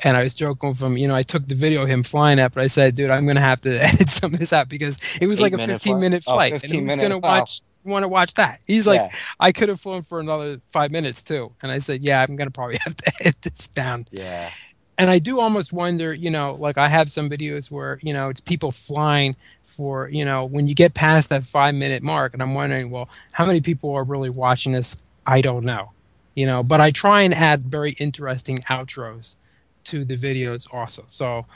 [0.04, 0.96] and I was joking with him.
[0.96, 3.26] You know, I took the video of him flying that, but I said, "Dude, I'm
[3.26, 5.98] gonna have to edit some of this out because it was like a Eight-minute 15
[5.98, 6.00] flight?
[6.00, 7.46] minute Oh, flight, and 15 who's minute, gonna wow.
[7.46, 9.10] watch want to watch that?" He's like, Yeah.
[9.40, 12.50] "I could have flown for another five minutes too," and I said, "Yeah, I'm gonna
[12.50, 14.52] probably have to edit this down." Yeah.
[14.98, 18.28] and I do almost wonder, you know, like I have some videos where, you know,
[18.28, 22.42] it's people flying for, you know, when you get past that five minute mark, and
[22.42, 24.96] I'm wondering, well, how many people are really watching this?
[25.26, 25.90] I don't know,
[26.34, 29.36] you know, but I try and add very interesting outros
[29.84, 31.02] to the videos also.
[31.08, 31.46] So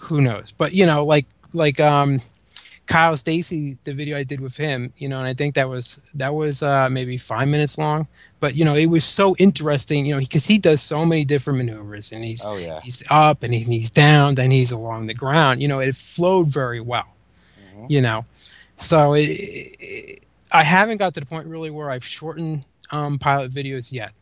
[0.00, 0.52] who knows?
[0.52, 2.20] But, you know, like, like, um,
[2.92, 5.98] Kyle Stacy, the video I did with him, you know, and I think that was
[6.14, 8.06] that was uh, maybe five minutes long,
[8.38, 11.56] but you know, it was so interesting, you know, because he does so many different
[11.56, 12.80] maneuvers, and he's Oh yeah.
[12.82, 15.62] he's up and he, he's down, then he's along the ground.
[15.62, 17.08] You know, it flowed very well.
[17.74, 17.86] Mhm.
[17.88, 18.26] You know,
[18.76, 23.50] so it, it, I haven't got to the point really where I've shortened um, pilot
[23.52, 24.12] videos yet.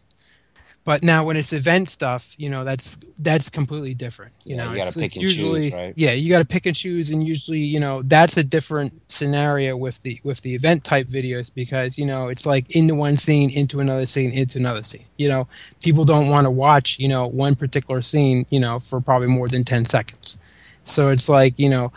[0.84, 4.32] But now, when it's event stuff, you know that's that's completely different.
[4.44, 5.94] You Yeah, know, you it's, it's and choose, usually right?
[5.94, 9.76] yeah, you got to pick and choose, and usually you know that's a different scenario
[9.76, 13.50] with the with the event type videos because you know it's like into one scene,
[13.50, 15.04] into another scene, into another scene.
[15.16, 15.48] You know,
[15.82, 19.48] people don't want to watch you know one particular scene you know for probably more
[19.48, 20.38] than ten seconds.
[20.84, 21.92] So it's like you know,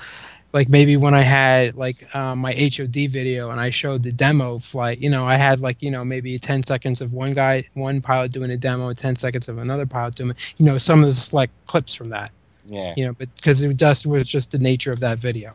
[0.53, 4.59] like maybe when I had like um, my HOD video and I showed the demo
[4.59, 8.01] flight, you know, I had like you know maybe ten seconds of one guy, one
[8.01, 11.13] pilot doing a demo, ten seconds of another pilot doing, you know, some of the
[11.15, 12.31] select clips from that,
[12.65, 12.95] Yeah.
[12.95, 15.53] you know, but because it just was just the nature of that video.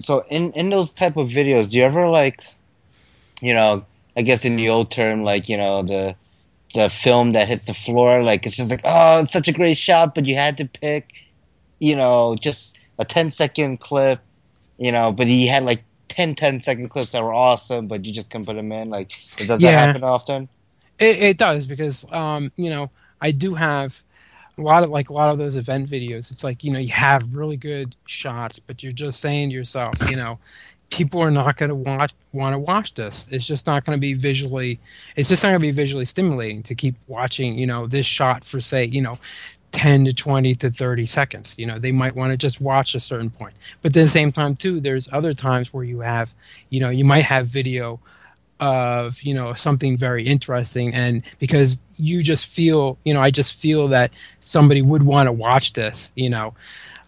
[0.00, 2.42] So in in those type of videos, do you ever like,
[3.40, 3.86] you know,
[4.16, 6.16] I guess in the old term, like you know the
[6.74, 9.76] the film that hits the floor, like it's just like oh, it's such a great
[9.78, 11.10] shot, but you had to pick,
[11.80, 14.20] you know, just a 10 second clip,
[14.78, 18.12] you know, but he had like 10 10 second clips that were awesome, but you
[18.12, 18.90] just couldn't put them in.
[18.90, 19.62] Like, does Yeah.
[19.62, 20.50] that happen often?
[20.98, 24.02] It, it does because um, you know I do have
[24.58, 26.30] a lot of like a lot of those event videos.
[26.32, 30.06] It's like you know you have really good shots, but you're just saying to yourself,
[30.06, 30.40] you know,
[30.90, 33.28] people are not going to watch want to watch this.
[33.32, 34.80] It's just not going to be visually.
[35.16, 37.58] It's just not going to be visually stimulating to keep watching.
[37.58, 39.18] You know this shot for say you know.
[39.72, 41.54] 10 to 20 to 30 seconds.
[41.58, 43.54] You know they might want to just watch a certain point.
[43.82, 46.34] But at the same time too there's other times where you have
[46.70, 48.00] you know you might have video
[48.60, 50.94] of you know something very interesting.
[50.94, 55.32] And because you just feel you know i just feel that somebody would want to
[55.32, 56.54] watch this you know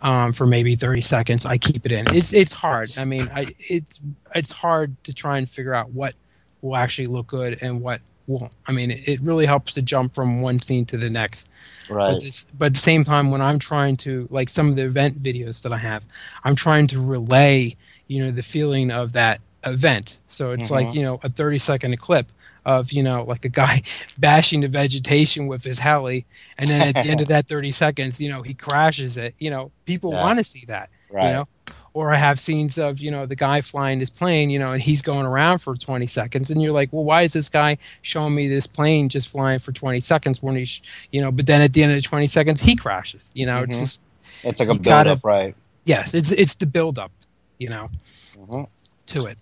[0.02, 2.06] um, for maybe 30 seconds i keep it in.
[2.14, 2.90] It's it's hard.
[2.96, 4.00] I mean I, it's
[4.34, 6.14] it's hard to try and figure out what
[6.62, 8.00] will actually look good and what
[8.30, 11.48] won't i mean it, it really helps to jump from one scene to the next
[11.88, 12.07] Right.
[12.07, 14.84] but, this, but at the same time, when I'm trying to like some of the
[14.84, 16.04] event videos that I have,
[16.44, 17.76] I'm trying to relay,
[18.08, 20.20] you know, the feeling of that event.
[20.28, 20.94] So it's like Mhm.
[20.94, 22.32] you know a 30 second clip
[22.64, 23.82] of you know like a guy
[24.18, 26.26] bashing the vegetation with his heli,
[26.58, 29.34] and then at the end of that 30 seconds, you know, he crashes it.
[29.38, 30.22] You know, people Yeah.
[30.22, 30.90] want to see that.
[31.11, 31.24] Right.
[31.26, 31.44] You know.
[31.92, 34.80] Or I have scenes of you know the guy flying his plane, you know, and
[34.80, 38.34] he's going around for 20 seconds, and you're like, well, why is this guy showing
[38.34, 40.80] me this plane just flying for 20 seconds when he's,
[41.11, 43.64] you know, but then at the end of the 20 seconds he crashes, you know,
[43.64, 43.80] it's Mhm.
[43.80, 44.03] just
[44.45, 45.57] it's like a build gotta- up, right?
[45.84, 47.11] yes, it's it's the build up,
[47.58, 47.88] you know,
[48.38, 48.68] Mhm.
[49.07, 49.37] to it.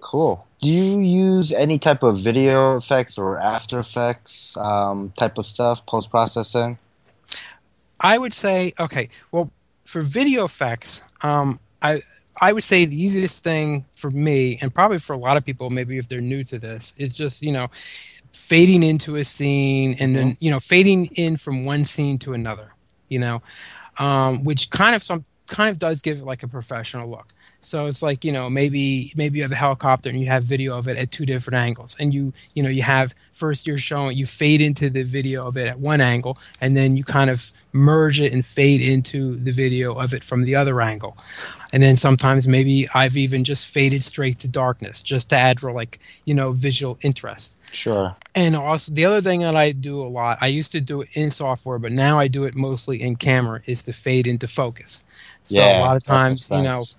[0.00, 0.46] Cool.
[0.60, 5.84] Do you use any type of video effects or After Effects um, type of stuff,
[5.86, 6.76] post processing?
[8.00, 9.50] I would say, okay, well,
[9.86, 12.02] for video effects, um, I
[12.40, 15.70] I would say the easiest thing for me, and probably for a lot of people,
[15.70, 17.68] maybe if they're new to this, is just you know
[18.32, 22.72] fading into a scene and then you know fading in from one scene to another.
[23.08, 23.42] You know,
[23.98, 27.32] um, which kind of some kind of does give it like a professional look.
[27.66, 30.78] So it's like you know maybe maybe you have a helicopter and you have video
[30.78, 34.16] of it at two different angles, and you you know you have first you're showing
[34.16, 37.52] you fade into the video of it at one angle, and then you kind of
[37.72, 41.18] merge it and fade into the video of it from the other angle,
[41.72, 45.98] and then sometimes maybe I've even just faded straight to darkness just to add like
[46.24, 47.56] you know visual interest.
[47.72, 48.16] Sure.
[48.34, 51.08] And also the other thing that I do a lot, I used to do it
[51.14, 55.02] in software, but now I do it mostly in camera, is to fade into focus.
[55.44, 56.96] So Yeah, a lot of times, you nice.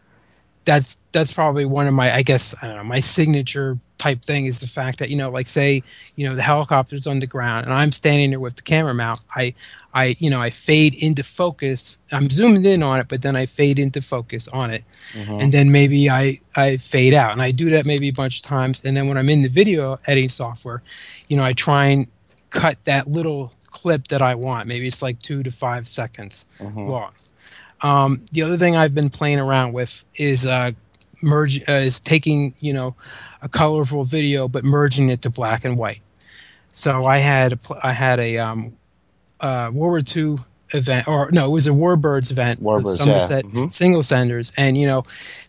[0.67, 4.45] That's that's probably one of my I guess I don't know my signature type thing
[4.45, 5.81] is the fact that you know like say
[6.17, 9.21] you know the helicopter's on the ground and I'm standing there with the camera mount
[9.35, 9.53] I
[9.93, 13.45] I you know I fade into focus I'm zoomed in on it but then I
[13.45, 14.83] fade into focus on it
[15.13, 15.41] Mhm.
[15.41, 18.43] and then maybe I I fade out and I do that maybe a bunch of
[18.43, 20.83] times and then when I'm in the video editing software
[21.29, 22.07] you know I try and
[22.49, 26.87] cut that little clip that I want maybe it's like 2 to 5 seconds Mhm.
[26.89, 27.11] long.
[27.81, 30.71] Um, the other thing I've been playing around with is uh,
[31.21, 32.95] merge uh, is taking you know
[33.41, 36.01] a colorful video but merging it to black and white.
[36.71, 38.75] So I had a, I had a um,
[39.39, 40.37] uh, World War II
[40.73, 43.51] event or no it was a Warbirds event with Warbirds, Somerset yeah.
[43.51, 43.71] Mhm.
[43.73, 45.03] single senders and you know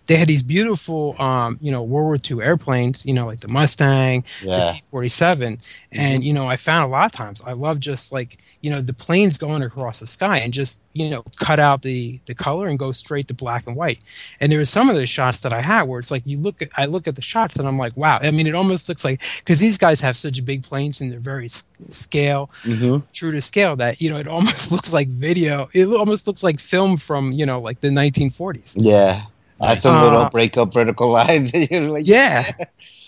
[0.08, 3.48] they had these beautiful um, you know World War II airplanes you know like the
[3.48, 4.56] Mustang Yeah.
[4.56, 5.60] the P-47,
[5.92, 8.82] and you know I found a lot of times I love just like you know
[8.82, 12.68] the planes going across the sky and just you know cut out the the color
[12.68, 14.00] and go straight to black and white.
[14.40, 16.62] And there were some of the shots that I had where it's like you look
[16.62, 19.04] at I look at the shots and I'm like wow I mean it almost looks
[19.04, 23.40] like because these guys have such big planes and they're very scale hmm true to
[23.40, 27.32] scale that you know it almost looks like video it almost looks like film from
[27.32, 28.76] you know like the 1940s.
[28.76, 29.22] Yeah.
[29.60, 31.52] I have some Uh, little break up vertical lines.
[31.54, 32.44] like, Yeah.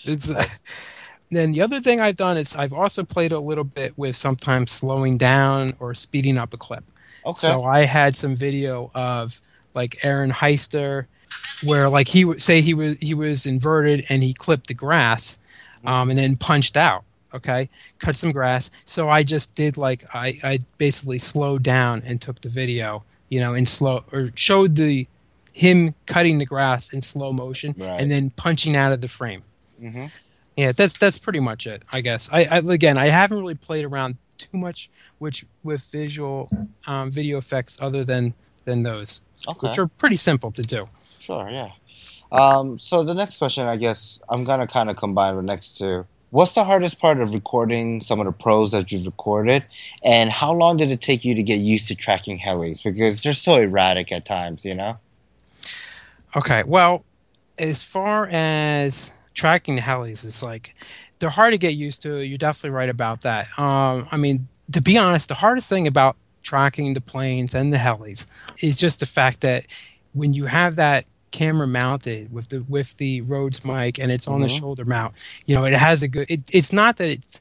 [0.03, 0.43] it's uh,
[1.29, 4.71] then the other thing I've done is I've also played a little bit with sometimes
[4.71, 6.83] slowing down or speeding up a clip.
[7.25, 7.57] Okay.
[7.57, 9.39] So I had some video of
[9.73, 11.07] like Aaron Heister
[11.61, 15.37] where like he would say he was he was inverted and he clipped the grass
[15.85, 17.03] um, and then punched out
[17.33, 17.69] okay
[17.99, 22.41] cut some grass so i just did like i i basically slowed down and took
[22.41, 25.07] the video you know in slow or showed the
[25.53, 28.01] him cutting the grass in slow motion Right.
[28.01, 29.41] and then punching out of the frame
[29.79, 30.05] hmm
[30.57, 33.85] yeah that's that's pretty much it i guess i, I again i haven't really played
[33.85, 36.51] around too much which with visual
[36.87, 38.33] um, video effects other than
[38.65, 39.67] than those Okay.
[39.67, 40.87] which are pretty simple to do
[41.19, 41.69] Sure, yeah.
[42.31, 46.05] Um, so the next question, I guess, I'm gonna kind of combine with next two.
[46.31, 49.63] What's the hardest part of recording some of the pros that you've recorded,
[50.03, 52.83] and how long did it take you to get used to tracking helis?
[52.83, 54.97] Because they're so erratic at times, you know.
[56.35, 57.03] Okay, well,
[57.57, 60.73] as far as tracking the helis, it's like
[61.19, 62.19] they're hard to get used to.
[62.19, 63.47] You're definitely right about that.
[63.59, 67.77] Um, I mean, to be honest, the hardest thing about tracking the planes and the
[67.77, 68.27] helis
[68.61, 69.65] is just the fact that
[70.13, 74.41] when you have that camera mounted with the with the Rhodes mic and it's on
[74.41, 74.59] the Mhm.
[74.59, 75.13] shoulder mount,
[75.45, 76.29] you know, it has a good.
[76.29, 77.39] It, it's not that it's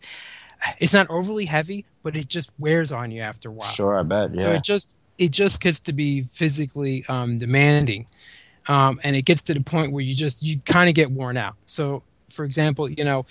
[0.78, 3.70] it's not overly heavy, but it just wears on you after a while.
[3.72, 4.34] Sure, I bet.
[4.34, 4.42] Yeah.
[4.44, 8.06] So it just it just gets to be physically um, demanding,
[8.68, 11.36] um, and it gets to the point where you just you kind of get worn
[11.36, 11.56] out.
[11.66, 13.26] So, for example, you know,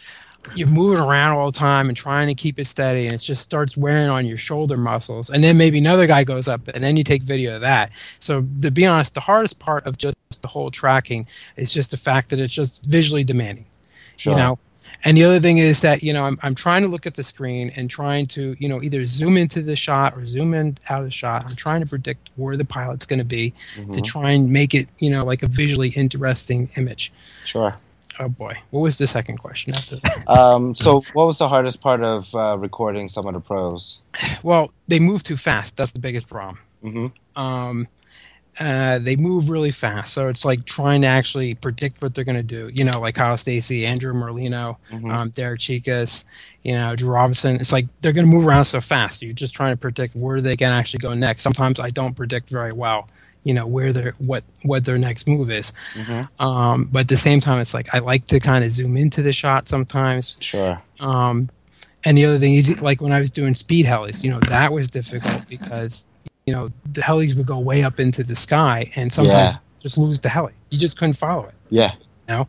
[0.56, 3.42] you're moving around all the time and trying to keep it steady, and it just
[3.42, 5.30] starts wearing on your shoulder muscles.
[5.30, 7.92] And then maybe another guy goes up, and then you take video of that.
[8.20, 11.28] So, to be honest, the hardest part of just the whole tracking
[11.58, 13.66] is just the fact that it's just visually demanding
[14.16, 14.34] sure.
[14.34, 14.60] you know
[15.06, 17.24] and the other thing is that you know I'm, I'm trying to look at the
[17.24, 21.00] screen and trying to you know either zoom into the shot or zoom in out
[21.00, 24.04] of the shot i'm trying to predict where the pilot's going to be to Mhm.
[24.06, 27.12] try and make it you know like a visually interesting image
[27.46, 27.76] Sure.
[28.20, 31.82] oh boy what was the second question after that Um, so, what was the hardest
[31.82, 34.00] part of uh, recording some of the pros?
[34.44, 37.42] well they move too fast that's the biggest problem Mm-hmm.
[37.42, 37.88] um,
[38.60, 42.36] uh, they move really fast, so it's like trying to actually predict what they're going
[42.36, 42.70] to do.
[42.74, 45.12] You know, like Kyle Stacy, Andrew Merlino, Mhm.
[45.14, 46.26] um, Derek Chicas,
[46.64, 47.56] you know, Drew Robinson.
[47.56, 49.22] It's like they're going to move around so fast.
[49.22, 51.44] You're just trying to predict where they can actually go next.
[51.44, 53.08] Sometimes I don't predict very well.
[53.46, 55.72] You know where their what what their next move is.
[55.94, 56.46] Mm-hmm.
[56.46, 59.22] Um, but at the same time, it's like I like to kind of zoom into
[59.22, 60.38] the shot sometimes.
[60.42, 60.82] Sure.
[61.00, 61.50] Um,
[62.04, 64.74] and the other thing is, like when I was doing speed helis, you know, that
[64.74, 66.08] was difficult because
[66.50, 69.60] you know the helis would go way up into the sky, and sometimes Yeah.
[69.80, 70.54] just lose the heli.
[70.72, 71.54] You just couldn't follow it.
[71.70, 71.92] Yeah.
[71.94, 72.48] You Now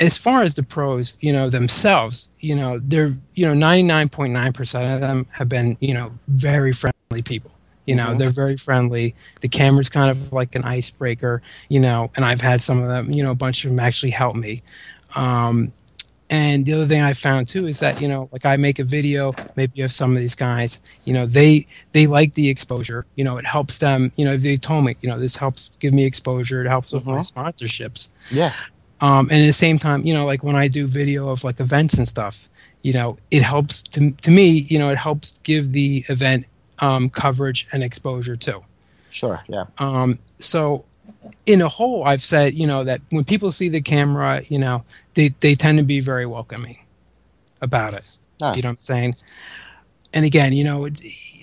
[0.00, 4.08] as far as the pros, you know themselves, you know they're you know ninety nine
[4.08, 7.50] point nine percent of them have been you know very friendly people.
[7.86, 8.18] You know, Mhm.
[8.18, 9.14] they're very friendly.
[9.40, 13.10] The camera's kind of like an icebreaker, you know, and I've had some of them,
[13.10, 14.60] you know, a bunch of them actually help me.
[15.16, 15.72] Um,
[16.30, 18.84] and the other thing I found too is that, you know, like I make a
[18.84, 23.06] video, maybe you have some of these guys, you know, they they like the exposure.
[23.16, 25.94] You know, it helps them, you know, they told me, you know, this helps give
[25.94, 27.32] me exposure, it helps with my Mhm.
[27.32, 28.10] sponsorships.
[28.30, 28.52] Yeah.
[29.00, 31.60] Um, and at the same time, you know, like when I do video of like
[31.60, 32.48] events and stuff,
[32.82, 36.46] you know, it helps to to me, you know, it helps give the event
[36.80, 38.60] um, coverage and exposure too.
[39.10, 39.40] Sure.
[39.48, 39.64] Yeah.
[39.78, 40.84] Um, so,
[41.46, 44.84] in a whole, I've said, you know, that when people see the camera, you know,
[45.18, 46.78] they they tend to be very welcoming
[47.60, 48.06] about it.
[48.40, 48.56] Nice.
[48.56, 49.14] You know what I'm saying?
[50.14, 51.00] And again, you know, it,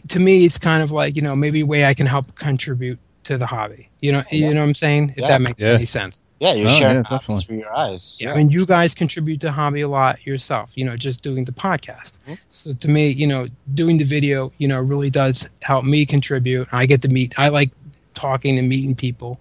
[0.07, 2.99] to me, it's kind of like you know maybe a way I can help contribute
[3.26, 3.89] to the hobby.
[4.02, 4.47] You know, Yeah.
[4.47, 5.14] you know what I'm saying?
[5.18, 5.27] If Yeah.
[5.27, 5.73] that makes Yeah.
[5.73, 6.23] any sense.
[6.39, 8.15] Yeah, you're Oh, sharing yeah, options for your eyes.
[8.19, 10.72] Yeah, I mean, you guys contribute to hobby a lot yourself.
[10.76, 12.19] You know, just doing the podcast.
[12.27, 12.38] Mhm.
[12.49, 16.68] So to me, you know, doing the video, you know, really does help me contribute.
[16.72, 17.38] I get to meet.
[17.38, 17.72] I like
[18.14, 19.39] talking and meeting people.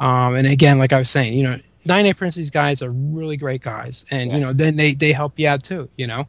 [0.00, 1.56] Um, and again, like I was saying, you know,
[1.88, 4.36] Nine Eight Prince, these guys are really great guys, and Yeah.
[4.36, 5.88] you know, then they they help you out too.
[5.96, 6.28] You know.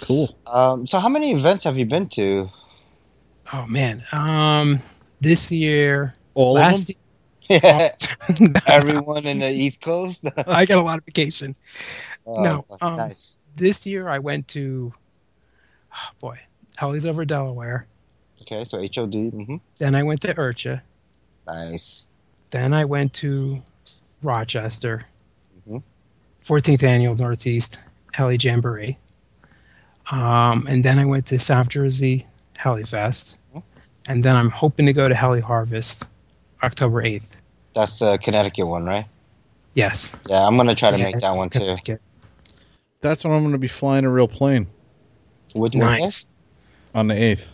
[0.00, 0.36] Cool.
[0.46, 2.50] Um, so how many events have you been to?
[3.52, 4.80] Oh man, um,
[5.20, 6.96] this year, All of last them.
[7.48, 7.90] Yeah,
[8.66, 10.24] everyone in the East Coast.
[10.48, 11.54] I got a lot of vacation.
[12.26, 13.38] Oh, No, um, nice.
[13.54, 14.92] This year, I went to,
[15.94, 16.40] oh boy,
[16.76, 17.86] Heli's over Delaware.
[18.42, 19.14] Okay, so HOD.
[19.30, 20.80] hmm Then I went to IRCHA.
[21.46, 22.06] Nice.
[22.50, 23.62] Then I went to
[24.22, 25.04] Rochester,
[25.68, 25.82] Mhm.
[26.42, 27.78] 14th annual Northeast
[28.12, 28.98] Heli Jamboree.
[30.10, 32.26] Um, and then I went to South Jersey
[32.56, 33.36] Heli Fest.
[34.08, 36.04] And then I'm hoping to go to Heli Harvest
[36.62, 37.38] October 8th.
[37.74, 39.06] That's the Connecticut one, right?
[39.74, 40.12] Yes.
[40.28, 41.76] Yeah, I'm gonna try to Yeah, make that one too.
[43.00, 44.66] That's when I'm going to be flying a real plane
[45.54, 45.74] Which?
[45.74, 46.24] Nice.
[46.94, 47.48] on the eighth.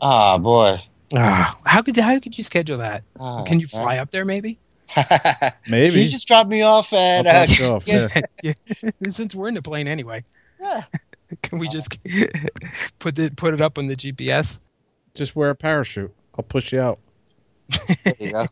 [0.00, 0.82] Ah, boy.
[1.14, 3.02] Ah, how could how could you schedule that?
[3.20, 4.58] Ah, Can you fly up there maybe?
[4.94, 6.00] Can Maybe.
[6.02, 7.26] you just drop me off at?
[7.26, 8.08] Uh, off, yeah.
[8.42, 8.52] yeah.
[9.08, 10.24] Since we're in the plane anyway,
[10.60, 10.82] yeah.
[11.42, 11.96] can we just
[12.98, 14.58] put it put it up on the GPS?
[15.14, 16.12] Just wear a parachute.
[16.36, 16.98] I'll push you out.
[18.04, 18.46] There you go.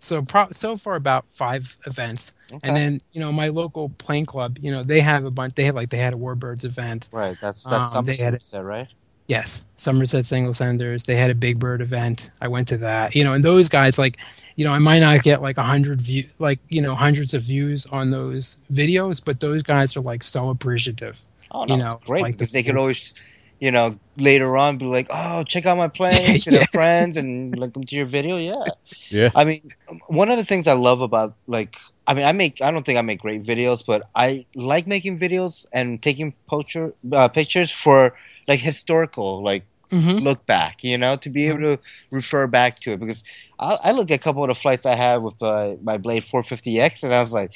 [0.00, 2.66] So pro- so far about five events, Okay.
[2.66, 5.54] and then you know my local plane club, you know they have a bunch.
[5.54, 7.08] They had like they had a Warbirds event.
[7.12, 7.36] right.
[7.40, 8.88] That's that's Um, they had it- said, right?
[9.30, 11.04] Yes, Somerset Single Senders.
[11.04, 12.32] They had a Big Bird event.
[12.40, 13.14] I went to that.
[13.14, 14.16] You know, and those guys like,
[14.56, 17.44] you know, I might not get like a hundred view, like you know, hundreds of
[17.44, 21.22] views on those videos, but those guys are like so appreciative.
[21.52, 23.14] Oh no, you know, great like the because they can always,
[23.60, 27.58] you know, later on be like, "Oh, check out my plane" to their friends and
[27.58, 28.38] link them to your video.
[28.38, 28.72] Yeah,
[29.10, 29.30] Yeah.
[29.34, 29.60] I mean,
[30.08, 31.76] one of the things I love about like,
[32.06, 35.18] I mean, I make, I don't think I make great videos, but I like making
[35.18, 38.14] videos and taking poacher, uh, pictures for
[38.48, 40.18] like historical, like Mm-hmm.
[40.18, 41.78] look back, you know, to be able to
[42.10, 43.00] refer back to it.
[43.00, 43.22] Because
[43.58, 46.24] I, I look at a couple of the flights I had with uh, my Blade
[46.24, 47.52] 450X, and I was like,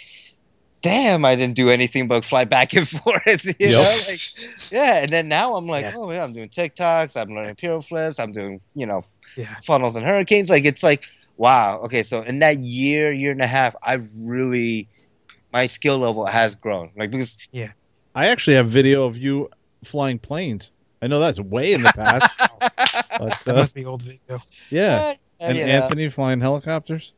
[0.85, 3.44] damn, I didn't do anything but fly back and forth.
[3.47, 3.70] You Yep.
[3.73, 4.20] know, like,
[4.70, 4.98] yeah.
[5.02, 5.94] And then now I'm like, Yeah.
[5.97, 9.02] oh yeah, I'm doing tic-tocs, I'm learning imperial flips, I'm doing, you know,
[9.36, 9.56] Yeah.
[9.65, 10.51] funnels and hurricanes.
[10.51, 11.05] Like it's like,
[11.39, 11.78] wow.
[11.85, 14.86] Okay, so in that year, year and a half, I've really
[15.55, 16.90] my skill level has grown.
[16.97, 17.73] Like because Yeah.
[18.15, 19.48] I actually have video of you
[19.85, 20.70] flying planes.
[21.01, 22.31] I know that's way in the past.
[23.19, 24.40] but, That uh, must be old video.
[24.69, 25.15] yeah.
[25.40, 27.15] And you know, Anthony flying helicopters.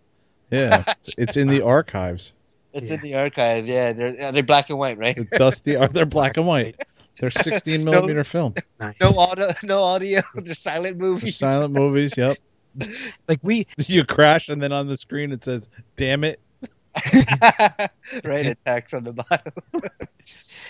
[0.52, 0.84] Yeah.
[0.86, 2.32] It's, it's in the archives.
[2.76, 2.94] It's Yeah.
[2.94, 3.66] in the archives.
[3.68, 5.18] Yeah, they're they're black and white, right?
[5.32, 6.80] Dusty are they're black and white.
[7.18, 8.52] They're 16 millimeter film.
[8.78, 8.94] Nice.
[9.00, 10.20] No audio, no audio.
[10.34, 11.36] They're silent They're movies.
[11.38, 12.14] silent movies.
[12.16, 12.36] Yep.
[13.26, 16.38] Like we, You crash and then on the screen it says, "Damn it."
[18.24, 19.52] right, attacks on the bottom.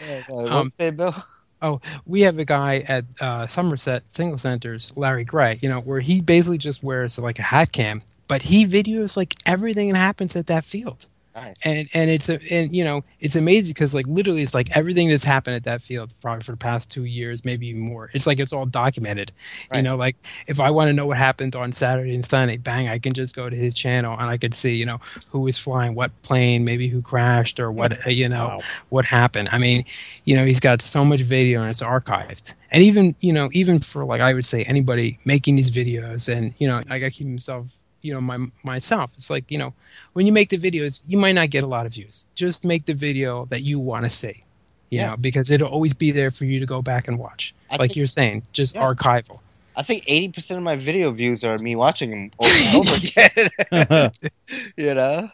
[0.08, 1.14] yeah, what Um, say, Bill?
[1.62, 6.00] Oh, we have a guy at uh, Somerset Single Senders, Larry Gray, you know, where
[6.00, 10.36] he basically just wears like a hat cam, but he videos like everything that happens
[10.36, 11.08] at that field.
[11.36, 11.64] Nice.
[11.64, 15.08] And and it's a, and you know it's amazing because like literally it's like everything
[15.08, 18.26] that's happened at that field probably for the past two years maybe even more it's
[18.26, 19.32] like it's all documented
[19.72, 20.16] you know like
[20.48, 23.34] if I want to know what happened on Saturday and Sunday bang I can just
[23.34, 24.98] go to his channel and I could see you know
[25.30, 28.66] who was flying what plane maybe who crashed or what uh, you know Wow.
[28.90, 29.48] what happened.
[29.52, 29.84] I mean,
[30.24, 32.54] you know, he's got so much video and it's archived.
[32.70, 36.52] And even, you know, even for like I would say anybody making these videos and,
[36.58, 37.68] you know, I gotta keep himself,
[38.06, 39.10] you know, my myself.
[39.18, 39.74] It's like, you know,
[40.14, 42.26] when you make the videos, you might not get a lot of views.
[42.36, 44.44] Just make the video that you want to see.
[44.90, 45.10] You Yeah.
[45.10, 47.54] know, because it'll always be there for you to go back and watch.
[47.70, 48.86] I like think, you're saying, just Yeah.
[48.86, 49.40] archival.
[49.76, 52.94] I think eighty percent of my video views are me watching them over and over
[52.96, 54.10] again.
[54.76, 55.28] you know,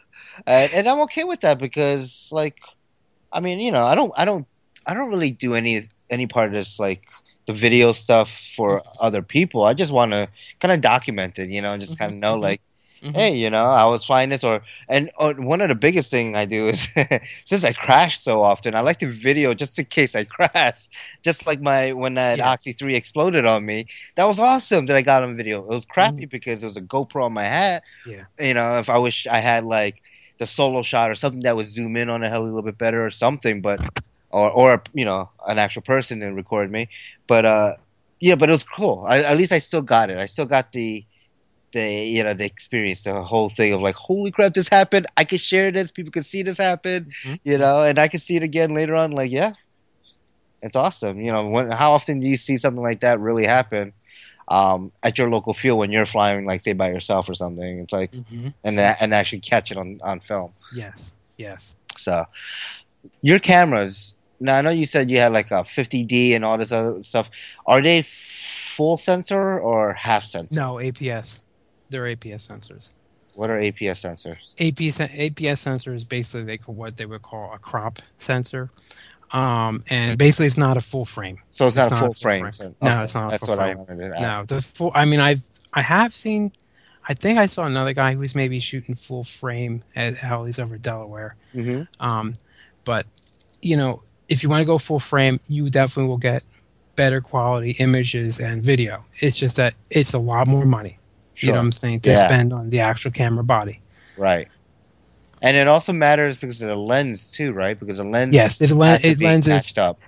[0.47, 2.57] and, and I'm okay with that because, like,
[3.31, 4.47] I mean, you know, I don't, I don't,
[4.87, 7.03] I don't really do any any part of this like
[7.45, 9.63] the video stuff for other people.
[9.63, 10.27] I just want to
[10.59, 12.41] kind of document it, you know, and just kind of know Mhm.
[12.41, 12.61] like,
[13.03, 13.15] Mhm.
[13.15, 16.35] hey, you know, I was flying this, or and uh, one of the biggest thing
[16.35, 16.87] I do is
[17.45, 20.87] since I crash so often, I like to video just in case I crash.
[21.23, 22.49] Just like my when that Yeah.
[22.49, 25.59] Oxy Three exploded on me, that was awesome that I got on video.
[25.63, 27.83] It was crappy because there was a GoPro on my hat.
[28.05, 28.23] Yeah.
[28.39, 30.01] you know, if I wish I had like
[30.39, 32.77] the solo shot or something that would zoom in on a heli a little bit
[32.77, 33.79] better or something, but
[34.33, 36.89] or or you know an actual person and record me,
[37.27, 37.73] but uh
[38.21, 39.05] yeah, but it was cool.
[39.07, 40.17] I, at least I still got it.
[40.17, 41.05] I still got the
[41.73, 45.07] the you know the experience, the whole thing of like holy crap, this happened.
[45.17, 45.91] I can share this.
[45.91, 47.07] People can see this happen.
[47.25, 47.39] Mhm.
[47.43, 49.11] You know, and I can see it again later on.
[49.11, 49.53] Like yeah,
[50.61, 51.19] it's awesome.
[51.21, 53.93] You know, when how often do you see something like that really happen?
[54.49, 57.93] Um, at your local field when you're flying, like say by yourself or something, it's
[57.93, 58.53] like Mhm.
[58.63, 60.53] and and actually catch it on on film.
[60.73, 61.13] Yes.
[61.37, 61.75] Yes.
[61.97, 62.25] So,
[63.21, 64.15] your cameras.
[64.39, 67.29] Now I know you said you had like a 50D and all this other stuff.
[67.65, 70.59] Are they full sensor or half sensor?
[70.59, 71.39] No APS.
[71.89, 72.93] They're APS sensors.
[73.35, 74.55] What are APS sensors?
[74.57, 78.69] APS APS sensor is basically they call what they would call a crop sensor,
[79.31, 81.39] um, and basically it's not a full frame.
[81.49, 82.41] So it's not It's a not full a full frame.
[82.41, 82.53] frame.
[82.53, 84.49] sen- No, it's not a That's full what I wanted to ask.
[84.49, 84.91] No, the full.
[84.93, 85.41] I mean, I've
[85.73, 86.51] I have seen.
[87.09, 90.77] I think I saw another guy who was maybe shooting full frame at Heli's over
[90.77, 91.35] Delaware.
[91.53, 92.33] hmm Um,
[92.85, 93.05] but
[93.61, 96.43] you know, if you want to go full frame, you definitely will get
[96.95, 99.03] better quality images and video.
[99.19, 100.99] It's just that it's a lot more money.
[101.33, 101.47] Sure.
[101.47, 102.27] You know what I'm saying to Yeah.
[102.27, 103.81] spend on the actual camera body.
[104.17, 104.47] Right.
[105.41, 107.77] And it also matters because of the lens too, right?
[107.77, 109.73] Because the lens Yes, it, has len- to it be lenses.
[109.77, 109.99] up.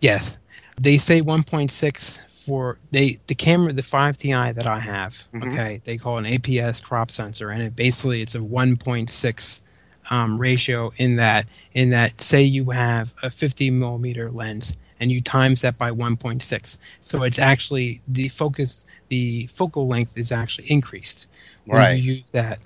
[0.00, 0.36] Yes,
[0.80, 5.24] they say 1.6 for they the camera the 5 Ti that I have.
[5.32, 5.52] Mhm.
[5.52, 9.62] Okay, they call an APS crop sensor, and it basically it's a 1.6
[10.10, 15.20] um, ratio in that in that say you have a 50 millimeter lens and you
[15.20, 21.26] times that by 1.6, so it's actually the focus the focal length is actually increased
[21.66, 21.92] when Right.
[21.92, 22.60] you use that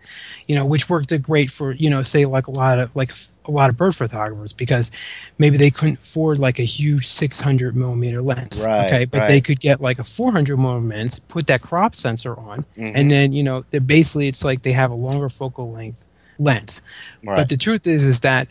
[0.46, 3.12] you know which worked great for you know say like a lot of like
[3.46, 4.90] a lot of bird photographers because
[5.38, 9.60] maybe they couldn't afford like a huge 600 millimeter lens Right, okay but they could
[9.60, 12.94] get like a 400 millimeter lens put that crop sensor on Mhm.
[12.94, 16.06] and then you know basically it's like they have a longer focal length
[16.38, 16.82] lens.
[17.24, 17.36] Right.
[17.36, 18.48] but the truth is is that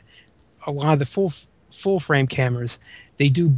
[0.67, 1.31] a lot of the full
[1.71, 2.79] full frame cameras
[3.17, 3.53] they do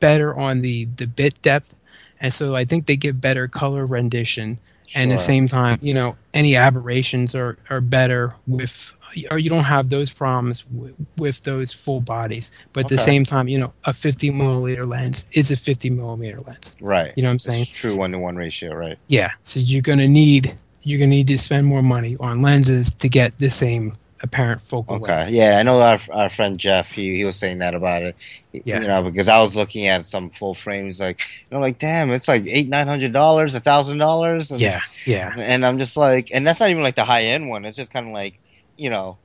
[0.00, 1.74] better on the the bit depth.
[2.20, 4.58] And so i think they give better color rendition.
[4.94, 8.94] And at the same time you know any aberrations are are better with
[9.30, 12.50] or you don't have those problems with, with those full bodies.
[12.72, 16.40] But at the same time you know a 50 millimeter lens is a 50 millimeter
[16.40, 16.76] lens.
[16.80, 17.12] Right.
[17.16, 17.66] you know what i'm It's saying?
[17.72, 18.98] true one to one ratio, right?
[19.08, 19.32] yeah.
[19.42, 22.92] So you're going to need you're going to need to spend more money on lenses
[22.92, 23.92] to get the same
[24.22, 26.92] apparent focal length Okay, yeah, I know our our friend Jeff.
[26.92, 28.16] He he was saying that about it.
[28.52, 28.80] Yeah.
[28.80, 32.10] you know, because I was looking at some full frames, like you know, like damn,
[32.12, 34.50] it's like eight nine hundred dollars, a thousand dollars.
[34.50, 37.64] yeah yeah and I'm just like, and that's not even like the high end one.
[37.64, 38.38] It's just kind of like,
[38.76, 39.18] you know,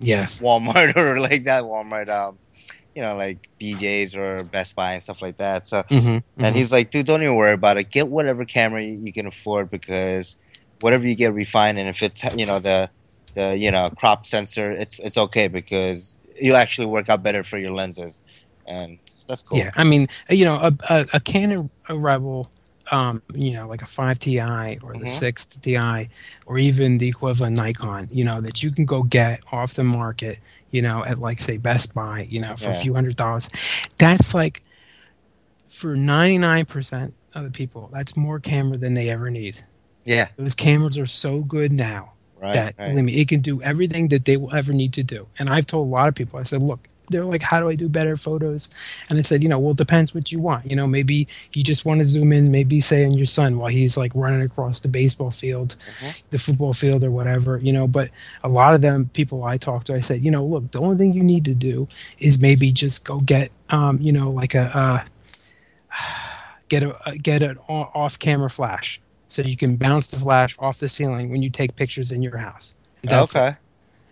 [0.00, 2.38] yes Walmart or like that Walmart, um,
[2.94, 5.68] you know, like BJ's or Best Buy and stuff like that.
[5.68, 7.90] So, mm-hmm, and he's like, dude, don't even worry about it.
[7.90, 10.36] Get whatever camera you, you can afford because
[10.80, 12.90] whatever you get refined, and if it's you know the
[13.34, 17.58] the you know crop sensor, it's it's okay because you actually work out better for
[17.58, 18.24] your lenses,
[18.66, 18.98] and
[19.28, 19.68] that's cool.
[19.68, 22.50] Yeah, I mean, you know, a, a, a Canon a Rebel,
[22.92, 24.40] um, you know, like a 5 Ti
[24.82, 25.08] or the Mhm.
[25.08, 26.08] 6 Ti,
[26.46, 30.38] or even the equivalent Nikon, you know, that you can go get off the market,
[30.70, 33.48] you know, at like say Best Buy, you know, for a few hundred dollars.
[33.98, 34.62] That's like
[35.68, 39.64] for 99% of the people, that's more camera than they ever need.
[40.10, 42.52] Yeah, Those cameras are so good now right.
[42.52, 42.90] that right.
[42.90, 45.26] believe me, it can do everything that they will ever need to do.
[45.38, 46.80] And I've told a lot of people, I said, look,
[47.10, 48.68] they're like, how do I do better photos?
[49.08, 50.68] And I said, you know, well, it depends what you want.
[50.70, 53.68] You know, maybe you just want to zoom in, maybe say on your son while
[53.68, 56.20] he's like running across the baseball field, Mhm.
[56.30, 57.58] the football field, or whatever.
[57.58, 58.10] You know, but
[58.44, 60.96] a lot of them people I talk to, I said, you know, look, the only
[60.98, 61.86] thing you need to do
[62.18, 65.00] is maybe just go get, um, you know, like a, uh,
[66.68, 69.00] get a uh, get an off-camera flash
[69.30, 72.36] so you can bounce the flash off the ceiling when you take pictures in your
[72.36, 72.74] house.
[73.02, 73.38] And that's it.
[73.38, 73.56] okay.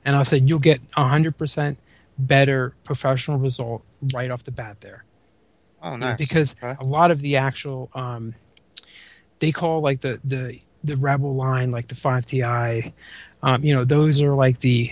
[0.06, 1.78] And I said you'll get a hundred percent
[2.18, 3.82] better professional result
[4.14, 5.04] right off the bat there.
[5.82, 6.16] Oh, nice.
[6.16, 6.74] Because Okay.
[6.80, 8.34] a lot of the actual um,
[9.40, 12.92] they call like the the the Rebel line, like the five Ti,
[13.42, 14.90] um, you know, those are like the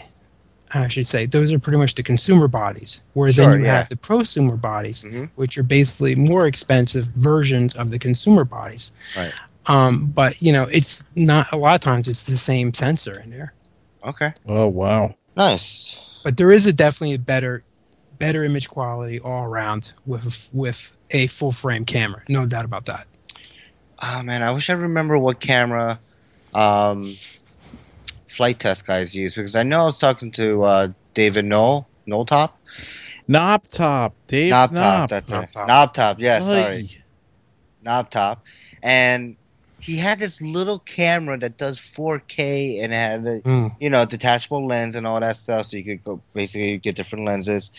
[0.75, 3.01] I should say those are pretty much the consumer bodies.
[3.15, 3.79] Whereas Sure, then you yeah.
[3.79, 5.31] have the prosumer bodies, Mhm.
[5.37, 8.91] which are basically more expensive versions of the consumer bodies.
[9.17, 9.33] Right.
[9.69, 13.31] Um, but you know, it's not a lot of times it's the same sensor in
[13.31, 13.53] there.
[14.05, 14.33] Okay.
[14.47, 15.15] Oh wow.
[15.37, 15.97] Nice.
[16.23, 17.63] But there is a definitely a better
[18.19, 22.23] better image quality all around with with a full frame camera.
[22.29, 23.07] No doubt about that.
[24.03, 25.99] Oh man, I wish I remember what camera
[26.55, 27.15] um,
[28.27, 32.25] Flite Test guys use because I know I was talking to uh, David Knoll, Knoll
[32.25, 32.61] Top,
[33.29, 34.83] Knob top, Dave Knob Knob.
[34.83, 35.11] Top.
[35.11, 35.53] That's Knob it.
[35.53, 35.69] Top.
[35.69, 36.21] Knob Top.
[36.21, 36.89] Yeah, sorry, Ay.
[37.83, 38.45] Knob Top,
[38.83, 39.37] and
[39.81, 43.73] he had this little camera that does 4K and had a Mm.
[43.81, 47.25] you know detachable lens and all that stuff, so you could go basically get different
[47.25, 47.71] lenses.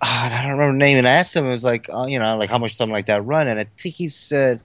[0.00, 2.18] And I don't remember the name, and I asked him, it was like, oh, you
[2.18, 4.60] know, like how much something like that run, and I think he said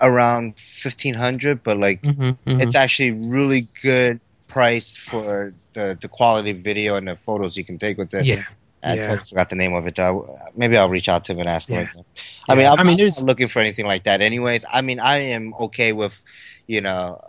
[0.00, 2.60] around fifteen hundred, but like Mhm, mhm.
[2.62, 7.64] it's actually really good price for the the quality of video and the photos you
[7.64, 8.24] can take with it.
[8.26, 8.42] yeah.
[8.82, 9.02] I yeah.
[9.02, 9.98] totally forgot the name of it.
[9.98, 10.20] Uh,
[10.56, 11.88] maybe I'll reach out to him and ask him.
[11.94, 12.02] Yeah.
[12.48, 12.72] I mean, Yeah.
[12.72, 14.20] I'm, I mean, there's- not looking for anything like that.
[14.20, 16.22] Anyways, I mean, I am okay with,
[16.66, 17.20] you know,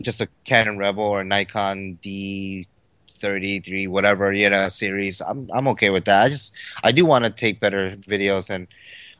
[0.00, 2.66] just a Canon Rebel or Nikon D.
[3.16, 6.52] 33 whatever you know series i'm i'm okay with that i just
[6.82, 8.66] i do want to take better videos and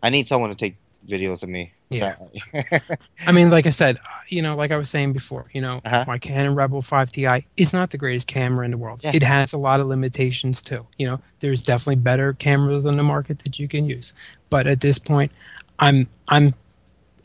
[0.03, 0.77] i need someone to take
[1.09, 2.17] videos of me Yeah.
[3.27, 3.99] I mean, like I said,
[4.29, 6.05] you know, like I was saying before, you know, Uh-huh.
[6.07, 9.01] my Canon Rebel 5 Ti is not the greatest camera in the world.
[9.05, 9.13] Yeah.
[9.15, 10.87] It has a lot of limitations too.
[10.99, 14.13] You know, there's definitely better cameras on the market that you can use.
[14.51, 15.31] But at this point,
[15.79, 16.55] I'm I'm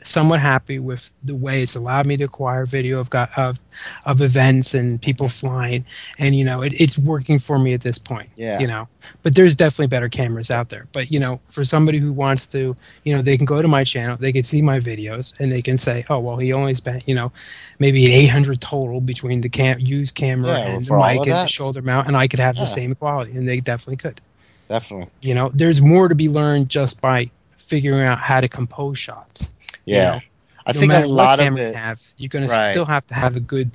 [0.03, 3.59] somewhat happy with the way it's allowed me to acquire video of got of
[4.05, 5.85] of events and people flying,
[6.17, 8.29] and you know, it, it's working for me at this point.
[8.35, 8.59] Yeah.
[8.59, 8.87] You know,
[9.23, 10.87] but there's definitely better cameras out there.
[10.93, 13.83] But you know, for somebody who wants to, you know, they can go to my
[13.83, 17.07] channel, they can see my videos, and they can say, oh well, he only spent,
[17.07, 17.31] you know,
[17.79, 21.47] maybe an 800 total between the cam used camera Yeah, and the mic and the
[21.47, 22.61] shoulder mount, and I could have Yeah.
[22.63, 24.21] the same quality, and they definitely could.
[24.69, 28.97] definitely You know, there's more to be learned just by figuring out how to compose
[28.97, 29.53] shots.
[29.85, 30.21] You yeah know?
[30.65, 32.47] i no think a lot of it you have, you're going Right.
[32.47, 33.71] to still have to have a good,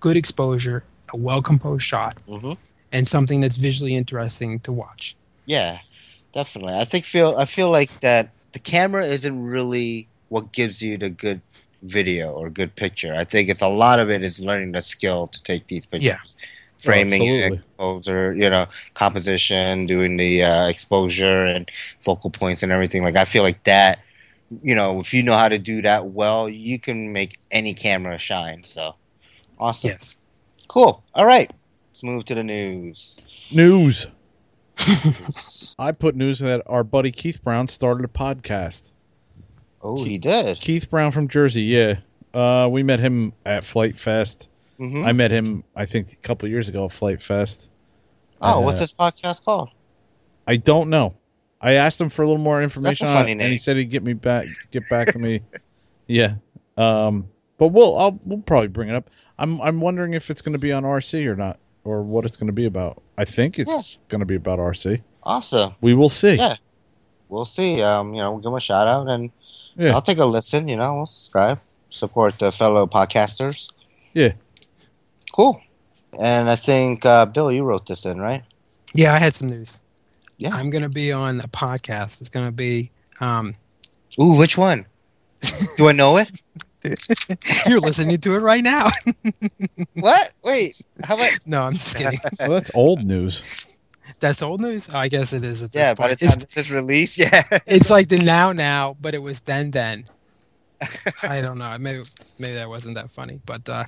[0.00, 2.58] good exposure, a well composed shot, Mhm.
[2.92, 5.16] and something that's visually interesting to watch.
[5.46, 5.78] Yeah,
[6.32, 6.74] definitely.
[6.74, 11.10] I think feel I feel like that the camera isn't really what gives you the
[11.10, 11.42] good
[11.82, 13.14] video or good picture.
[13.14, 16.36] I think it's a lot of it is learning the skill to take these pictures.
[16.84, 17.00] Yeah.
[17.02, 17.56] Framing, absolutely.
[17.56, 21.70] exposure, you know, composition, doing the uh, exposure and
[22.00, 23.02] focal points and everything.
[23.02, 23.98] Like I feel like that,
[24.62, 28.18] you know, if you know how to do that well, you can make any camera
[28.18, 28.62] shine.
[28.64, 28.94] So,
[29.58, 30.16] awesome, Yes.
[30.68, 31.02] cool.
[31.14, 31.50] All right,
[31.88, 33.18] let's move to the news.
[33.52, 34.06] News.
[35.78, 38.92] I put news that our buddy Keith Brown started a podcast.
[39.82, 40.60] Oh, he did.
[40.60, 41.96] Keith Brown from Jersey, yeah.
[42.34, 44.48] Uh, we met him at Flite Fest.
[44.78, 47.70] hmm I met him, I think, a couple years ago at Flite Fest.
[48.42, 49.70] Oh, what's Uh, this podcast called?
[50.46, 51.14] I don't know.
[51.60, 53.58] I asked him for a little more information That's a on funny it, and he
[53.58, 55.40] said he'd get me back, get back to me.
[56.06, 56.34] Yeah.
[56.76, 59.10] Um, but we'll, I'll, we'll probably bring it up.
[59.38, 62.36] I'm, I'm wondering if it's going to be on RC or not, or what it's
[62.36, 63.00] going to be about.
[63.16, 63.98] I think it's Yeah.
[64.08, 65.00] going to be about RC.
[65.22, 65.72] Awesome.
[65.82, 66.34] We will see.
[66.34, 66.56] Yeah.
[67.28, 67.80] We'll see.
[67.80, 69.30] Um, you know, we'll give him a shout out and
[69.76, 69.92] Yeah.
[69.92, 71.60] I'll take a listen, you know, we'll subscribe,
[71.90, 73.70] support the fellow podcasters.
[74.12, 74.32] Yeah.
[75.32, 75.60] Cool.
[76.18, 78.42] And I think uh, Bill, you wrote this in, right?
[78.94, 79.78] Yeah, I had some news.
[80.40, 80.54] Yeah.
[80.54, 82.20] I'm going to be on a podcast.
[82.20, 82.90] It's going to be.
[83.20, 83.54] Um,
[84.18, 84.86] Ooh, which one?
[85.76, 86.30] Do I know it?
[87.66, 88.88] you're listening to it right now.
[89.94, 90.32] what?
[90.42, 90.76] Wait.
[91.04, 92.18] How about no, I'm just kidding.
[92.40, 93.66] Well, that's old news.
[94.18, 94.88] That's old news.
[94.88, 97.42] I guess it is at this Yeah, by the time It's, this is released, yeah.
[97.66, 100.06] it's like the now now, but it was then then.
[101.22, 101.76] I don't know.
[101.78, 102.02] Maybe
[102.38, 103.84] maybe that wasn't that funny, but uh,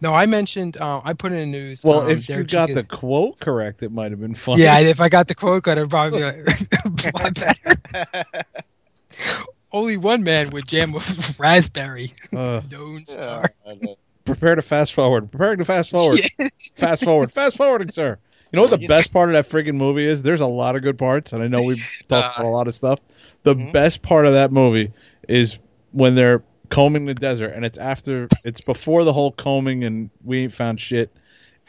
[0.00, 0.76] no, I mentioned.
[0.78, 1.84] Uh, I put in the news.
[1.84, 4.62] Well, um, if you got Chicken- the quote correct, it might have been funny.
[4.62, 8.22] yeah, if I got the quote, card, it'd probably be a lot better.
[9.72, 12.12] Only one man would jam with raspberry.
[12.34, 13.44] Uh, Lone Yeah, Star.
[13.68, 13.74] I
[14.24, 15.30] prepare to fast forward.
[15.30, 16.20] Preparing to fast forward.
[16.38, 16.48] Yeah.
[16.76, 17.32] Fast forward.
[17.32, 18.18] Fast forwarding, sir.
[18.52, 20.22] You know what the best part of that friggin' movie is?
[20.22, 22.66] There's a lot of good parts, and I know we've talked Uh, about a lot
[22.68, 22.98] of stuff.
[23.42, 23.72] The Mhm.
[23.72, 24.92] best part of that movie
[25.28, 25.58] is
[25.92, 30.42] when they're combing the desert, and it's after, it's before the whole combing, and we
[30.42, 31.10] ain't found shit.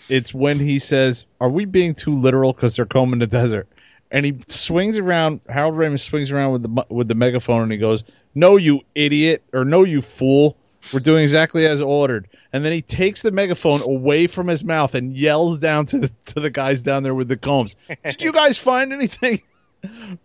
[0.08, 3.68] It's when he says, "Are we being too literal because they're combing the desert?"
[4.12, 5.42] And he swings around.
[5.50, 8.04] Harold Ramis swings around with the with the megaphone, and he goes,
[8.34, 10.56] "No, you idiot!" or "No, you fool!
[10.94, 14.96] We're doing exactly as ordered." And then he takes the megaphone away from his mouth
[14.96, 17.76] and yells down to the to the guys down there with the combs.
[18.04, 19.42] Did you guys find anything?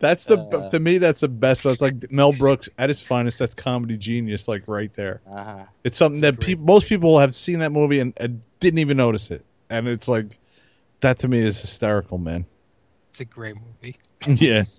[0.00, 0.68] That's the Uh.
[0.70, 0.98] to me.
[0.98, 1.62] That's the best.
[1.62, 3.38] That's like Mel Brooks at his finest.
[3.38, 5.20] That's comedy genius, like right there.
[5.30, 5.64] Uh-huh.
[5.84, 9.30] It's something that people, most people have seen that movie and, and didn't even notice
[9.30, 9.44] it.
[9.70, 10.38] And it's like
[11.00, 12.44] that to me is hysterical, man.
[13.10, 13.96] It's a great movie.
[14.44, 14.64] yeah.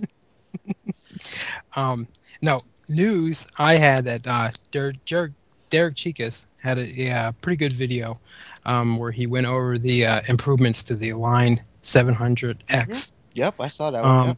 [1.75, 2.07] Um,
[2.41, 3.45] no news.
[3.57, 5.31] I had that uh, Derek, Derek,
[5.69, 8.19] Derek Chikas had a, yeah, pretty good video
[8.65, 13.11] um, where he went over the uh, improvements to the Align 700X.
[13.33, 14.15] Yep, I saw that one.
[14.15, 14.37] Um, yep.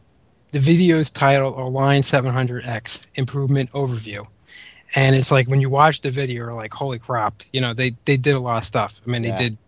[0.50, 4.26] The video is titled Align 700X Improvement Overview.
[4.94, 7.94] And it's like when you watch the video, you're like, holy crap, you know, they,
[8.06, 9.00] they did a lot of stuff.
[9.06, 9.36] I mean, Yeah.
[9.36, 9.58] they did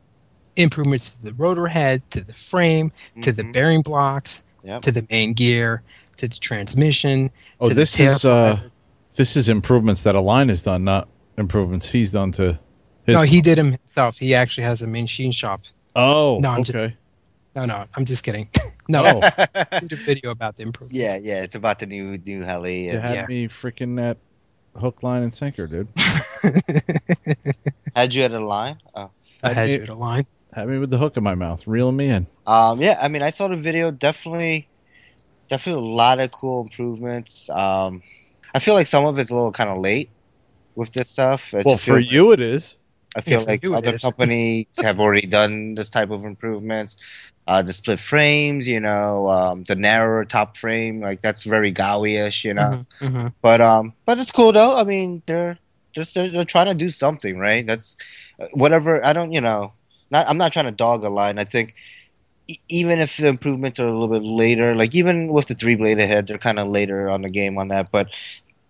[0.56, 2.90] improvements to the rotor head, to the frame,
[3.22, 3.52] to the Mhm.
[3.52, 4.82] bearing blocks, Yep.
[4.82, 5.82] to the main gear,
[6.16, 7.30] to the transmission.
[7.60, 8.58] Oh, this is uh,
[9.14, 12.58] this is improvements that Align has done, not improvements he's done to.
[13.04, 14.18] His no, he did them himself.
[14.18, 15.62] He actually has a machine shop.
[15.96, 16.94] Oh, No, I'm just- okay.
[17.54, 18.48] No, no, I'm just kidding.
[18.88, 19.20] no, Oh,
[19.80, 20.96] did a video about the improvements.
[20.96, 22.90] yeah, yeah, it's about the new new heli.
[22.90, 23.26] you had Yeah.
[23.26, 24.18] me freaking at
[24.76, 25.88] hook, line, and sinker, dude.
[27.96, 28.78] Had you at a line?
[28.94, 29.10] Oh.
[29.42, 30.26] I had It- you at a line.
[30.52, 32.26] Had me with the hook in my mouth, reeling me in.
[32.46, 33.92] Um, yeah, I mean, I saw the video.
[33.92, 34.68] Definitely,
[35.48, 37.48] definitely a lot of cool improvements.
[37.50, 38.02] Um,
[38.52, 40.10] I feel like some of it's a little kind of late
[40.74, 41.54] with this stuff.
[41.54, 42.76] It well, for feels like- you, it is.
[43.16, 46.96] I feel Yeah, like other companies have already done this type of improvements.
[47.50, 52.44] Uh, the split frames, you know, um, the narrower top frame, like that's very Gaui-ish,
[52.46, 52.78] you know.
[53.02, 53.34] Mhm, mhm.
[53.42, 54.78] But um, but it's cool though.
[54.78, 55.58] I mean, they're
[55.96, 57.66] just they're, they're trying to do something, right?
[57.66, 57.96] That's
[58.54, 59.04] whatever.
[59.04, 59.74] I don't, you know,
[60.14, 61.38] not I'm not trying to dog Align.
[61.42, 61.74] I think
[62.46, 65.74] e- even if the improvements are a little bit later, like even with the three
[65.74, 67.90] bladed head, they're kind of later on the game on that.
[67.90, 68.14] But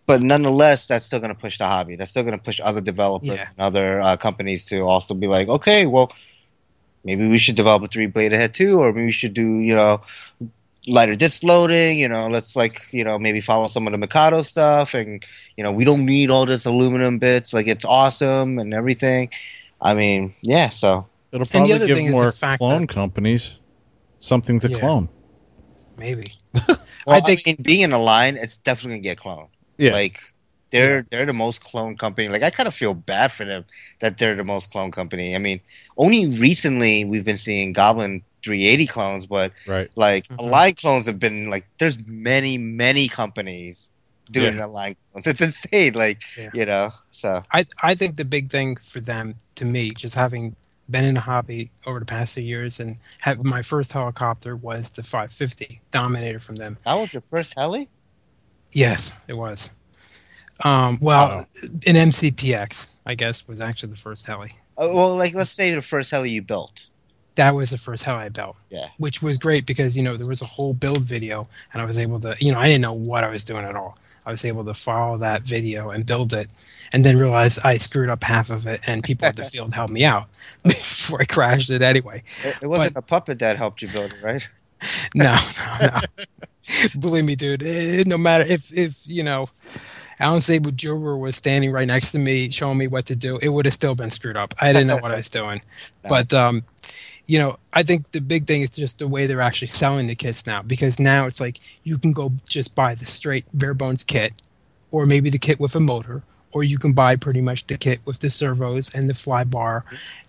[0.07, 1.97] but nonetheless, that's still going to push the hobby.
[1.97, 3.48] That's still going to push other developers Yeah.
[3.51, 6.11] and other uh, companies to also be like, okay, well,
[7.05, 9.74] maybe we should develop a three blade head too, or maybe we should do, you
[9.74, 10.01] know,
[10.86, 11.98] lighter disc loading.
[11.98, 15.24] You know, let's like, you know, maybe follow some of the Mikado stuff, and
[15.56, 17.52] you know, we don't need all this aluminum bits.
[17.52, 19.31] Like, it's awesome and everything.
[19.81, 20.68] I mean, yeah.
[20.68, 23.59] So It'll probably give thing is the more fact clone that- companies
[24.18, 24.78] something to Yeah.
[24.78, 25.09] clone.
[25.97, 26.32] Maybe.
[26.68, 26.78] well,
[27.09, 29.48] I I think- mean, being in a line, it's definitely gonna get cloned.
[29.78, 29.93] Yeah.
[29.93, 30.20] Like
[30.70, 32.28] they're they're the most clone company.
[32.28, 33.64] Like I kind of feel bad for them
[34.01, 35.34] that they're the most clone company.
[35.34, 35.60] I mean,
[35.97, 39.90] only recently we've been seeing Goblin 380 clones, but Right.
[39.97, 40.51] like Mhm.
[40.51, 43.90] line clones have been like there's many many companies
[44.30, 44.60] doing Yeah.
[44.62, 45.26] the line clones.
[45.26, 45.94] It's insane.
[45.94, 46.51] Like Yeah.
[46.55, 50.55] you know, so I I think the big thing for them, to me, just having
[50.88, 54.90] been in the hobby over the past few years and have my first helicopter was
[54.90, 56.78] the 550 Dominator from them.
[56.84, 57.88] that was your first heli.
[58.72, 59.70] Yes, it was.
[60.65, 61.47] Um, well, Wow.
[61.87, 64.51] an MCPX, I guess, was actually the first heli.
[64.77, 66.87] Uh, well, like let's say the first heli you built.
[67.37, 68.57] That was the first heli I built.
[68.70, 68.89] Yeah.
[68.99, 71.99] Which was great because you know there was a whole build video, and I was
[71.99, 73.97] able to, you know, I didn't know what I was doing at all.
[74.27, 76.51] I was able to follow that video and build it,
[76.93, 79.93] and then realize I screwed up half of it, and people at the field helped
[79.93, 80.27] me out
[80.65, 82.23] before I crashed it anyway.
[82.45, 84.47] It, it wasn't a puppet that helped you build it, right?
[85.15, 85.37] No,
[85.78, 86.24] no, no.
[86.99, 87.62] Believe me, dude.
[87.62, 89.51] eh, no matter if if you know,
[90.20, 91.16] Alan Szabo Jr.
[91.16, 93.94] was standing right next to me, showing me what to do, it would have still
[93.94, 94.55] been screwed up.
[94.60, 95.62] I didn't know what I was doing.
[96.09, 96.62] But um,
[97.26, 100.14] you know, I think the big thing is just the way they're actually selling the
[100.14, 104.05] kits now, because now it's like you can go just buy the straight bare bones
[104.05, 104.32] kit,
[104.90, 106.22] or maybe the kit with a motor,
[106.52, 109.84] or you can buy pretty much the kit with the servos and the fly bar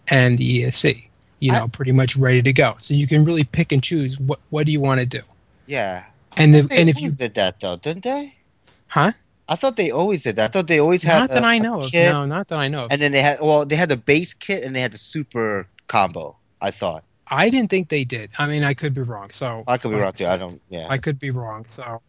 [0.07, 1.05] and the ESC.
[1.39, 2.75] You I- know, pretty much ready to go.
[2.79, 5.21] So you can really pick and choose what what do you want to do.
[5.67, 6.05] Yeah.
[6.37, 8.35] And the, and if you did that though, didn't they?
[8.87, 9.11] huh?
[9.47, 10.49] I thought they always did that.
[10.49, 11.93] I thought they always had Not that I know of.
[11.93, 12.91] No, not that I know of.
[12.91, 15.67] And then they had well, they had the base kit and they had the super
[15.87, 16.37] combo.
[16.61, 18.29] I thought I didn't think they did.
[18.37, 19.29] I mean, I could be wrong.
[19.29, 20.25] So I could be wrong too.
[20.25, 20.61] I don't.
[20.69, 21.65] Yeah, I could be wrong.
[21.65, 22.01] So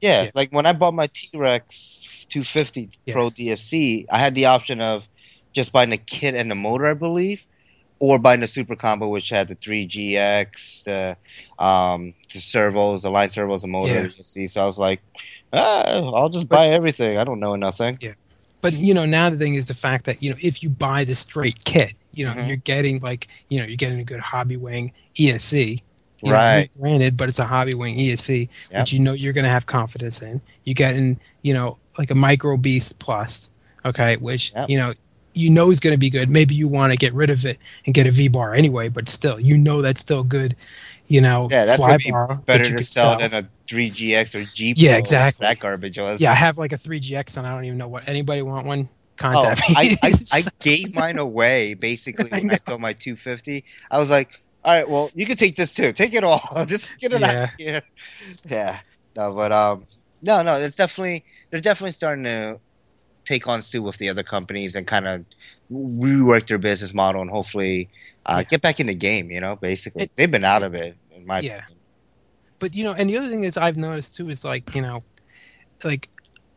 [0.00, 0.30] yeah, yeah.
[0.34, 3.14] Like when I bought my T Rex 250 Yeah.
[3.14, 5.06] Pro DFC, I had the option of
[5.52, 7.44] just buying the kit and the motor, I believe,
[7.98, 11.16] or buying the super combo, which had the 3GX, the
[11.62, 13.92] um, the servos, the line servos, the motor.
[13.92, 14.02] Yeah.
[14.04, 14.46] You can see.
[14.46, 15.02] So I was like,
[15.52, 17.18] ah, I'll just buy everything.
[17.18, 17.98] I don't know nothing.
[18.00, 18.12] Yeah.
[18.62, 21.04] but you know now the thing is the fact that you know if you buy
[21.04, 22.46] the straight kit you know Mhm.
[22.48, 25.52] you're getting like you know you're getting a good hobby wing esc
[26.22, 26.70] you know, Right.
[26.78, 28.28] granted but it's a hobby wing esc
[28.70, 28.80] Yep.
[28.80, 32.14] which you know you're going to have confidence in you getting you know like a
[32.14, 33.48] micro beast plus
[33.86, 34.68] okay which Yep.
[34.68, 34.92] you know
[35.32, 37.58] you know is going to be good maybe you want to get rid of it
[37.86, 40.54] and get a v bar anyway but still you know that's still good
[41.10, 44.44] you know Yeah, that's fly be bar Better to could sell than a 3GX or
[44.44, 44.72] G.
[44.76, 45.44] Yeah, exactly.
[45.44, 46.20] That garbage was.
[46.20, 48.88] yeah i have like a 3gx and i don't even know what anybody want one.
[49.16, 52.56] contact me I, I, I gave mine away basically when I, know.
[52.64, 53.64] sold my 250.
[53.90, 55.92] I was like, all right, well, you can take this too.
[55.92, 56.40] Take it all.
[56.66, 57.44] Just get it out Yeah.
[57.44, 57.82] of here.
[58.48, 58.78] Yeah.
[59.16, 59.86] No, but um,
[60.22, 62.60] no, no, it's definitely they're definitely starting to
[63.24, 65.24] take on suit with the other companies and kind of
[65.72, 67.88] rework their business model and hopefully
[68.26, 68.44] uh, Yeah.
[68.44, 69.30] get back in the game.
[69.30, 71.62] You know, basically It- they've been out of it in my Yeah.
[71.62, 71.80] opinion.
[72.58, 75.00] but you know, and the other thing is I've noticed too is like you know,
[75.84, 76.08] like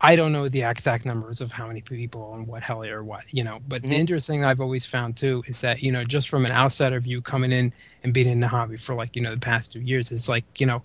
[0.02, 3.24] I don't know the exact numbers of how many people and what heli or what
[3.32, 3.90] you know, but Mhm.
[3.90, 7.00] the interesting thing I've always found too is that you know just from an outsider
[7.00, 7.74] view coming in
[8.04, 10.46] and being in the hobby for like you know the past two years is like
[10.60, 10.84] you know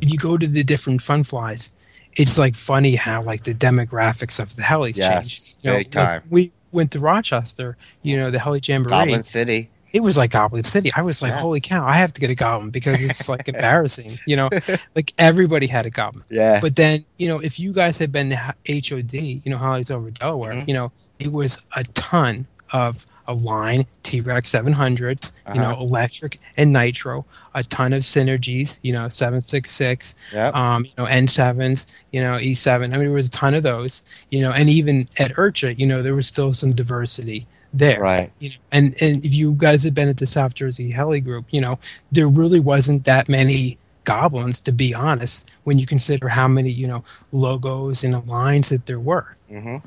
[0.00, 1.72] you go to the different fun flies,
[2.16, 5.56] it's like funny how like the demographics of the helis Yes, change.
[5.62, 6.22] You know, big like, time.
[6.28, 8.90] we went to Rochester, you know, the heli jamboree.
[8.90, 9.73] Goblin City.
[9.94, 10.90] It was like Goblin City.
[10.96, 11.38] I was like, Yeah.
[11.40, 14.18] holy cow, I have to get a goblin because it's like embarrassing.
[14.26, 14.50] You know,
[14.96, 16.24] like everybody had a goblin.
[16.30, 16.60] Yeah.
[16.60, 20.10] But then, you know, if you guys had been to HOD, you know, Heli's over
[20.10, 20.68] Delaware, Mhm.
[20.68, 25.82] you know, it was a ton of Align T Rex 700s, you know, Uh-huh.
[25.84, 30.48] electric and nitro, a ton of synergies, you know, 766, yeah.
[30.54, 32.92] um, you know, N7s, you know, E7.
[32.92, 35.86] I mean, there was a ton of those, you know, and even at IRCHA, you
[35.86, 38.32] know, there was still some diversity there Right.
[38.40, 41.46] you know and and if you guys had been at the south jersey heli group
[41.50, 41.78] you know
[42.12, 46.88] there really wasn't that many goblins to be honest when you consider how many you
[46.88, 49.78] know logos and lines that there were hmm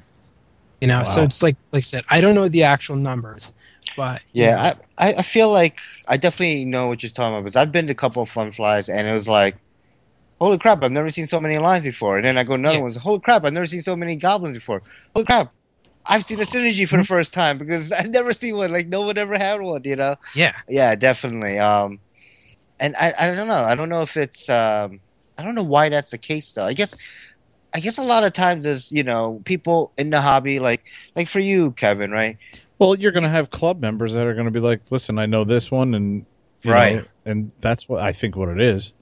[0.81, 3.53] you know so it's like like i said i don't know the actual numbers
[3.95, 7.43] but you know, Yeah, I, I feel like I definitely know what you're talking about
[7.45, 9.57] because I've been to a couple of fun flies and it was like,
[10.41, 12.17] holy crap, I've never seen so many lines before.
[12.17, 12.81] And then I go to another Yeah.
[12.81, 14.83] one, holy crap, I've never seen so many goblins before.
[15.15, 15.53] Holy crap,
[16.07, 17.05] I've seen a synergy for the Mm-hmm.
[17.05, 18.71] first time because I've never seen one.
[18.71, 20.15] Like no one ever had one, you know?
[20.33, 21.59] yeah Yeah, definitely.
[21.59, 21.99] Um,
[22.79, 23.53] and I, I don't know.
[23.63, 25.01] I don't know if it's um,
[25.37, 26.65] I don't know why that's the case though.
[26.65, 26.95] I guess
[27.73, 30.83] I guess a lot of times as you know people in the hobby like
[31.15, 32.37] like for you Kevin right
[32.79, 35.25] Well, you're going to have club members that are going to be like, "Listen, I
[35.25, 36.25] know this one," and
[36.65, 37.01] Right.
[37.01, 38.35] know, and that's what I think.
[38.35, 38.93] What it is,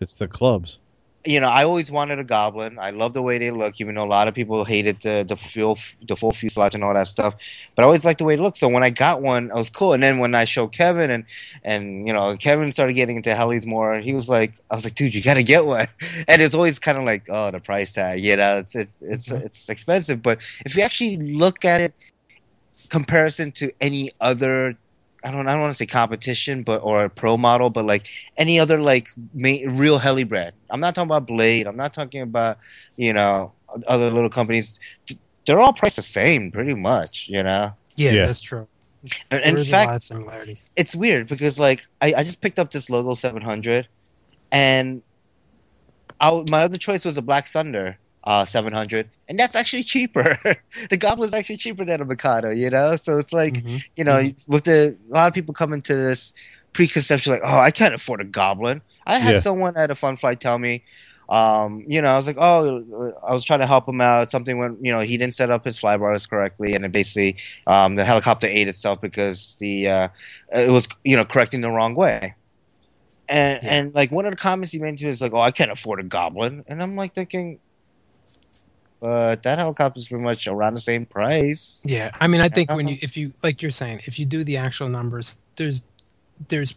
[0.00, 0.78] it's the clubs.
[1.26, 2.78] You know, I always wanted a goblin.
[2.78, 5.36] I love the way they look, even though a lot of people hated the the
[5.36, 7.34] full the full fuselage and all that stuff.
[7.74, 8.58] But I always liked the way it looked.
[8.58, 9.92] So when I got one, it was cool.
[9.94, 11.24] And then when I showed Kevin and
[11.64, 14.94] and you know Kevin started getting into helis more, he was like, I was like,
[14.94, 15.86] dude, you got to get one.
[16.28, 18.20] And it's always kind of like, oh, the price tag.
[18.20, 19.44] You know, it's it's it's Mhm.
[19.44, 20.22] it's expensive.
[20.22, 21.94] But if you actually look at it,
[22.90, 24.76] comparison to any other.
[25.24, 25.46] I don't.
[25.48, 28.06] I don't want to say competition, but or a pro model, but like
[28.36, 30.52] any other like ma- real heli brand.
[30.70, 31.66] I'm not talking about Blade.
[31.66, 32.58] I'm not talking about
[32.96, 33.52] you know
[33.86, 34.78] other little companies.
[35.46, 37.28] They're all priced the same, pretty much.
[37.28, 38.26] You know, yeah, Yeah.
[38.26, 38.68] that's true
[39.30, 42.24] and There in is a fact, lot of similarities it's weird because like I, I
[42.24, 43.88] just picked up this logo 700,
[44.52, 45.02] and
[46.20, 50.38] I, my other choice was a Black Thunder uh, 700, and that's actually cheaper.
[50.90, 52.96] the Goblin's actually cheaper than a Mikado, you know.
[52.96, 53.84] So it's like Mhm.
[53.96, 56.32] you know, with the a lot of people come into this
[56.74, 58.82] preconception like, oh, I can't afford a goblin.
[59.06, 59.40] I had Yeah.
[59.40, 60.84] someone at a fun flight tell me,
[61.28, 64.30] um, you know, I was like, oh, I was trying to help him out.
[64.30, 67.36] Something went, you know, he didn't set up his fly bars correctly, and it basically,
[67.66, 70.08] um, the helicopter ate itself because the uh,
[70.52, 72.28] it was, you know, correcting the wrong way.
[73.28, 73.68] And Yeah.
[73.68, 75.70] and like one of the comments he made to me is like, oh, I can't
[75.70, 77.60] afford a goblin, and I'm like thinking.
[79.04, 81.82] But that helicopter's pretty much around the same price.
[81.84, 84.44] yeah i mean i think when you if you like you're saying if you do
[84.44, 85.84] the actual numbers there's
[86.48, 86.74] there's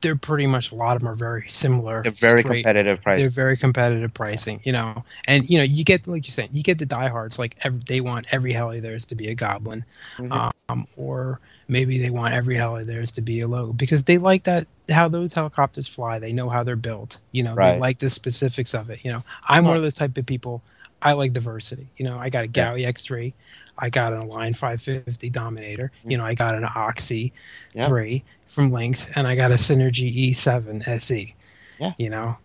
[0.00, 3.18] they're pretty much a lot of them are very similar They're very straight- competitive price.
[3.20, 6.62] They're very competitive pricing, you know, and you know you get like you're saying, you
[6.62, 9.84] get the diehards like every, they want every heli theirs to be a goblin,
[10.16, 10.50] Mhm.
[10.70, 11.38] um, or
[11.68, 15.06] maybe they want every heli theirs to be a logo because they like that how
[15.08, 16.18] those helicopters fly.
[16.18, 17.72] They know how they're built, you know, Right.
[17.74, 19.00] they like the specifics of it.
[19.02, 20.62] You know, I'm one of those type of people.
[21.04, 21.86] I like diversity.
[21.98, 22.90] You know, I got a Yeah.
[22.90, 23.32] X3,
[23.78, 25.92] I got an Align 550 Dominator.
[26.04, 27.32] You know, I got an Oxy
[27.74, 27.88] Yeah.
[27.88, 31.34] 3 from Lynx, and I got a Synergy E7 SE.
[31.78, 31.92] Yeah.
[31.98, 32.38] You know,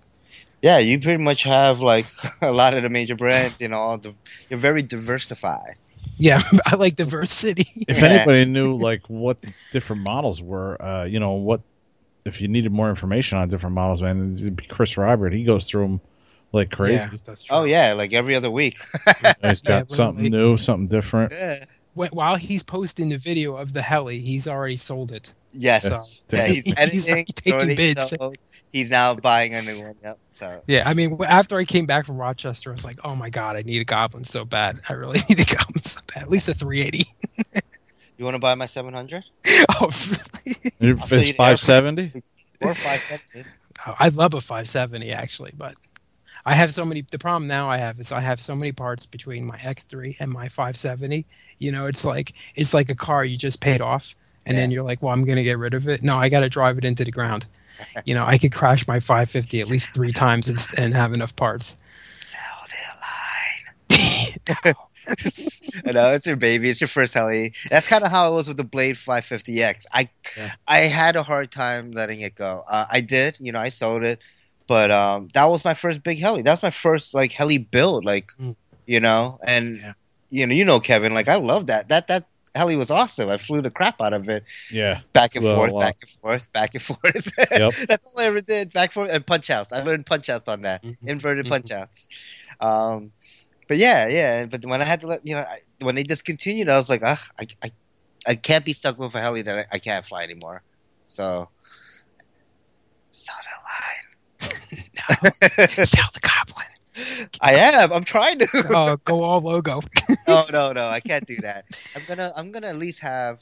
[0.62, 2.08] Yeah, you pretty much have like
[2.42, 3.62] a lot of the major brands.
[3.62, 4.14] You know, all the,
[4.50, 5.76] you're very diversified.
[6.18, 7.68] Yeah, I like diversity.
[7.88, 11.62] If anybody knew like what the different models were, uh, you know what,
[12.26, 15.32] if you needed more information on different models, man, it'd be Chris Robert.
[15.32, 16.02] He goes through them
[16.52, 16.96] like crazy.
[17.12, 17.56] Yeah, that's true.
[17.58, 18.78] Oh yeah, like every other week.
[19.44, 20.38] He's got Yeah, something really.
[20.38, 21.32] new, something different.
[21.34, 21.66] yeah.
[21.94, 25.34] While he's posting the video of the heli, he's already sold it.
[25.52, 26.24] Yes.
[26.30, 27.14] So- yeah, he's He's editing.
[27.14, 28.10] already taking bids.
[28.10, 28.36] sold.
[28.72, 29.96] He's now buying a new one.
[30.04, 30.20] Yep.
[30.32, 33.30] So Yeah, I mean, after I came back from Rochester, I was like, oh my
[33.30, 34.80] god, I need a goblin so bad.
[34.88, 36.24] I really need a goblin so bad.
[36.24, 37.06] At least a 380.
[38.18, 39.24] you want to buy my 700
[39.82, 39.90] oh,
[40.46, 40.58] really?
[40.94, 42.12] If I'll tell you it's five seventy,
[42.62, 43.50] or 570?
[43.88, 45.74] Oh, I love a 570 actually, but
[46.46, 47.02] I have so many.
[47.02, 50.32] The problem now I have is I have so many parts between my X3 and
[50.32, 51.26] my 570.
[51.60, 54.16] You know, it's like it's like a car you just paid off,
[54.46, 56.04] and then you're like, well, I'm gonna get rid of it.
[56.04, 57.46] No, I got to drive it into the ground.
[58.04, 61.34] You know, I could crash my 550 at least three times and, and have enough
[61.38, 61.78] parts.
[62.18, 64.76] Sell the Align.
[65.86, 66.70] I know it's your baby.
[66.70, 67.54] It's your first heli.
[67.70, 69.86] That's kind of how it was with the Blade 550X.
[69.94, 70.52] I Yeah.
[70.68, 72.64] I had a hard time letting it go.
[72.70, 74.20] Uh, I did, you know, I sold it,
[74.70, 76.44] but um, that was my first big heli.
[76.44, 78.56] That's my first like heli build, like Mm.
[78.86, 79.94] you know, and Yeah.
[80.30, 81.90] you know, you know, Kevin, like I love that.
[81.90, 82.24] That that
[82.56, 83.30] heli was awesome.
[83.30, 85.02] I flew the crap out of it, Yeah.
[85.14, 87.28] back and forth, back and forth, back and forth.
[87.52, 87.74] Yep.
[87.90, 88.72] That's all I ever did.
[88.72, 89.74] Back and forth and punch outs.
[89.74, 90.84] I learned punch outs on that.
[90.84, 90.98] Mhm.
[91.04, 91.50] Inverted Mhm.
[91.50, 92.08] punch outs.
[92.62, 93.12] Um,
[93.68, 94.46] but yeah, yeah.
[94.46, 97.02] But when I had to let you know, I, when they discontinued, I was like,
[97.04, 97.72] ah, I, I,
[98.28, 100.62] I can't be stuck with a heli that I, I can't fly anymore.
[101.08, 101.50] So,
[103.10, 104.06] sell that Align.
[105.86, 106.66] Sell the goblin.
[107.42, 107.94] I am.
[107.94, 108.48] I'm trying to.
[108.76, 109.82] Oh, go all logo.
[110.28, 110.88] no, no, no.
[110.90, 111.66] I can't do that.
[111.96, 113.40] I'm gonna, I'm gonna at least have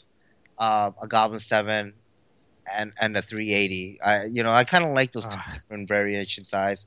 [0.60, 1.94] um, a Goblin Seven
[2.72, 4.00] and and a 380.
[4.02, 5.52] I, you know, I kind of like those two Ah.
[5.54, 6.86] different variation size.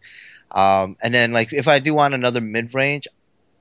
[0.52, 3.08] Um, and then like if I do want another mid range,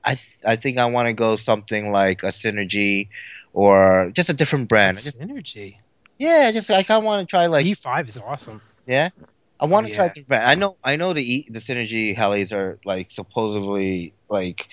[0.04, 3.08] I th- I think I want to go something like a Synergy
[3.52, 4.98] or just a different brand.
[4.98, 5.76] Just, Synergy.
[6.18, 8.60] yeah, just I kind of want to try like E5 is awesome.
[8.86, 9.08] yeah.
[9.60, 10.08] I want to try Yeah.
[10.08, 10.44] different brand.
[10.50, 14.66] I know I know the E- the Synergy helis are like supposedly like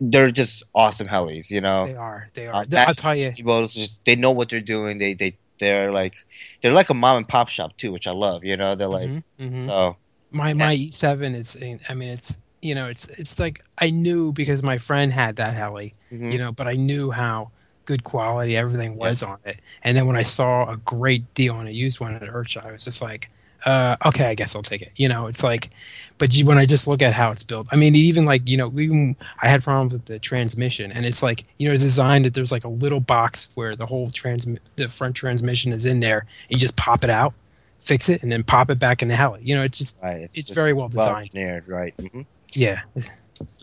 [0.00, 1.50] they're just awesome helis.
[1.50, 1.86] You know.
[1.86, 2.30] They are.
[2.34, 2.54] They are.
[2.54, 3.32] Uh, Th- I'll tell you.
[3.68, 4.98] Just they know what they're doing.
[4.98, 6.14] They they they're like
[6.62, 8.44] they're like a mom and pop shop too, which I love.
[8.44, 9.68] You know, they're like Mhm, mhm.
[9.68, 9.96] so
[10.30, 11.56] My my E7 is.
[11.88, 15.54] I mean, it's you know, it's it's like I knew because my friend had that
[15.54, 16.32] heli, mhm.
[16.32, 17.50] you know, but I knew how
[17.84, 19.60] good quality everything was on it.
[19.82, 22.72] And then when I saw a great deal on a used one at IRCHA, I
[22.72, 23.30] was just like,
[23.64, 24.92] uh, okay, I guess I'll take it.
[24.96, 25.70] You know, it's like,
[26.18, 28.56] but you, when I just look at how it's built, I mean, even like you
[28.56, 32.34] know, even I had problems with the transmission, and it's like you know, designed that
[32.34, 36.26] there's like a little box where the whole transmit, the front transmission is in there.
[36.50, 37.32] And you just pop it out,
[37.80, 39.40] fix it, and then pop it back in the heli.
[39.42, 41.28] You know, it's just right, it's very well designed.
[41.34, 41.94] engineered, right?
[41.98, 42.22] hmm
[42.54, 42.82] yeah.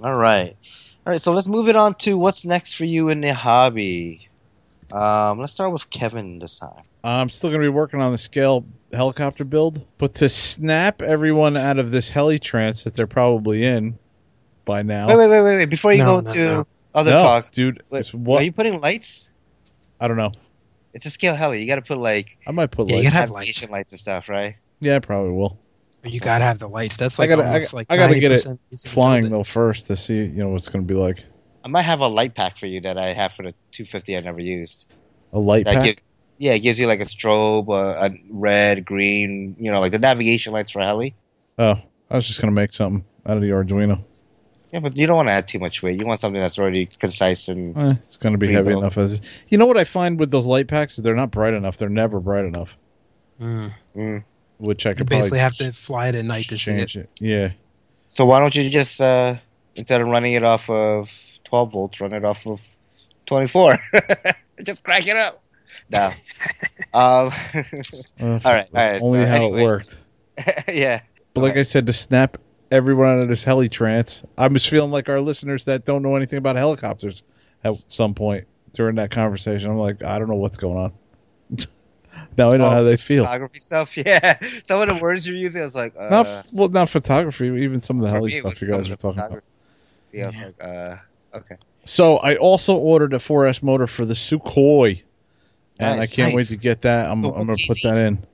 [0.03, 0.55] All right,
[1.05, 1.21] all right.
[1.21, 4.27] So let's move it on to what's next for you in the hobby.
[4.91, 6.83] Um, let's start with Kevin this time.
[7.03, 11.57] I'm still going to be working on the scale helicopter build, but to snap everyone
[11.57, 13.97] out of this heli trance that they're probably in
[14.65, 15.07] by now.
[15.07, 15.69] Wait, wait, wait, wait, wait.
[15.69, 16.67] Before you No, go no, to no.
[16.93, 17.81] other no, talk, dude.
[17.89, 19.31] wait, what are you putting lights?
[19.99, 20.31] I don't know.
[20.93, 21.61] It's a scale heli.
[21.61, 23.13] You got to put like I might put Yeah, you lights.
[23.13, 24.55] gotta have navigation lights and stuff, right?
[24.79, 25.57] Yeah, I probably will.
[26.03, 26.97] You gotta have the lights.
[26.97, 29.33] That's I like gotta- I- like I gotta get it 90% reason to Flying build
[29.33, 31.23] though first to see you know what it's going to be like.
[31.63, 34.21] I might have a light pack for you that I have for the 250 I
[34.21, 34.85] never used.
[35.33, 35.83] A light That pack.
[35.85, 36.07] gives,
[36.41, 39.99] yeah, it gives you like a strobe, uh, a red, green, you know, like the
[39.99, 41.13] navigation lights for heli.
[41.59, 44.03] oh, I was just going to make something out of the Arduino.
[44.71, 45.99] Yeah, but you don't want to add too much weight.
[45.99, 48.79] You want something that's already concise and Eh, it's going to be heavy well.
[48.79, 49.21] enough as.
[49.49, 50.95] You know what I find with those light packs?
[50.95, 51.77] They're not bright enough.
[51.77, 52.75] They're never bright enough.
[53.39, 53.73] Mm.
[53.95, 54.23] mm.
[54.57, 56.87] Which I You basically have to fly it at night to see it.
[56.87, 57.09] change it.
[57.19, 57.51] Yeah.
[58.09, 59.35] So why don't you just uh,
[59.75, 62.61] instead of running it off of 12 volts, run it off of
[63.27, 63.77] 24?
[64.63, 65.41] just crank it up.
[65.89, 66.09] No.
[66.93, 67.31] um, Uh,
[68.19, 69.61] All right, all right, Only so how anyways.
[69.61, 69.97] it worked.
[70.73, 71.01] yeah.
[71.33, 72.37] But like I said, to snap
[72.71, 76.15] everyone out of this heli trance, I was feeling like our listeners that don't know
[76.15, 77.23] anything about helicopters
[77.63, 79.69] at some point during that conversation.
[79.69, 81.67] I'm like, I don't know what's going on.
[82.37, 83.23] now I know Oh, how they feel.
[83.23, 83.95] Photography stuff.
[83.97, 84.37] Yeah.
[84.65, 87.81] Some of the words you're using, I was like, uh, not well, not photography, even
[87.81, 89.43] some of the heli stuff you guys of were talking about.
[90.11, 90.45] Yeah, I was Yeah.
[90.45, 90.95] like, uh,
[91.37, 91.55] okay.
[91.85, 95.01] So I also ordered a 4S motor for the Sukhoi,
[95.81, 96.11] and Nice.
[96.11, 97.09] I can't wait to get that.
[97.09, 98.25] I'm, So I'm going to what put that in.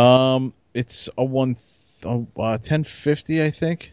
[0.00, 1.56] Um, it's a one
[2.04, 3.92] uh, 1050, I think.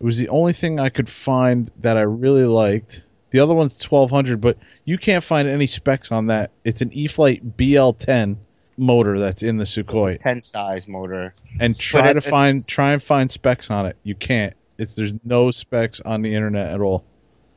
[0.00, 3.02] It was the only thing I could find that I really liked.
[3.30, 6.50] The other one's 1200, but you can't find any specs on that.
[6.64, 8.36] It's an E-flite BL10
[8.76, 11.34] motor that's in the Sukhoi, Pen size motor.
[11.60, 13.96] and try to find try and find specs on it.
[14.02, 14.52] You can't.
[14.78, 17.04] It's there's no specs on the internet at all.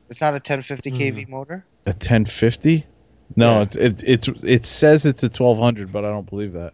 [0.10, 0.96] It's not a 1050 Hmm.
[0.98, 1.66] kV motor.
[1.86, 2.86] A 1050?
[3.36, 3.62] No, Yeah.
[3.62, 6.74] it's it, it's it says it's a 1200, but I don't believe that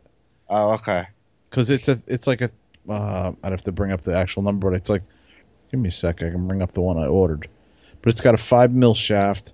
[0.50, 1.04] Oh, okay.
[1.50, 2.50] because it's a it's like a
[2.90, 5.04] uh, I'd have to bring up the actual number, but it's like
[5.72, 7.50] give me a sec, I can bring up the one I ordered,
[8.02, 9.54] but it's got a five mil shaft.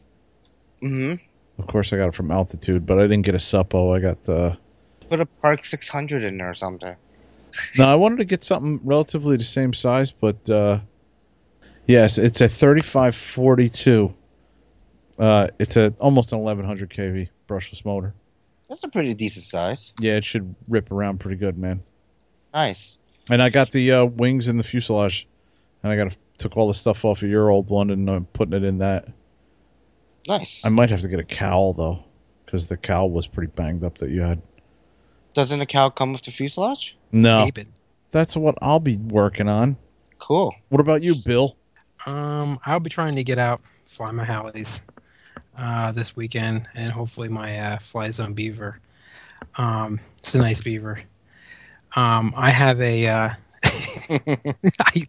[0.82, 1.14] hmm
[1.58, 3.96] Of course, I got it from Altitude, but I didn't get a suppo.
[3.96, 4.56] I got uh,
[5.10, 6.96] Put a Park 600 in there or something.
[7.78, 10.80] no, I wanted to get something relatively the same size, but uh,
[11.88, 14.14] yes, it's a 3542.
[15.22, 18.12] Uh, it's a almost an 1100 kV brushless motor.
[18.68, 19.94] That's a pretty decent size.
[20.00, 21.84] Yeah, it should rip around pretty good, man.
[22.56, 22.98] Nice.
[23.30, 25.28] And I got the uh, wings and the fuselage,
[25.84, 28.56] and I got took all the stuff off of your old one and I'm putting
[28.56, 29.08] it in that.
[30.28, 30.62] Nice.
[30.66, 32.04] I might have to get a cowl though,
[32.44, 34.42] because the cowl was pretty banged up that you had.
[35.36, 36.98] Doesn't the cow come with the fuselage?
[37.12, 37.68] No, Tape it.
[38.10, 39.78] that's what I'll be working on.
[40.18, 40.52] Cool.
[40.70, 41.56] What about you, Bill?
[42.08, 44.82] Um, I'll be trying to get out, fly my Hallies
[45.58, 48.80] uh, this weekend, and hopefully my uh, Fly Zone Beaver.
[49.56, 51.02] Um, it's a nice beaver.
[51.96, 53.08] Um, I have a.
[53.08, 53.30] Uh,
[53.64, 55.04] I,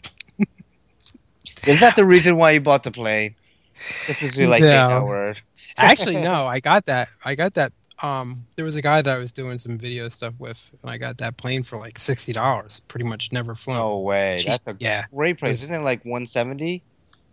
[1.67, 3.35] Is that the reason why you bought the plane?
[4.07, 4.69] This was like No.
[4.69, 5.41] saying that word.
[5.77, 7.09] Actually, no, I got that.
[7.25, 7.73] I got that.
[8.03, 10.99] Um, there was a guy that I was doing some video stuff with, and I
[10.99, 12.81] got that plane for like sixty dollars.
[12.89, 13.79] Pretty much never flown.
[13.79, 14.39] No way.
[14.39, 14.49] Cheap.
[14.49, 15.05] That's a yeah.
[15.15, 15.63] great price.
[15.63, 16.83] Isn't it like 170?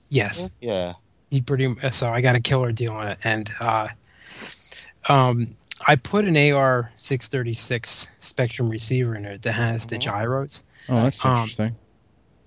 [0.10, 0.50] Yes.
[0.62, 0.94] Yeah.
[1.30, 3.90] He pretty so I got a killer deal on it, and uh,
[5.08, 5.48] um,
[5.88, 10.02] I put an AR six thirty six Spektrum receiver in it that has the Mhm.
[10.02, 10.64] gyros.
[10.90, 11.76] Oh, that's Um, interesting.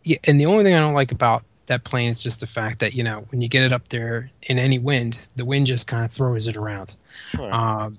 [0.04, 2.80] Yeah, and the only thing I don't like about that plane is just the fact
[2.80, 5.86] that you know when you get it up there in any wind, the wind just
[5.86, 6.96] kind of throws it around.
[7.30, 7.52] Sure.
[7.54, 7.98] Um,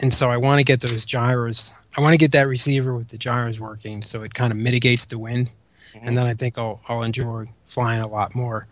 [0.00, 1.70] and so I want to get those gyros.
[1.96, 5.04] I want to get that receiver with the gyros working, so it kind of mitigates
[5.06, 5.50] the wind,
[5.94, 6.00] Mhm.
[6.02, 8.66] and then I think I'll I'll enjoy flying a lot more.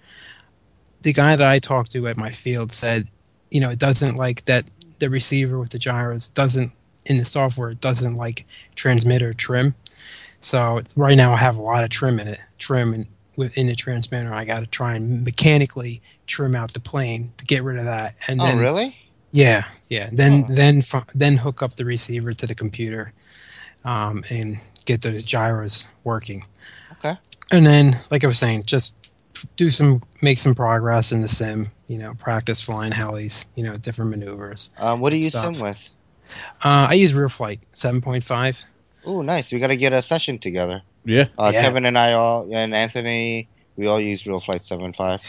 [1.03, 3.09] The guy that I talked to at my field said,
[3.51, 4.65] you know, it doesn't like that
[4.99, 6.73] the receiver with the gyros doesn't
[7.07, 8.47] in the software it doesn't like
[8.77, 9.74] transmitter trim.
[10.41, 13.07] So it's, right now I have a lot of trim in it, trim and
[13.37, 14.33] within the transmitter.
[14.33, 18.15] I got to try and mechanically trim out the plane to get rid of that,
[18.29, 18.97] and oh, then really?
[19.33, 20.11] yeah, yeah.
[20.12, 20.55] Then Huh.
[20.55, 20.83] then
[21.15, 23.12] then hook up the receiver to the computer,
[23.85, 26.45] um, and get those gyros working.
[26.93, 27.16] Okay.
[27.51, 28.95] And then, like I was saying, just
[29.56, 31.70] do some make some progress in the sim.
[31.89, 33.47] You know, practice flying helis.
[33.56, 34.70] You know, different maneuvers.
[34.78, 35.55] Um, what do you Stuff.
[35.55, 35.90] sim with?
[36.64, 38.62] Uh, I use Real Flight seven point five.
[39.05, 39.52] Oh, nice.
[39.52, 40.81] We got to get a session together.
[41.05, 41.27] Yeah.
[41.39, 41.62] Uh, Yeah.
[41.62, 45.20] Kevin and I all, and Anthony, we all use Real Flight 75.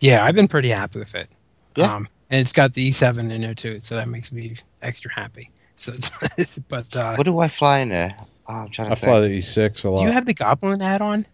[0.00, 1.28] Yeah, I've been pretty happy with it.
[1.76, 1.94] Yeah.
[1.94, 5.50] Um, and it's got the E7 in there too, so that makes me extra happy.
[5.76, 5.92] So,
[6.38, 8.16] it's, but uh, What do I fly in there?
[8.48, 9.10] Oh, I'm trying to I think.
[9.10, 9.98] fly the E6 a lot.
[9.98, 11.26] do you have the Goblin add-on?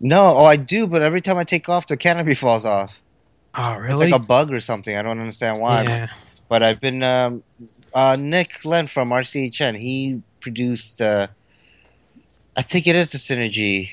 [0.00, 3.00] No, oh, I do, but every time I take off, the canopy falls off.
[3.54, 4.04] Oh, really?
[4.04, 4.94] It's like a bug or something.
[4.96, 5.82] I don't understand why.
[5.82, 6.06] Yeah.
[6.48, 7.42] But I've been um,
[7.94, 9.76] uh, Nick Len from RCHN.
[9.78, 11.00] He produced.
[11.02, 11.28] Uh,
[12.56, 13.90] I think it is the Synergy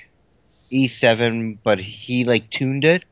[0.72, 3.06] E7, but he like tuned it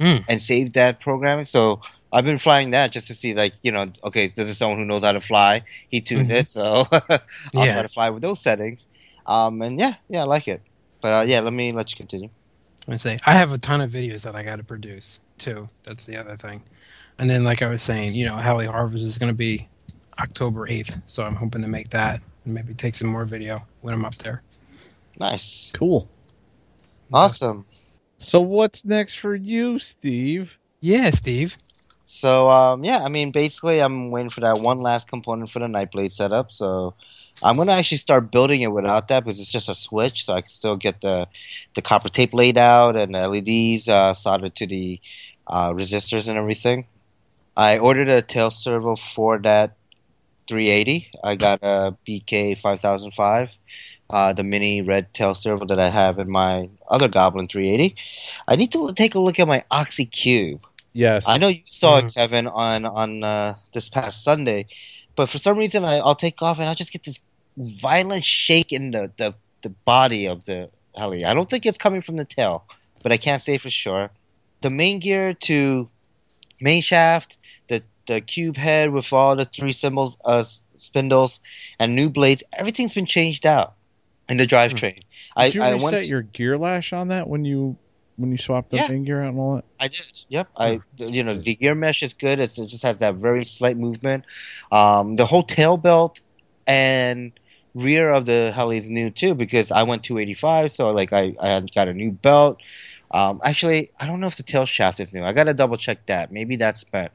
[0.00, 0.18] Hmm.
[0.28, 1.44] and saved that program.
[1.44, 1.80] So
[2.12, 4.84] I've been flying that just to see, like, you know, okay, this is someone who
[4.86, 5.62] knows how to fly.
[5.90, 6.40] He tuned Mhm.
[6.40, 7.20] it, so I'll
[7.66, 7.72] Yeah.
[7.74, 8.86] try to fly with those settings.
[9.26, 10.62] Um, and yeah, yeah, I like it.
[11.00, 12.30] But uh, yeah, let me let you continue.
[12.88, 15.68] I say I have a ton of videos that I got to produce too.
[15.84, 16.62] That's the other thing.
[17.18, 19.68] And then, like I was saying, you know, Heli Harvest is going to be
[20.18, 23.94] October eighth, so I'm hoping to make that and maybe take some more video when
[23.94, 24.42] I'm up there.
[25.18, 26.08] Nice, Cool.
[27.12, 27.66] awesome.
[28.18, 30.58] So what's next for you, Steve?
[30.80, 31.56] Yeah, Steve.
[32.06, 35.66] So um, yeah, I mean, basically, I'm waiting for that one last component for the
[35.66, 36.52] Nightblade setup.
[36.52, 36.94] So
[37.42, 40.40] I'm gonna actually start building it without that because it's just a switch, so I
[40.42, 41.26] can still get the
[41.74, 45.00] the copper tape laid out and the LEDs uh, soldered to the
[45.46, 46.86] uh, resistors and everything.
[47.56, 49.76] I ordered a tail servo for that
[50.48, 51.08] 380.
[51.22, 53.50] I got a BK 5005.
[54.10, 57.96] Uh, the mini red tail servo that I have in my other Goblin 380.
[58.48, 60.66] I need to take a look at my Oxy Cube.
[60.92, 61.26] Yes.
[61.26, 62.00] I know you saw Mhm.
[62.00, 64.66] it, Kevin, on on uh, this past Sunday,
[65.16, 67.20] but for some reason I, I'll take off and I'll just get this
[67.56, 71.24] violent shake in the, the, the body of the heli.
[71.24, 72.64] I don't think it's coming from the tail,
[73.02, 74.10] but I can't say for sure.
[74.62, 75.88] The main gear to
[76.60, 77.38] main shaft,
[77.68, 80.44] the the cube head with all the three symbols, uh,
[80.76, 81.40] spindles,
[81.78, 82.42] and new blades.
[82.52, 83.74] Everything's been changed out
[84.28, 85.00] in the drivetrain.
[85.36, 86.08] I, Did you I reset went.
[86.08, 87.76] your gear lash on that when you
[88.20, 88.88] when you swap the Yeah.
[88.88, 89.64] main gear out and all that?
[89.80, 90.06] I did.
[90.28, 90.48] Yep.
[90.58, 92.38] I Oh, that's you know the gear mesh is good.
[92.38, 94.24] It's, it just has that very slight movement.
[94.70, 96.20] Um, the whole tail belt
[96.66, 97.32] and
[97.74, 101.48] rear of the heli is new too because I went 285, so like I I
[101.48, 102.58] had got a new belt.
[103.12, 105.22] Um, actually, I don't know if the tail shaft is new.
[105.24, 106.30] I gotta double check that.
[106.30, 107.12] Maybe that's bent.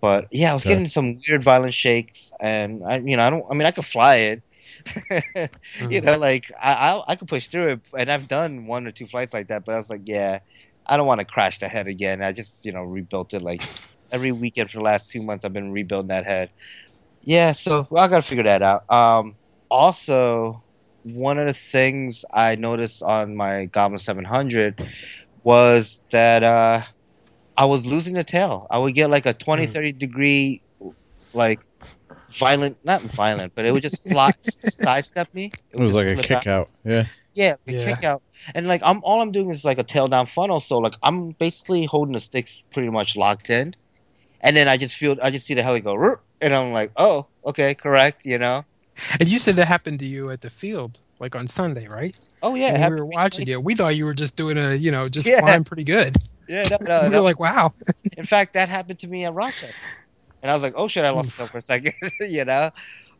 [0.00, 0.74] But yeah, I was Okay.
[0.74, 3.44] getting some weird violent shakes, and I you know I don't.
[3.50, 4.42] I mean I could fly it.
[5.90, 8.92] you know, like I, I I could push through it, and I've done one or
[8.92, 9.64] two flights like that.
[9.64, 10.40] But I was like, yeah,
[10.86, 12.22] I don't want to crash the head again.
[12.22, 13.64] I just you know rebuilt it like
[14.12, 15.44] every weekend for the last two months.
[15.44, 16.50] I've been rebuilding that head.
[17.22, 18.82] Yeah, so well, I gotta figure that out.
[18.90, 19.36] Um,
[19.70, 20.64] also,
[21.02, 24.80] one of the things I noticed on my Goblin 700
[25.42, 26.82] was that uh,
[27.56, 28.66] I was losing the tail.
[28.70, 29.66] I would get like a 20, Mhm.
[29.66, 30.62] 30 degree,
[31.34, 31.65] like
[32.30, 35.52] violent, not violent, but it would just slide, sidestep me.
[35.72, 36.42] It was like a flip out.
[36.42, 36.70] kick out.
[36.84, 37.04] Yeah.
[37.34, 37.94] Yeah, like a Yeah.
[37.94, 38.22] kick out.
[38.54, 41.30] And like I'm all I'm doing is like a tail down funnel, so like I'm
[41.32, 43.74] basically holding the sticks pretty much locked in.
[44.40, 47.26] And then I just feel I just see the heli go and I'm like, Oh,
[47.44, 48.64] okay, correct, you know?
[49.20, 52.16] And you said that happened to you at the field, like on Sunday, right?
[52.42, 53.60] Oh yeah, it we were to me watching you.
[53.60, 55.40] We thought you were just doing a, you know, just Yeah.
[55.40, 56.16] flying pretty good.
[56.48, 57.18] Yeah, no, no, we no.
[57.18, 57.74] were like, wow.
[58.16, 59.74] In fact, that happened to me at Rochester.
[60.46, 62.70] And I was like, Oh shit, I lost myself for a second, you know?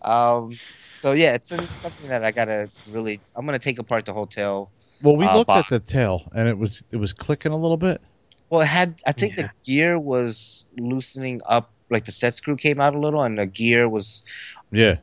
[0.03, 0.53] Um
[0.97, 4.71] so yeah, it's something that I gotta really I'm gonna take apart the whole tail.
[5.03, 5.73] Well, we Uh, looked box.
[5.73, 8.01] at the tail and it was it was clicking a little bit.
[8.49, 9.43] Well it had I think Yeah.
[9.45, 13.47] the gear was loosening up like the set screw came out a little, and the
[13.47, 14.23] gear was
[14.71, 14.97] Yeah.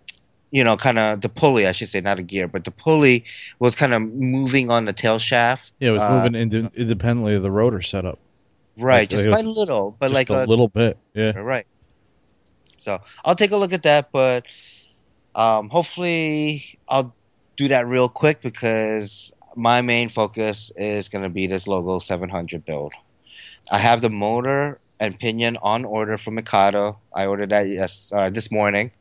[0.51, 3.25] you know, kind of the pulley, I should say, not a gear, but the pulley
[3.59, 5.73] was kind of moving on the tail shaft.
[5.79, 8.19] Yeah, it was Uh, moving ind- independently of the rotor setup.
[8.77, 10.97] Right, Like, just it by a little, but Just like a a, little bit.
[11.13, 11.31] Yeah.
[11.39, 11.65] right.
[12.83, 14.45] So I'll take a look at that, but
[15.35, 17.15] um, hopefully I'll
[17.55, 22.65] do that real quick because my main focus is going to be this Logo 700
[22.65, 22.93] build.
[23.71, 26.97] I have the motor and pinion on order from Mikado.
[27.13, 28.91] I ordered that yes uh, this morning,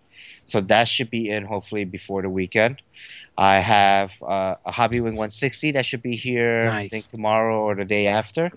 [0.46, 2.80] so that should be in hopefully before the weekend.
[3.36, 7.74] I have uh, a Hobby Wing 160 that should be here I think tomorrow or
[7.74, 8.52] the day after.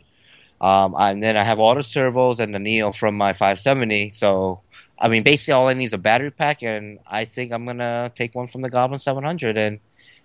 [0.61, 4.11] Um, and then I have all the servos and the Neo from my 570.
[4.11, 4.61] So
[4.99, 8.11] I mean, basically all I need is a battery pack, and I think I'm gonna
[8.15, 9.80] take one from the Goblin 700, and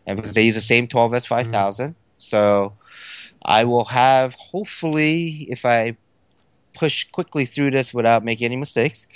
[0.06, 2.76] and because they use the same 12s 5000, so
[3.44, 5.96] I will have hopefully if I
[6.74, 9.06] push quickly through this without making any mistakes,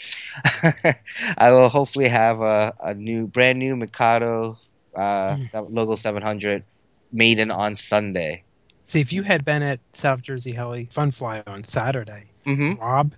[1.38, 4.56] I will hopefully have a, a new, brand new Mikado
[4.96, 5.70] uh, Mm.
[5.70, 6.64] logo 700
[7.12, 8.44] maiden on Sunday.
[8.84, 12.72] See, if you had been at South Jersey Heli Fun Fly on Saturday, Mm-hmm.
[12.80, 13.14] Rob,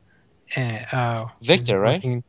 [0.57, 1.95] uh, Victor, right?
[1.97, 2.23] working-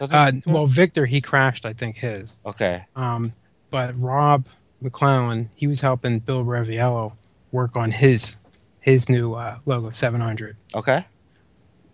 [0.00, 2.38] Uh, well, Victor, he crashed, I think his.
[2.46, 2.84] okay.
[2.94, 3.32] Um,
[3.70, 4.46] but Rob
[4.80, 7.12] McClellan, he was helping Bill Reviello
[7.52, 8.36] work on his
[8.80, 11.04] his new uh, logo 700, Okay.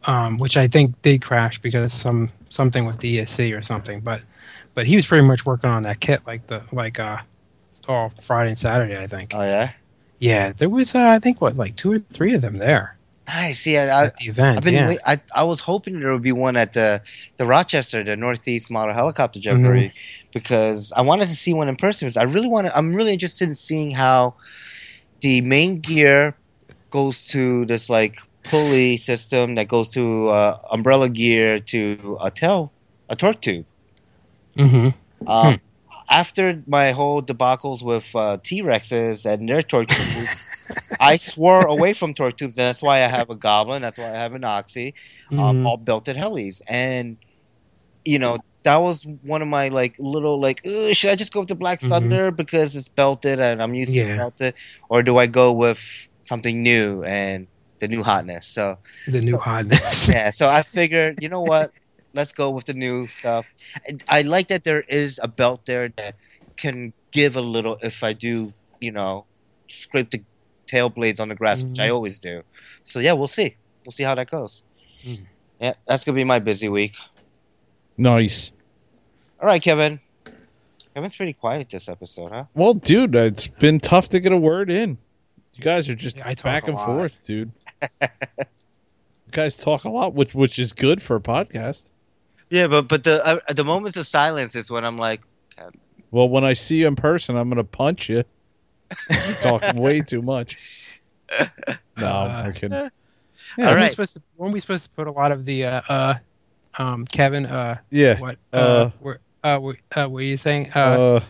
[0.05, 4.01] um, which I think did crash because some something with the ESC or something.
[4.01, 4.21] But
[4.75, 7.19] but he was pretty much working on that kit like the like uh
[7.89, 9.33] all Friday and Saturday, I think.
[9.35, 9.73] Oh yeah.
[10.19, 12.97] yeah, there was uh, I think what like two or three of them there
[13.27, 13.67] Nice.
[13.67, 13.97] Yeah.
[13.97, 14.59] I, at the event.
[14.59, 14.75] I've been.
[14.75, 14.97] yeah.
[15.07, 17.01] I I was hoping there would be one at the
[17.37, 19.89] the Rochester, the Northeast Model Helicopter Mm-hmm.
[20.33, 22.11] Because I wanted to see one in person.
[22.17, 22.77] I really want to.
[22.77, 24.35] I'm really interested in seeing how
[25.21, 26.37] the main gear
[26.91, 32.73] goes to this like pulley system that goes to uh, umbrella gear to a tail,
[33.09, 33.65] a torque tube.
[34.57, 34.89] hmm
[35.27, 35.61] Um,
[36.11, 40.44] After my whole debacles with uh, T Rexes and their torque tubes,
[41.01, 42.57] I swore away from torque tubes.
[42.59, 43.82] And that's why I have a Goblin.
[43.82, 44.95] That's why I have an Oxy
[45.31, 45.39] Mm-hmm.
[45.39, 47.19] um, all built at helis and
[48.05, 51.41] you know that was one of my like little like "Ugh, should i just go
[51.41, 51.82] with the black Mhm.
[51.82, 54.16] thunder because it's belted and i'm used to Yeah.
[54.16, 54.55] belted
[54.89, 55.82] or do i go with
[56.23, 57.49] something new and
[57.81, 58.77] the new hotness so
[59.07, 60.09] the new hotness.
[60.12, 61.70] yeah so i figured you know what
[62.15, 63.51] let's go with the new stuff
[63.89, 66.15] And i like that there is a belt there that
[66.57, 69.27] can give a little if i do you know
[69.69, 70.24] scrape the
[70.75, 71.95] tail blades on the grass which i Mhm.
[71.95, 72.35] always do
[72.85, 73.49] so yeah we'll see
[73.85, 74.63] we'll see how that goes
[75.07, 75.27] Mhm.
[75.61, 76.95] yeah that's gonna be my busy week
[77.97, 78.51] Nice.
[79.41, 80.01] all right kevin
[80.95, 84.71] kevin's pretty quiet this episode huh Well, dude, it's been tough to get a word
[84.71, 84.99] in.
[85.55, 86.87] You guys are just Yeah, I talk back and lot.
[86.87, 87.51] forth, dude.
[88.03, 88.09] you
[89.31, 91.93] guys talk a lot, which which is good for a podcast.
[92.51, 95.21] yeah but but the uh, the moments of silence is when i'm like
[96.11, 98.23] Well, when I see you in person, I'm gonna punch you.
[99.23, 100.59] You talk way too much.
[101.97, 102.73] No, Uh, I'm kidding.
[103.65, 105.81] All Weren't we supposed to, weren't we supposed to put a lot of the uh,
[105.89, 106.15] uh
[106.79, 108.19] um Kevin uh Yeah.
[108.19, 111.21] what Uh, uh, were uh, were, uh were you saying uh, Uh,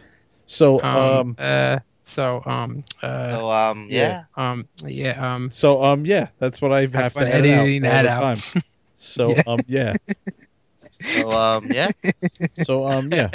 [0.46, 4.24] so um, um, uh so um uh so um yeah, yeah.
[4.36, 7.84] um yeah um so um, yeah, that's what I have, to fun edit out editing
[7.86, 8.20] all that the out.
[8.20, 8.38] time.
[8.96, 9.42] So Yeah.
[9.46, 9.94] um, yeah.
[11.00, 11.90] so um yeah
[12.54, 13.30] So um, yeah,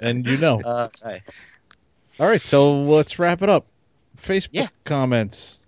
[0.00, 0.62] and you know.
[0.64, 1.22] uh, all right.
[2.20, 3.66] All right, so let's wrap it up.
[4.20, 4.66] Facebook Yeah.
[4.84, 5.64] comments.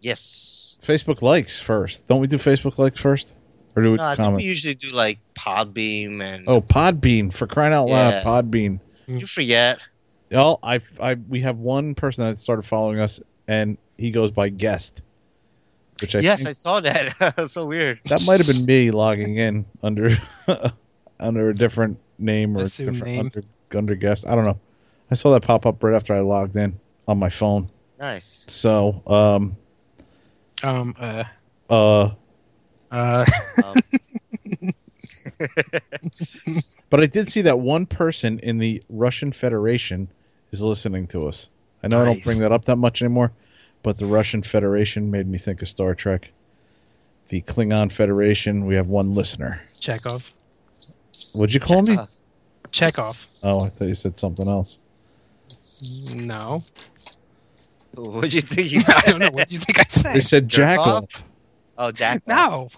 [0.00, 2.06] yes Facebook likes first.
[2.06, 3.34] Don't we do Facebook likes first?
[3.74, 7.46] Or do we no, i think we usually do like Podbean and Oh, Podbean for
[7.46, 8.10] crying out loud!
[8.10, 8.22] Yeah.
[8.22, 8.80] Podbean.
[9.06, 9.80] you forget
[10.32, 14.48] Oh, I, I, we have one person that started following us, and he goes by
[14.48, 15.02] guest.
[16.00, 19.36] Which I yes think, i saw that so weird that might have been me logging
[19.38, 20.10] in under
[21.20, 23.20] under a different name or Assumed different name.
[23.26, 23.42] under
[23.78, 24.26] under guest.
[24.26, 24.58] I don't know.
[25.10, 27.70] I saw that pop up right after I logged in on my phone.
[27.98, 29.56] nice So, um,
[30.62, 31.24] um uh
[31.70, 32.10] uh,
[32.90, 33.24] uh
[33.62, 33.82] um,
[36.90, 40.08] But I did see that one person in the Russian Federation
[40.52, 41.48] is listening to us.
[41.82, 43.32] I know I don't bring that up that much anymore,
[43.82, 46.30] but the Russian Federation made me think of Star Trek.
[47.28, 49.58] The Klingon Federation, we have one listener.
[49.80, 50.30] Chekov
[51.34, 51.96] What'd you call me?
[51.96, 52.06] Uh,
[52.70, 54.78] Chekov Oh, I thought you said something else.
[56.14, 56.62] No
[57.94, 60.14] what'd you think you I don't know what do you think I said?
[60.14, 60.80] They said said Jerk
[61.78, 62.68] oh jack no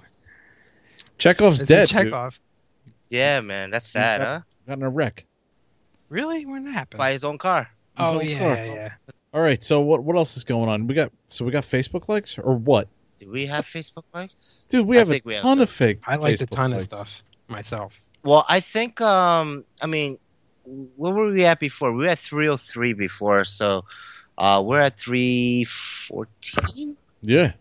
[1.19, 1.89] Chekov's I said dead.
[1.89, 2.13] dude.
[2.13, 2.39] Chekov
[3.09, 5.25] yeah man that's sad huh Got in a wreck.
[6.09, 7.61] really when that happened by his own car
[7.99, 8.55] His oh own yeah car.
[8.57, 8.93] yeah yeah
[9.35, 10.87] All right, so what what else is going on?
[10.87, 12.89] We got so we got Facebook likes or what?
[13.21, 14.65] Do we have Facebook likes?
[14.69, 15.61] Dude, we I have a we ton some.
[15.61, 15.99] of fake.
[16.07, 17.93] I liked a Facebook ton of stuff myself.
[18.23, 20.19] Well, I think um I mean
[20.97, 21.93] where were we at before?
[21.93, 23.85] We were at 303 before, so
[24.37, 26.97] uh we're at 314.
[27.23, 27.53] Yeah.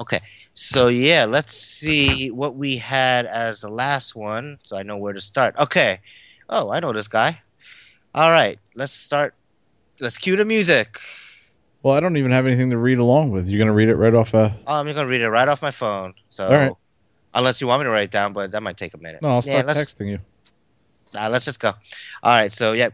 [0.00, 0.20] Okay.
[0.52, 5.12] So yeah, let's see what we had as the last one so I know where
[5.12, 5.56] to start.
[5.58, 6.00] Okay.
[6.48, 7.40] Oh, I know this guy.
[8.14, 9.34] All right, let's start.
[10.00, 10.98] Let's cue the music.
[11.82, 13.48] Well, I don't even have anything to read along with.
[13.48, 14.34] You're gonna read it right off.
[14.34, 16.14] Uh, Oh, I'm gonna read it right off my phone.
[16.30, 16.72] So, All right.
[17.34, 19.22] unless you want me to write it down, but that might take a minute.
[19.22, 20.18] no, I'll Yeah, start let's- texting you.
[21.14, 21.68] Nah, let's just go.
[22.22, 22.52] All right.
[22.52, 22.90] So, yeah,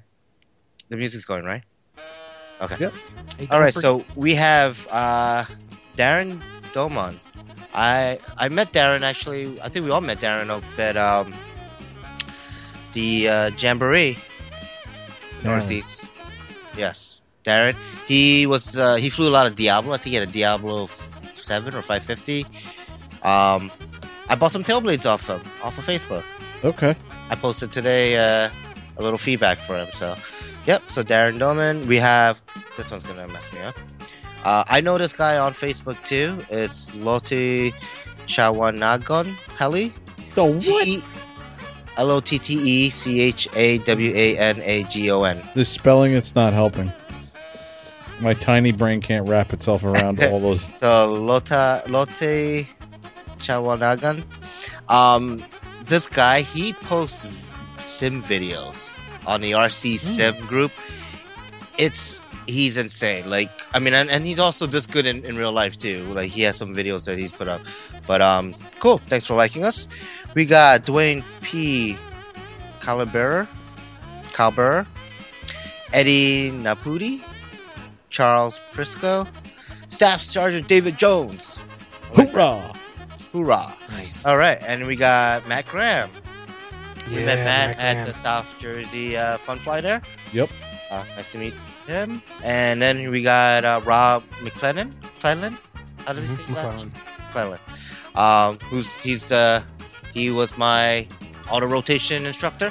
[0.88, 1.62] the music's going right.
[2.60, 2.76] Okay.
[2.78, 2.92] Yep.
[3.38, 3.74] Hey, All don't right.
[3.74, 5.44] forget- So we have uh,
[5.96, 6.40] Darren
[6.72, 7.18] Domon.
[7.74, 9.58] I I met Darren actually.
[9.60, 11.32] I think we all met Darren up at um,
[12.92, 14.18] the uh, Jamboree
[15.42, 16.04] Northeast.
[16.76, 17.74] Yes, Darren.
[18.06, 19.94] He was uh, he flew a lot of Diablo.
[19.94, 20.88] I think he had a Diablo
[21.36, 22.44] seven or five fifty.
[23.22, 23.70] Um,
[24.28, 26.24] I bought some tailblades off him off of Facebook.
[26.64, 26.94] Okay.
[27.32, 28.50] I posted today uh,
[28.98, 29.88] a little feedback for him.
[29.94, 30.16] So,
[30.66, 30.82] yep.
[30.90, 32.42] So Darren Doman, we have
[32.76, 33.74] this one's gonna mess me up.
[34.44, 36.38] Uh, I know this guy on Facebook too.
[36.50, 37.72] It's Lotte
[38.26, 39.94] Chawanagon Heli.
[40.34, 41.04] The what?
[41.96, 45.42] L O T T E C H A W A N A G O N.
[45.54, 46.92] The spelling, it's not helping.
[48.20, 50.64] My tiny brain can't wrap itself around all those.
[50.78, 52.66] So Lotte Lotte
[53.38, 54.22] Chawanagon.
[54.90, 55.42] Um,
[55.86, 57.26] this guy he posts
[57.80, 58.92] sim videos
[59.26, 60.72] on the RC Sim group.
[61.78, 63.28] It's he's insane.
[63.28, 66.04] Like I mean, and, and he's also this good in, in real life too.
[66.12, 67.62] Like he has some videos that he's put up.
[68.06, 68.98] But um, cool.
[68.98, 69.88] Thanks for liking us.
[70.34, 71.96] We got Dwayne P.
[72.80, 73.46] Calibera,
[74.32, 74.86] Calber,
[75.92, 77.22] Eddie Napudi,
[78.10, 79.28] Charles Prisco,
[79.88, 81.56] Staff Sergeant David Jones.
[82.14, 82.74] Hoorah!
[83.32, 83.76] Hoorah!
[83.90, 84.24] nice.
[84.26, 86.10] All right, and we got Matt Graham.
[87.08, 90.02] we met Matt Matt at the South Jersey uh, Fun Fly there.
[90.32, 90.50] Yep.
[90.90, 91.54] Uh, nice to meet
[91.86, 92.22] him.
[92.44, 94.94] And then we got uh, Rob McClellan.
[95.02, 95.56] McClellan?
[96.06, 96.92] How does he say his last name?
[97.26, 97.58] McClellan.
[97.58, 97.58] McClellan.
[98.14, 99.64] Um, who's he's the
[100.12, 101.06] he was my
[101.50, 102.70] auto rotation instructor.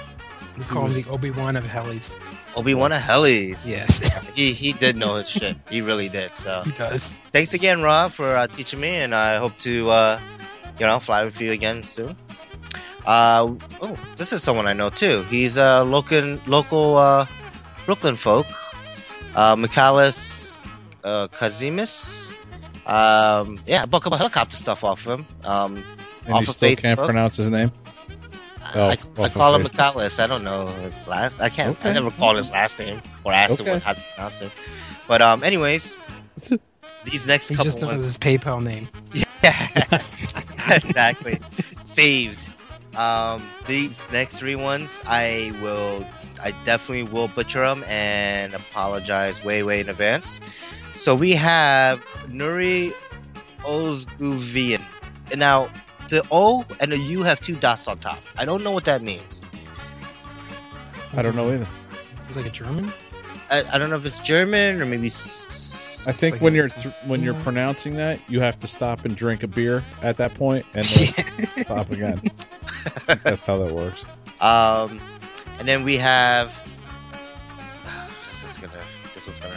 [0.58, 2.16] We call him the Obi Wan of helis.
[2.56, 3.66] Obi Wan of Helis.
[3.68, 5.58] Yes, He he did know his shit.
[5.70, 6.38] He really did.
[6.38, 7.16] So he does.
[7.32, 10.20] thanks again, Rob, for uh, teaching me, and I hope to, uh,
[10.80, 12.16] you know, fly with you again soon.
[13.06, 15.24] Uh, oh, this is someone I know too.
[15.24, 17.26] He's a local local uh,
[17.86, 18.46] Brooklyn folk,
[19.36, 20.58] uh, Michalis
[21.04, 22.16] uh, Kazimis.
[22.86, 25.26] Um, yeah, I bought a couple helicopter stuff off him.
[25.44, 25.84] Um,
[26.26, 27.06] And Off you of still can't Facebook?
[27.06, 27.72] pronounce his name?
[28.76, 29.74] Oh, I, I call him Facebook.
[29.78, 30.20] Michalis.
[30.20, 31.42] I don't know his last.
[31.42, 31.76] I can't.
[31.86, 33.74] I never called his last name or asked him Okay.
[33.74, 34.52] what, how to pronounce it.
[35.08, 35.96] But um, anyways,
[37.06, 38.04] these next He couple just knows ones.
[38.04, 38.88] his PayPal name.
[39.44, 39.58] Yeah,
[40.70, 41.40] exactly.
[41.84, 42.40] Saved.
[42.96, 46.06] Um, these next three ones, I will,
[46.42, 50.42] I definitely will butcher them and apologize way, way in advance.
[50.96, 52.94] So we have Nuri
[53.60, 54.84] Ozguvian.
[55.32, 55.70] And now,
[56.10, 58.20] the O and the U have two dots on top.
[58.38, 59.42] I don't know what that means.
[61.14, 61.68] I don't know either.
[62.28, 62.92] He's like a German.
[63.50, 65.10] I, I don't know if it's German or maybe.
[66.02, 69.06] S- I think like when you're th- when you're pronouncing that, you have to stop
[69.06, 71.08] and drink a beer at that point, and then
[71.64, 72.22] stop again.
[73.24, 74.04] That's how that works.
[74.40, 75.00] Um,
[75.60, 76.58] and then we have.
[78.30, 78.84] This is gonna.
[79.14, 79.56] This one's gonna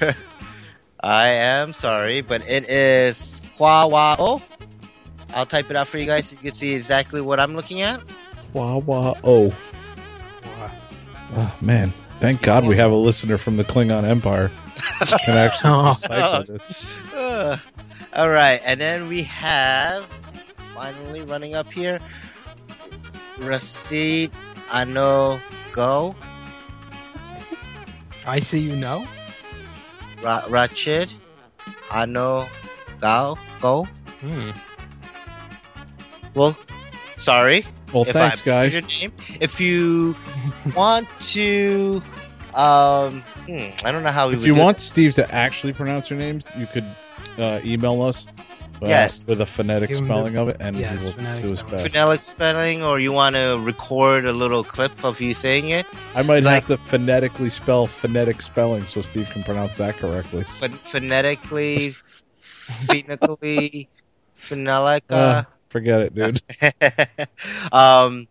[0.00, 0.16] hurt.
[1.00, 4.42] I am sorry, but it is Kwawao.
[5.34, 7.82] I'll type it out for you guys so you can see exactly what I'm looking
[7.82, 8.00] at.
[8.52, 9.54] Wah wah oh.
[11.36, 14.50] Oh man, thank God we have a listener from the Klingon Empire
[15.24, 15.70] can actually
[16.10, 16.42] Oh.
[16.46, 16.86] this.
[17.14, 17.56] Uh,
[18.14, 20.04] all right, and then we have
[20.74, 22.00] finally running up here.
[23.38, 24.32] Receipt
[24.72, 25.40] Ano
[25.72, 26.14] Go
[28.26, 29.06] I see you know.
[30.22, 31.12] Ra- Rachid
[31.92, 32.48] Ano
[33.00, 33.84] Go Go.
[34.20, 34.50] Hmm.
[36.34, 36.56] Well,
[37.18, 38.72] sorry Well, if thanks, I guys.
[38.72, 39.12] your name.
[39.40, 40.14] If you
[40.76, 42.02] want to,
[42.54, 46.10] um, hmm, I don't know how we If you do want Steve to actually pronounce
[46.10, 46.84] your names, you could
[47.38, 48.26] uh, email us.
[48.82, 49.26] uh, Yes.
[49.28, 51.60] with a phonetic Give him spelling of it, and yes, he will phonetic do his
[51.60, 51.84] spelling.
[51.84, 51.92] best.
[51.94, 56.22] phonetic spelling, or you want to record a little clip of you saying it, I
[56.22, 60.44] might like- have to phonetically spell phonetic spelling so Steve can pronounce that correctly.
[60.60, 61.94] Ph- phonetically,
[62.42, 63.88] phonetically,
[64.34, 65.04] phonetic.
[65.10, 66.40] Uh, forget it, dude.
[67.72, 68.26] um,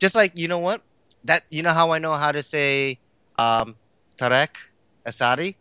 [0.00, 0.82] just like you know what
[1.24, 2.98] that you know how I know how to say
[3.38, 3.76] um
[4.16, 4.56] Tarek
[5.06, 5.56] Alsaadi.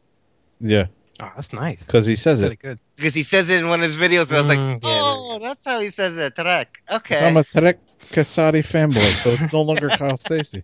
[0.59, 0.87] Yeah.
[1.19, 1.83] Oh, that's nice.
[1.83, 2.53] because he says Said it.
[2.53, 2.79] it good.
[2.95, 4.29] because he says it in one of his videos.
[4.29, 6.35] And I was like, Mm, yeah, oh, that's how he says it.
[6.35, 6.67] Tarek.
[6.91, 7.25] Okay.
[7.25, 7.77] I'm a Tarek
[8.11, 10.63] Kasadi fanboy, so it's no longer Kyle Stacey.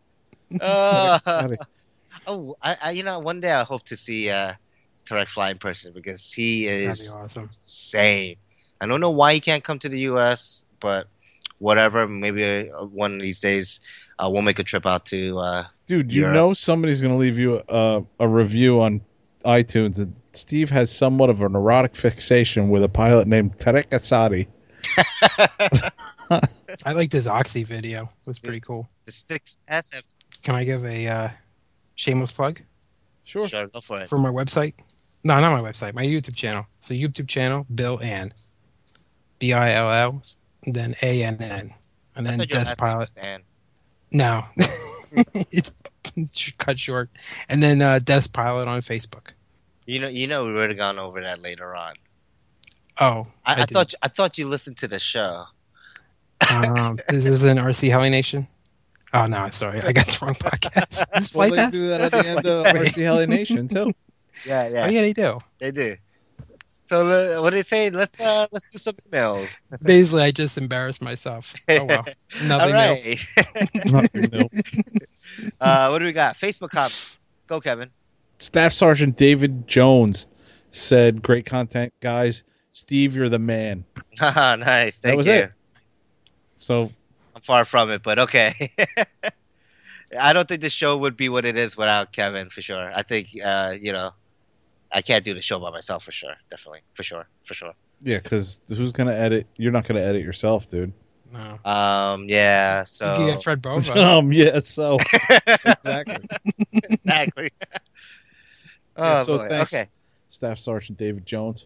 [0.60, 1.20] Uh,
[2.28, 4.54] oh, I, I, you know, one day I hope to see uh,
[5.06, 7.44] Tarek fly in person because he is be awesome.
[7.44, 8.38] insane.
[8.82, 11.08] I don't know why he can't come to the U.S., but
[11.60, 12.08] whatever.
[12.08, 13.80] Maybe uh, one of these days
[14.20, 15.38] uh, we'll make a trip out to.
[15.38, 16.34] Uh, Dude, you Europe.
[16.36, 19.02] know somebody's going to leave you a, a review on
[19.46, 19.98] iTunes.
[19.98, 24.48] And Steve has somewhat of an erotic fixation with a pilot named Tarek Kasadi.
[26.86, 28.04] I liked his Oxy video.
[28.04, 28.88] It was pretty cool.
[29.06, 30.16] the six SF.
[30.44, 31.30] Can I give a uh,
[31.96, 32.62] shameless plug
[33.24, 33.48] Sure.
[33.48, 34.08] Sure, go for it.
[34.10, 34.74] for my website?
[35.24, 35.94] No, not my website.
[35.94, 36.66] My YouTube channel.
[36.80, 38.34] So YouTube channel, Bill Ann,
[39.38, 40.24] B I L L,
[40.66, 41.74] then A N N,
[42.16, 43.10] and then thought Desk Pilot.
[43.10, 43.42] was Ann.
[44.12, 45.72] No, it's,
[46.16, 47.10] it's cut short.
[47.48, 49.32] And then uh, Desk Pilot on Facebook.
[49.86, 51.94] You know, you know, we would have gone over that later on.
[53.00, 53.70] Oh, I, I, didn't.
[53.70, 55.46] thought, I thought you listened to the show.
[56.52, 58.48] um, this is an RC Heli Nation.
[59.14, 61.04] Oh no, sorry, I got the wrong podcast.
[61.16, 63.92] This Well, they do that at the end of RC Heli Nation, too.
[64.46, 65.40] Yeah, yeah, Oh yeah, they do.
[65.58, 65.96] they do.
[66.90, 67.92] So uh, what do they say?
[67.92, 69.62] Let's uh, let's do some emails.
[69.84, 71.54] Basically, I just embarrassed myself.
[71.70, 72.04] Oh well,
[72.46, 72.74] nothing new.
[72.74, 73.26] right.
[73.86, 75.50] Nothing new.
[75.62, 76.36] uh, what do we got?
[76.36, 77.16] Facebook comments.
[77.46, 77.92] Go, Kevin.
[78.40, 80.26] Staff Sergeant David Jones
[80.72, 82.42] said, Great content, guys.
[82.72, 83.86] Steve, you're the man.
[84.18, 84.98] Haha, nice.
[84.98, 85.34] Thank was you.
[85.34, 85.52] it.
[86.58, 86.92] So,
[87.36, 88.72] I'm far from it, but okay.
[90.20, 92.92] I don't think the show would be what it is without Kevin for sure.
[92.96, 94.12] I think uh, you know,
[94.92, 96.34] I can't do the show by myself for sure.
[96.50, 97.74] Definitely, for sure, for sure.
[98.04, 99.46] yeah, because who's going to edit?
[99.58, 100.92] You're not going to edit yourself, dude.
[101.32, 102.80] No, Um, yeah.
[102.82, 103.94] you So can get Fred Bova.
[104.04, 104.98] um, yeah, so.
[105.48, 106.28] exactly.
[106.74, 107.50] exactly.
[108.98, 109.48] oh so boy.
[109.48, 109.74] thanks.
[109.74, 109.90] Okay.
[110.30, 111.66] Staff Sergeant David Jones.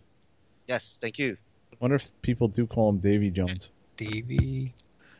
[0.67, 0.97] Yes.
[1.01, 1.37] Thank you.
[1.79, 3.69] wonder if people do call him Davy Jones.
[3.97, 4.71] DV.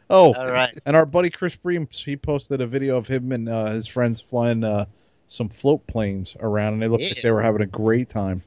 [0.10, 0.78] Oh, All right.
[0.86, 4.20] and our buddy Chris Breams, he posted a video of him and uh, his friends
[4.22, 4.86] flying uh,
[5.34, 8.42] some float planes around, and they looked like they were having a great time.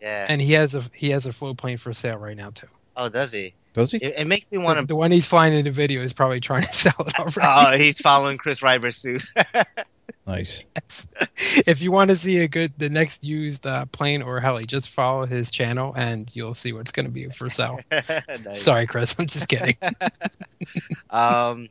[0.00, 0.26] Yeah.
[0.28, 2.68] And he has a he has a float plane for sale right now too.
[2.96, 3.54] Oh, does he?
[3.72, 3.98] Does he?
[3.98, 4.86] It, it makes me want to.
[4.86, 7.40] the one he's flying in the video is probably trying to sell it already.
[7.42, 9.24] Oh, he's following Chris Ryber's suit.
[10.26, 10.64] Nice.
[11.66, 14.88] if you want to see a good the next used uh, plane or heli, just
[14.88, 17.78] follow his channel and you'll see what's going to be for sale.
[17.90, 18.62] Nice.
[18.62, 19.16] Sorry, Chris.
[19.18, 19.76] I'm just kidding.
[21.10, 21.68] Um,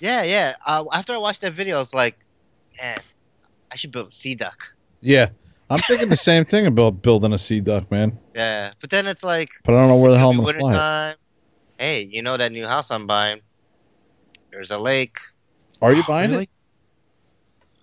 [0.00, 0.56] yeah, yeah.
[0.66, 2.18] Uh, after I watched that video, I was like,
[2.82, 2.98] man,
[3.72, 4.74] I should build a sea duck.
[5.00, 5.28] Yeah,
[5.70, 8.18] I'm thinking the same thing about building a sea duck, man.
[8.34, 10.58] Yeah, but then it's like, But I don't know where the hell I'm gonna gonna
[10.58, 10.68] fly.
[10.68, 10.72] it.
[10.72, 11.16] wintertime.
[11.78, 13.40] Hey, you know that new house I'm buying?
[14.50, 15.18] There's a lake.
[15.80, 16.42] Are you buying Really?
[16.44, 16.48] it?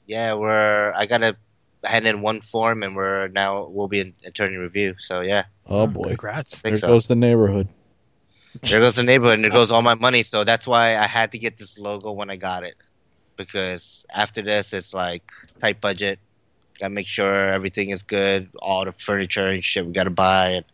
[0.07, 0.93] Yeah, we're.
[0.95, 1.35] I gotta
[1.83, 4.95] hand in one form, and we're now we'll be in attorney review.
[4.99, 6.61] So yeah, Oh hmm, boy, Congrats.
[6.61, 6.87] there so.
[6.87, 7.67] goes the neighborhood.
[8.61, 9.55] there goes the neighborhood, and there oh.
[9.55, 10.23] goes all my money.
[10.23, 12.75] So that's why I had to get this logo when I got it,
[13.37, 16.19] because after this, it's like tight budget.
[16.79, 20.65] Gotta make sure everything is good, all the furniture and shit we gotta buy, and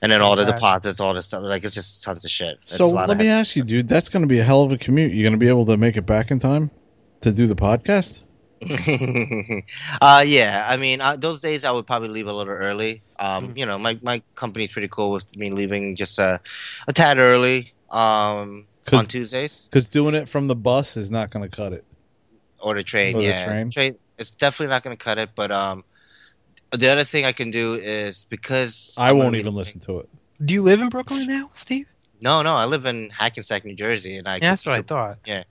[0.00, 1.42] and then all the deposits, all this stuff.
[1.42, 2.58] Like it's just tons of shit.
[2.62, 3.88] It's So let me ask you, dude.
[3.88, 5.12] That's going to be a hell of a commute.
[5.12, 6.70] You're going to be able to make it back in time
[7.22, 8.20] to do the podcast?
[10.00, 13.02] uh, yeah, I mean, uh, those days I would probably leave a little early.
[13.18, 13.58] Um, Mhm.
[13.58, 16.40] You know, my, my company's pretty cool with me leaving just a,
[16.86, 21.48] a tad early um, on Tuesdays Because doing it from the bus is not going
[21.48, 21.84] to cut it.
[22.60, 23.14] or the train.
[23.14, 23.96] Or the yeah, train.
[24.18, 25.30] It's definitely not going to cut it.
[25.34, 25.84] But um,
[26.72, 30.08] the other thing I can do is because I I'm won't even listen to it.
[30.44, 31.86] Do you live in Brooklyn now, Steve?
[32.20, 34.34] No, no, I live in Hackensack, New Jersey, and I.
[34.36, 35.18] Yeah, that's what I thought.
[35.24, 35.44] Yeah,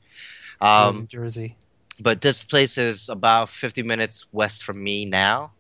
[0.60, 1.56] um, New Jersey.
[2.00, 5.54] but this place is about 50 minutes west from me now.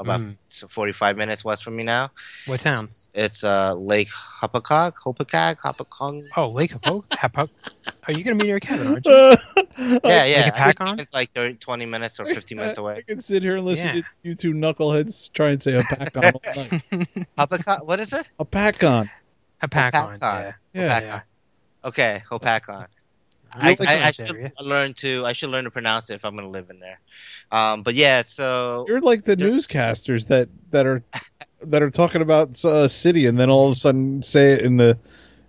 [0.00, 0.36] About Mhm.
[0.70, 2.08] 45 minutes west from me now.
[2.46, 2.78] What town?
[2.82, 6.24] It's, it's uh, Lake Hopakog, Hopakog, Hopakong.
[6.38, 7.04] Oh, Lake Happo.
[7.10, 7.48] Happo.
[8.08, 9.36] Are you going to meet your cabin, aren't you?
[10.04, 10.46] Yeah, yeah.
[10.48, 10.98] a pack on?
[10.98, 12.96] It's like 30, 20 minutes or 15 minutes away.
[12.96, 14.02] I can sit here and listen Yeah.
[14.02, 16.82] to you two knuckleheads try and say a pack on all night.
[17.38, 18.30] Hopakog, what is it?
[18.38, 19.10] A pack on.
[19.62, 20.18] Hapakon.
[20.18, 20.18] Hapakon.
[20.20, 20.52] Yeah.
[20.72, 21.00] Yeah.
[21.00, 21.20] Yeah.
[21.84, 22.86] Okay, Hopakon.
[23.52, 26.36] I, I, I, I should learn to I should learn to pronounce it if I'm
[26.36, 27.00] gonna live in there.
[27.50, 31.02] Um, but yeah, so You're like the newscasters that that are
[31.62, 34.76] that are talking about a city and then all of a sudden say it in
[34.76, 34.98] the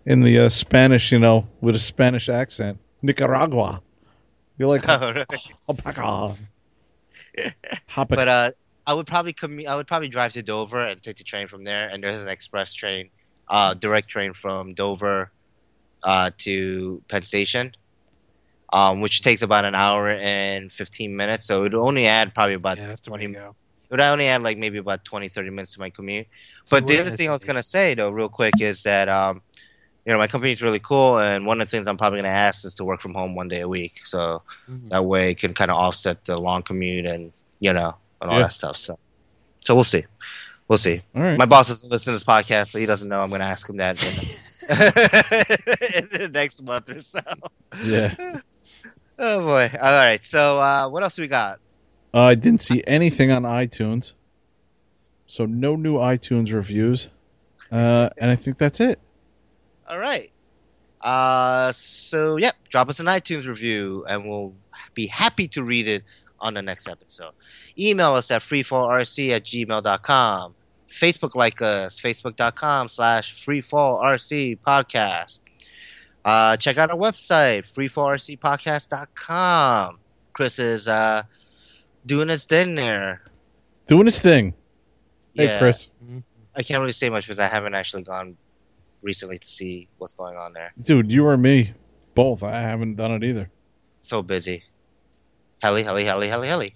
[0.06, 2.80] in the uh, Spanish, you know, with a Spanish accent.
[3.02, 3.82] Nicaragua.
[4.58, 5.26] You're like Oh, really?
[5.68, 6.36] a pack on.
[7.88, 8.52] Hop but uh,
[8.86, 11.64] I would probably commu- I would probably drive to Dover and take the train from
[11.64, 11.88] there.
[11.88, 13.10] And there's an express train,
[13.48, 15.32] uh, direct train from Dover
[16.04, 17.74] uh, to Penn Station,
[18.72, 21.48] um, which takes about an hour and 15 minutes.
[21.48, 23.56] So it would only add probably about Yeah, that's 20 to go.
[23.90, 26.28] But I only add like maybe about 20, 30 minutes to my commute.
[26.66, 29.42] So But the other thing I was gonna say though, real quick, is that um,
[30.06, 32.66] you know my company's really cool, and one of the things I'm probably gonna ask
[32.66, 34.90] is to work from home one day a week, so Mhm.
[34.90, 38.38] that way it can kind of offset the long commute and you know and all
[38.38, 38.44] Yeah.
[38.44, 38.78] that stuff.
[38.78, 38.96] So,
[39.66, 40.06] so we'll see,
[40.68, 41.02] we'll see.
[41.14, 41.38] Right.
[41.38, 43.20] My boss doesn't listen to this podcast, so he doesn't know.
[43.22, 44.08] I'm gonna ask him that in,
[44.72, 47.20] in the next month or so.
[47.86, 48.16] yeah.
[49.24, 49.70] Oh boy!
[49.80, 51.60] All right, so uh, what else we got?
[52.12, 54.14] Uh, I didn't see anything on iTunes,
[55.28, 57.08] so no new iTunes reviews,
[57.72, 59.00] uh, and I think that's it.
[59.88, 60.32] All right.
[61.02, 64.56] Uh, so yep, drop us an iTunes review, and we'll
[64.96, 66.04] be happy to read it
[66.40, 67.34] on the next episode.
[67.78, 70.56] Email us at freefallrc at gmail.com.
[70.90, 75.38] Facebook like us, facebook.com slash freefallrc podcast.
[76.24, 79.98] Uh, check out our website, freefallrcpodcast.com.
[80.34, 81.24] Chris is uh,
[82.06, 83.22] doing his thing there.
[83.88, 84.54] Doing his thing.
[85.36, 85.60] Hey, Yeah.
[85.60, 85.88] Chris.
[86.56, 88.36] I can't really say much because I haven't actually gone
[89.04, 90.74] recently to see what's going on there.
[90.82, 91.74] Dude, you or me,
[92.14, 92.44] both.
[92.44, 93.50] I haven't done it either.
[93.66, 94.64] so busy.
[95.62, 96.76] Helly, helly, helly, helly, helly.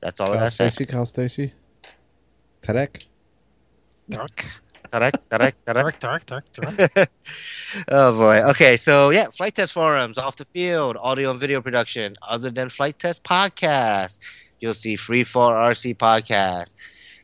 [0.00, 0.68] That's all I gotta say.
[0.68, 1.52] Stacey, Kyle Stacey.
[2.62, 3.06] Tarek.
[4.10, 4.44] Dark,
[4.92, 6.00] Correct, correct, correct.
[6.00, 7.10] dark, dark, dark, dark.
[7.88, 8.42] oh boy.
[8.50, 12.14] Okay, so yeah, Flite Test forums, off the field, audio and video production.
[12.22, 14.18] Other than Flite Test podcast,
[14.60, 16.74] you'll see Free Fall RC podcast.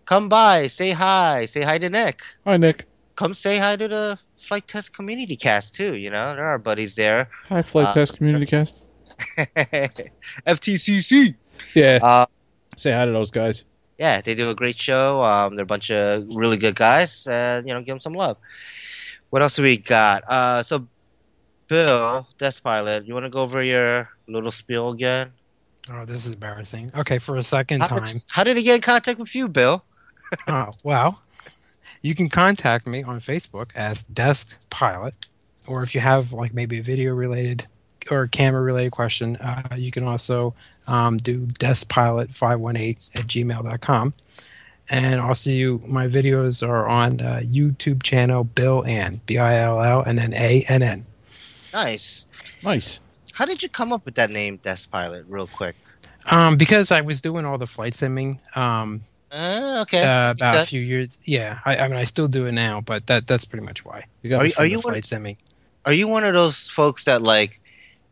[0.05, 2.23] Come by, say hi, say hi to Nick.
[2.45, 2.87] Hi, Nick.
[3.15, 5.95] Come say hi to the Flite Test community cast too.
[5.95, 7.29] You know, there are buddies there.
[7.49, 8.83] Hi, Flite Uh, Test Community Cast.
[10.47, 11.35] FTCC.
[11.75, 11.99] Yeah.
[12.03, 12.27] Uh,
[12.77, 13.65] Say hi to those guys.
[14.01, 15.23] Yeah, they do a great show.
[15.23, 18.39] Um, they're a bunch of really good guys, and you know, give them some love.
[19.29, 20.25] What else do we got?
[20.27, 20.89] Uh, so,
[21.69, 25.33] Bill, Desk Pilot, you want to go over your little spiel again?
[25.93, 26.91] Oh, this is embarrassing.
[26.97, 28.17] Okay, for a second How, time.
[28.29, 29.85] how did he get in contact with you, Bill?
[30.49, 31.23] Oh, well,
[32.01, 35.15] you can contact me on Facebook as Desk Pilot,
[35.69, 37.67] or if you have like maybe a video related
[38.11, 40.55] or camera related question, uh, you can also
[40.87, 44.15] um, do deskpilot518 at gmail.com.
[44.93, 49.81] And also, you, my videos are on uh, YouTube channel Bill Ann, B I L
[49.83, 51.07] L, and then A N N.
[51.73, 52.27] Nice.
[52.65, 52.99] Nice.
[53.33, 55.77] How did you come up with that name, Desk Pilot, real quick?
[56.31, 59.01] Um, because I was doing all the flight simming um,
[59.31, 60.03] Uh, okay.
[60.03, 61.17] uh, Makes about a few years.
[61.25, 64.05] Yeah, I, I mean, I still do it now, but that that's pretty much why.
[64.23, 65.37] You got Are you- are you flight- Flight simming.
[65.87, 67.60] Are you one of those folks that like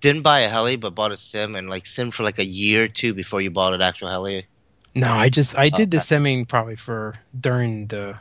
[0.00, 2.84] didn't buy a heli but bought a sim and like sim for like a year
[2.84, 4.48] or two before you bought an actual heli?
[4.94, 5.98] No, I just I did the Okay.
[5.98, 8.18] simming probably for during the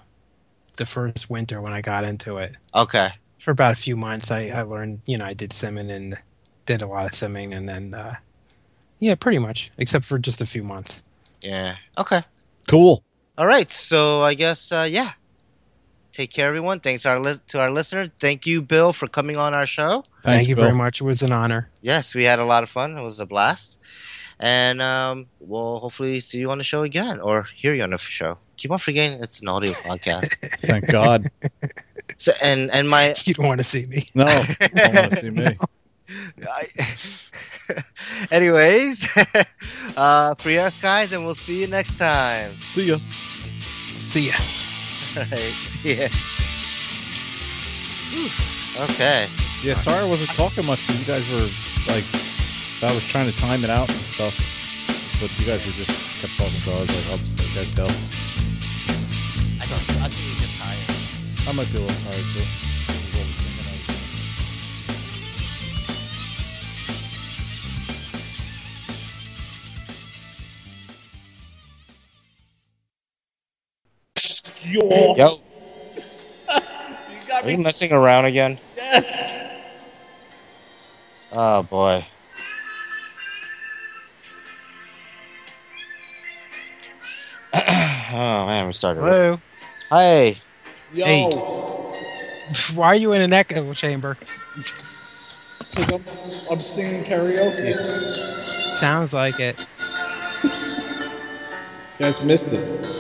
[0.78, 2.58] the first winter when I got into it.
[2.74, 3.10] Okay.
[3.40, 6.20] For about a few months, I I learned you know I did simming and
[6.66, 8.18] did a lot of simming, and then uh,
[9.00, 11.04] yeah, pretty much, except for just a few months.
[11.42, 11.78] Yeah.
[11.98, 12.24] Okay.
[12.68, 13.04] Cool.
[13.38, 13.70] All right.
[13.72, 15.14] So I guess uh, yeah.
[16.18, 16.80] Take care, everyone.
[16.80, 18.12] Thanks our li- to our listener.
[18.18, 20.02] Thank you, Bill, for coming on our show.
[20.24, 20.64] Thank you Bill.
[20.64, 21.00] very much.
[21.00, 21.70] It was an honor.
[21.82, 22.98] Yes, we had a lot of fun.
[22.98, 23.78] It was a blast,
[24.40, 28.00] and um, we'll hopefully see you on the show again or hear you on the
[28.00, 28.40] show.
[28.56, 30.30] Keep on forgetting it's an audio podcast.
[30.66, 31.28] Thank God.
[32.20, 34.08] So and and my You don't want to see me.
[34.16, 35.58] No, you don't want to see me.
[36.50, 39.06] I, anyways,
[39.96, 42.56] uh, free our skies, and we'll see you next time.
[42.62, 42.98] See ya.
[43.94, 44.34] See ya.
[45.18, 46.10] All right, see ya.
[48.12, 48.30] Whew.
[48.84, 49.28] Okay.
[49.64, 51.50] Yeah, sorry I wasn't talking much you guys were
[51.92, 52.06] like,
[52.84, 54.38] I was trying to time it out and stuff,
[55.20, 55.90] but you guys were just
[56.22, 57.86] kept talking, so I was like, I'll just let you guys go.
[57.86, 61.50] I think, I think you're just tired.
[61.50, 62.67] I might be a little tired too.
[74.68, 75.16] Yo.
[76.50, 78.60] Are you messing around again?
[78.76, 79.40] Yes.
[81.32, 82.06] Oh boy.
[87.54, 89.02] oh man, we started.
[89.02, 89.38] Hello.
[89.90, 90.42] Hey,
[90.92, 91.06] Yo.
[91.06, 91.44] Hey.
[92.76, 94.18] Why are you in an echo chamber?
[95.70, 96.06] Because I'm,
[96.50, 97.76] I'm singing karaoke.
[98.80, 99.58] Sounds like it.
[102.00, 102.97] You guys missed it.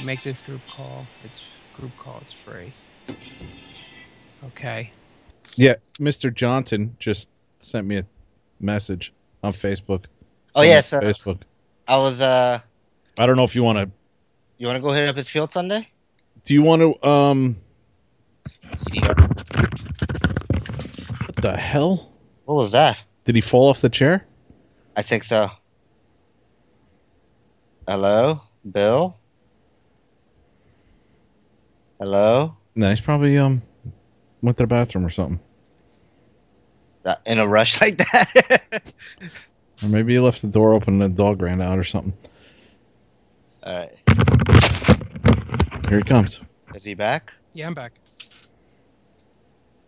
[0.00, 1.12] Okay, make this group call.
[1.20, 2.20] It's group call.
[2.20, 2.74] It's free.
[4.44, 4.92] Okay.
[5.56, 6.34] Yeah, Mr.
[6.34, 7.28] Johnson just
[7.60, 8.06] sent me a
[8.60, 9.12] message
[9.42, 10.06] on Facebook.
[10.54, 11.42] Oh, Sent me yes, on uh, Facebook.
[11.88, 12.20] I was.
[12.20, 12.60] uh
[13.18, 13.90] I don't know if you want to.
[14.58, 15.88] You want to go hit up his field Sunday?
[16.44, 17.08] Do you want to?
[17.08, 17.56] Um,
[21.26, 22.12] what the hell?
[22.46, 23.02] What was that?
[23.24, 24.26] Did he fall off the chair?
[24.96, 25.48] I I think so.
[27.88, 29.19] Hello, Bill.
[32.00, 32.56] Hello.
[32.74, 33.60] No, he's probably um
[34.42, 35.38] went to the bathroom or something,
[37.04, 38.82] Uh, In a rush like that.
[39.82, 42.14] or maybe he left the door open and the dog ran out or something.
[43.62, 43.92] All right.
[45.90, 46.40] Here he comes.
[46.74, 47.34] Is he back?
[47.52, 47.92] Yeah, I'm back.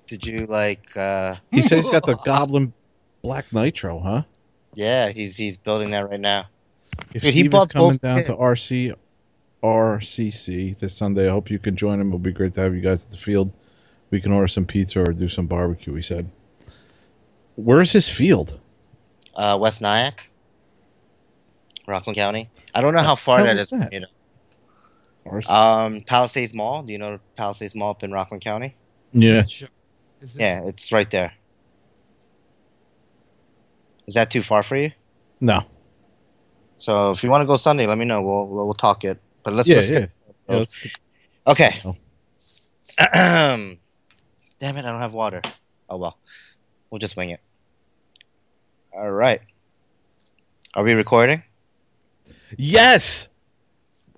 [0.07, 0.95] Did you like?
[0.97, 2.75] uh He says he's got the Goblin
[3.23, 4.23] Black Nitro, huh?
[4.75, 6.47] Yeah, he's he's building that right now.
[7.15, 8.35] If Dude, he Steve bought coming both down to.
[8.37, 8.95] RC
[9.63, 12.09] RCC this Sunday, I hope you can join him.
[12.09, 13.53] It'll be great to have you guys at the field.
[14.11, 15.95] We can order some pizza or do some barbecue.
[15.95, 16.29] He said.
[17.57, 18.59] Where's his field?
[19.35, 20.29] Uh, West Nyack,
[21.87, 22.51] Rockland County.
[22.75, 23.79] I don't know how far that is is.
[23.79, 23.93] that?
[23.93, 24.07] You know.
[25.49, 26.83] Um, Palisades Mall.
[26.83, 28.75] Do you know Palisades Mall up in Rockland County?
[29.13, 29.69] yeah, Is
[30.21, 31.33] this- Yeah, it's right there.
[34.07, 34.91] Is that too far for you?
[35.41, 35.63] no,
[36.79, 38.21] So if you want to go Sunday, let me know.
[38.23, 39.21] We'll we'll, we'll talk it.
[39.43, 40.10] But let's Yeah, just skip.
[40.48, 40.93] yeah, let's get-
[41.47, 41.81] Okay.
[41.85, 41.97] Oh.
[42.98, 44.85] Damn it!
[44.85, 45.43] I don't have water.
[45.89, 46.19] Oh well,
[46.90, 47.40] we'll just wing it.
[48.94, 49.40] All right.
[50.74, 51.43] Are we recording?
[52.56, 53.28] yes.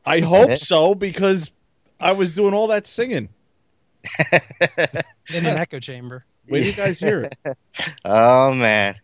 [0.06, 0.56] I hope Okay.
[0.56, 1.50] so because
[1.98, 3.30] I was doing all that singing.
[4.32, 6.24] in an echo chamber.
[6.46, 7.34] Wait till you guys hear it.
[8.04, 8.96] oh man,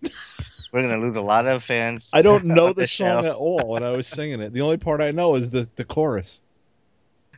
[0.72, 2.10] we're gonna lose a lot of fans.
[2.12, 3.28] I don't know the song show.
[3.30, 4.52] at all and I was singing it.
[4.52, 6.40] The only part I know is the, the chorus.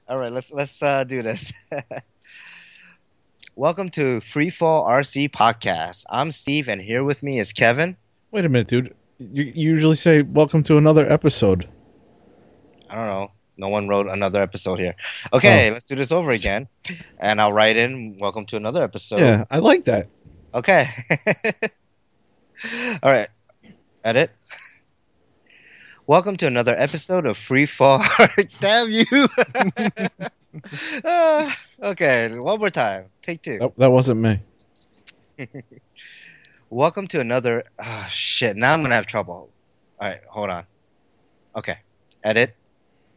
[0.09, 1.53] All right, let's let's uh, do this.
[3.57, 6.05] Welcome to Freefall RC Podcast.
[6.11, 7.97] I'm Steve, and here with me is Kevin.
[8.31, 8.95] Wait a minute, dude.
[9.19, 11.69] You, you usually say "Welcome to another episode."
[12.91, 13.31] I don't know.
[13.59, 14.95] No one wrote another episode here.
[15.33, 16.67] Okay, let's do this over again,
[17.19, 18.19] and I'll write in.
[18.19, 19.21] Welcome to another episode.
[19.21, 20.09] yeah, I like that.
[20.55, 20.89] Okay.
[23.03, 23.29] All right.
[24.05, 24.31] Edit.
[26.07, 28.05] Welcome to another episode of Free Fall.
[28.61, 29.05] Damn you.
[31.83, 33.07] Okay, one more time.
[33.23, 33.59] Take two.
[33.59, 34.39] That, that wasn't me.
[36.71, 37.65] Welcome to another.
[37.81, 38.57] Ah, shit.
[38.57, 39.51] Now I'm gonna have trouble.
[39.99, 40.65] All right, hold on.
[41.57, 41.79] Okay.
[42.23, 42.55] Edit.